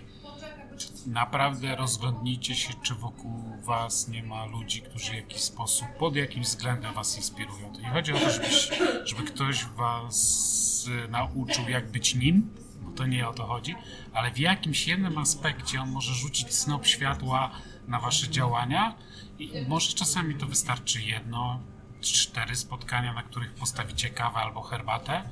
Naprawdę 1.08 1.76
rozglądnijcie 1.76 2.56
się, 2.56 2.74
czy 2.84 2.96
wokół 2.96 3.44
Was 3.64 4.08
nie 4.08 4.24
ma 4.24 4.46
ludzi, 4.46 4.82
którzy 4.82 5.12
w 5.12 5.16
jakiś 5.16 5.42
sposób, 5.42 5.88
pod 6.00 6.16
jakimś 6.16 6.46
względem 6.46 6.94
Was 6.94 7.18
inspirują. 7.18 7.74
To 7.74 7.82
nie 7.82 7.90
chodzi 7.90 8.14
o 8.14 8.20
to, 8.20 8.30
żebyś, 8.30 8.70
żeby 9.06 9.24
ktoś 9.24 9.66
Was 9.66 10.90
nauczył, 11.10 11.70
jak 11.70 11.92
być 11.92 12.16
nim, 12.16 12.50
bo 12.82 12.92
to 12.92 13.06
nie 13.06 13.28
o 13.30 13.34
to 13.34 13.46
chodzi, 13.46 13.76
ale 14.14 14.32
w 14.32 14.38
jakimś 14.40 14.88
jednym 14.88 15.18
aspekcie 15.18 15.82
on 15.82 15.92
może 15.92 16.14
rzucić 16.14 16.54
snop 16.54 16.86
światła 16.86 17.52
na 17.88 18.00
Wasze 18.00 18.30
działania 18.30 18.96
i 19.40 19.52
może 19.68 19.94
czasami 19.94 20.36
to 20.36 20.46
wystarczy 20.46 21.02
jedno, 21.02 21.60
cztery 22.02 22.56
spotkania, 22.56 23.14
na 23.14 23.24
których 23.24 23.54
postawicie 23.54 24.10
kawę 24.10 24.36
albo 24.36 24.62
herbatę, 24.62 25.24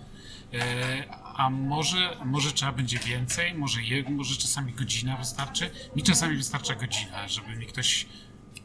E, 0.53 1.05
a 1.35 1.49
może, 1.49 2.17
może 2.25 2.51
trzeba 2.51 2.71
będzie 2.71 2.99
więcej, 2.99 3.53
może, 3.53 3.79
może 4.09 4.35
czasami 4.35 4.73
godzina 4.73 5.17
wystarczy. 5.17 5.69
Mi 5.95 6.03
czasami 6.03 6.37
wystarcza 6.37 6.75
godzina, 6.75 7.27
żeby 7.27 7.55
mi 7.55 7.65
ktoś 7.65 8.07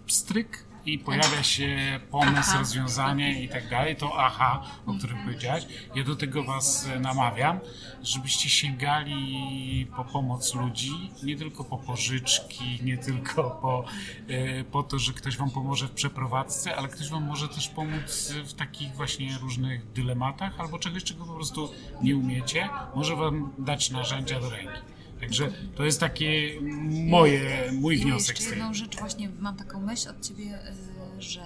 stryk 0.06 0.64
i 0.92 0.98
pojawia 0.98 1.42
się 1.42 2.00
pomysł, 2.10 2.50
Aha. 2.50 2.58
rozwiązanie 2.58 3.42
i 3.42 3.48
tak 3.48 3.68
dalej, 3.68 3.96
to 3.96 4.12
aha, 4.16 4.62
o 4.86 4.94
którym 4.94 5.18
powiedziałaś. 5.24 5.66
Ja 5.94 6.04
do 6.04 6.16
tego 6.16 6.44
Was 6.44 6.86
e, 6.86 7.00
namawiam, 7.00 7.60
żebyście 8.02 8.48
sięgali 8.48 9.86
po 9.96 10.04
pomoc 10.04 10.54
ludzi, 10.54 11.10
nie 11.22 11.36
tylko 11.36 11.64
po 11.64 11.78
pożyczki, 11.78 12.78
nie 12.82 12.98
tylko 12.98 13.50
po, 13.50 13.84
e, 14.28 14.64
po 14.64 14.82
to, 14.82 14.98
że 14.98 15.12
ktoś 15.12 15.36
Wam 15.36 15.50
pomoże 15.50 15.88
w 15.88 15.92
przeprowadzce, 15.92 16.76
ale 16.76 16.88
ktoś 16.88 17.08
Wam 17.10 17.24
może 17.24 17.48
też 17.48 17.68
pomóc 17.68 18.32
w 18.44 18.52
takich 18.52 18.94
właśnie 18.94 19.38
różnych 19.38 19.92
dylematach 19.92 20.60
albo 20.60 20.78
czegoś, 20.78 21.04
czego 21.04 21.24
po 21.24 21.34
prostu 21.34 21.72
nie 22.02 22.16
umiecie, 22.16 22.68
może 22.94 23.16
Wam 23.16 23.52
dać 23.58 23.90
narzędzia 23.90 24.40
do 24.40 24.50
ręki. 24.50 24.97
Także 25.20 25.52
to 25.76 25.84
jest 25.84 26.00
takie 26.00 26.60
moje, 26.90 27.72
mój 27.72 27.98
Ja 27.98 28.04
wniosek 28.04 28.40
jeszcze 28.40 28.54
jedną 28.54 28.74
rzecz, 28.74 28.98
właśnie 28.98 29.28
mam 29.40 29.56
taką 29.56 29.80
myśl 29.80 30.08
od 30.08 30.20
Ciebie, 30.28 30.58
y, 31.18 31.22
że 31.22 31.40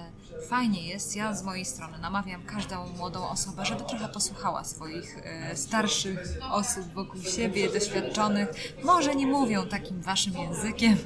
fajnie 0.49 0.87
jest, 0.87 1.15
ja 1.15 1.33
z 1.33 1.43
mojej 1.43 1.65
strony 1.65 1.97
namawiam 1.97 2.43
każdą 2.43 2.87
młodą 2.87 3.29
osobę, 3.29 3.65
żeby 3.65 3.83
trochę 3.83 4.09
posłuchała 4.09 4.63
swoich 4.63 5.17
y, 5.53 5.57
starszych 5.57 6.37
osób 6.51 6.93
wokół 6.93 7.21
siebie, 7.21 7.69
doświadczonych. 7.69 8.49
Może 8.83 9.15
nie 9.15 9.27
mówią 9.27 9.67
takim 9.67 10.01
Waszym 10.01 10.33
językiem, 10.33 10.97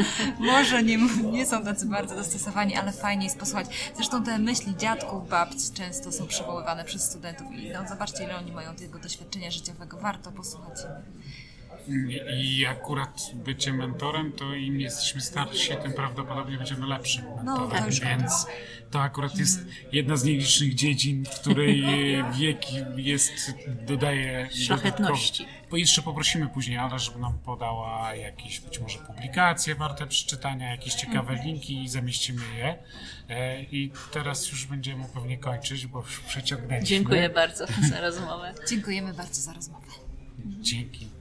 może 0.52 0.82
nie, 0.82 0.98
nie 1.32 1.46
są 1.46 1.64
tacy 1.64 1.86
bardzo 1.86 2.14
dostosowani, 2.14 2.76
ale 2.76 2.92
fajnie 2.92 3.24
jest 3.24 3.38
posłuchać. 3.38 3.66
Zresztą 3.94 4.24
te 4.24 4.38
myśli 4.38 4.76
dziadków, 4.76 5.28
babci 5.28 5.72
często 5.74 6.12
są 6.12 6.26
przywoływane 6.26 6.84
przez 6.84 7.02
studentów 7.02 7.52
i 7.52 7.70
no, 7.70 7.88
zobaczcie, 7.88 8.24
ile 8.24 8.36
oni 8.36 8.52
mają 8.52 8.74
tego 8.74 8.98
doświadczenia 8.98 9.50
życiowego. 9.50 9.98
Warto 9.98 10.32
posłuchać. 10.32 10.78
I 12.40 12.66
akurat 12.66 13.30
bycie 13.34 13.72
mentorem, 13.72 14.32
to 14.32 14.54
im 14.54 14.80
jesteśmy 14.80 15.20
starsi, 15.20 15.76
tym 15.82 15.92
prawdopodobnie 15.92 16.56
będziemy 16.56 16.86
lepszym 16.86 17.24
mentorem. 17.36 17.78
to 17.78 17.86
już 17.86 18.00
Więc 18.00 18.46
to 18.90 19.02
akurat 19.02 19.38
jest 19.38 19.60
jedna 19.92 20.16
z 20.16 20.24
nielicznych 20.24 20.74
dziedzin, 20.74 21.24
w 21.24 21.40
której 21.40 21.84
wiek 22.38 22.58
jest, 22.96 23.54
dodaje 23.86 24.48
Szlachetności. 24.50 25.46
Bo 25.70 25.76
jeszcze 25.76 26.02
poprosimy 26.02 26.48
później 26.48 26.78
Ala, 26.78 26.98
żeby 26.98 27.18
nam 27.18 27.38
podała 27.38 28.14
jakieś 28.14 28.60
być 28.60 28.80
może 28.80 28.98
publikacje 28.98 29.74
warte 29.74 30.06
przeczytania, 30.06 30.70
jakieś 30.70 30.94
ciekawe 30.94 31.34
linki 31.44 31.84
i 31.84 31.88
zamieścimy 31.88 32.42
je. 32.56 32.78
E, 33.28 33.62
I 33.62 33.92
teraz 34.12 34.50
już 34.50 34.66
będziemy 34.66 35.04
pewnie 35.14 35.38
kończyć, 35.38 35.86
bo 35.86 35.98
już 35.98 36.20
przeciągnęliśmy. 36.20 36.86
Dziękuję 36.96 37.28
bardzo 37.28 37.66
za 37.90 38.00
rozmowę. 38.00 38.54
Dziękujemy 38.68 39.14
bardzo 39.14 39.40
za 39.40 39.52
rozmowę. 39.52 39.86
Dzięki. 40.60 41.15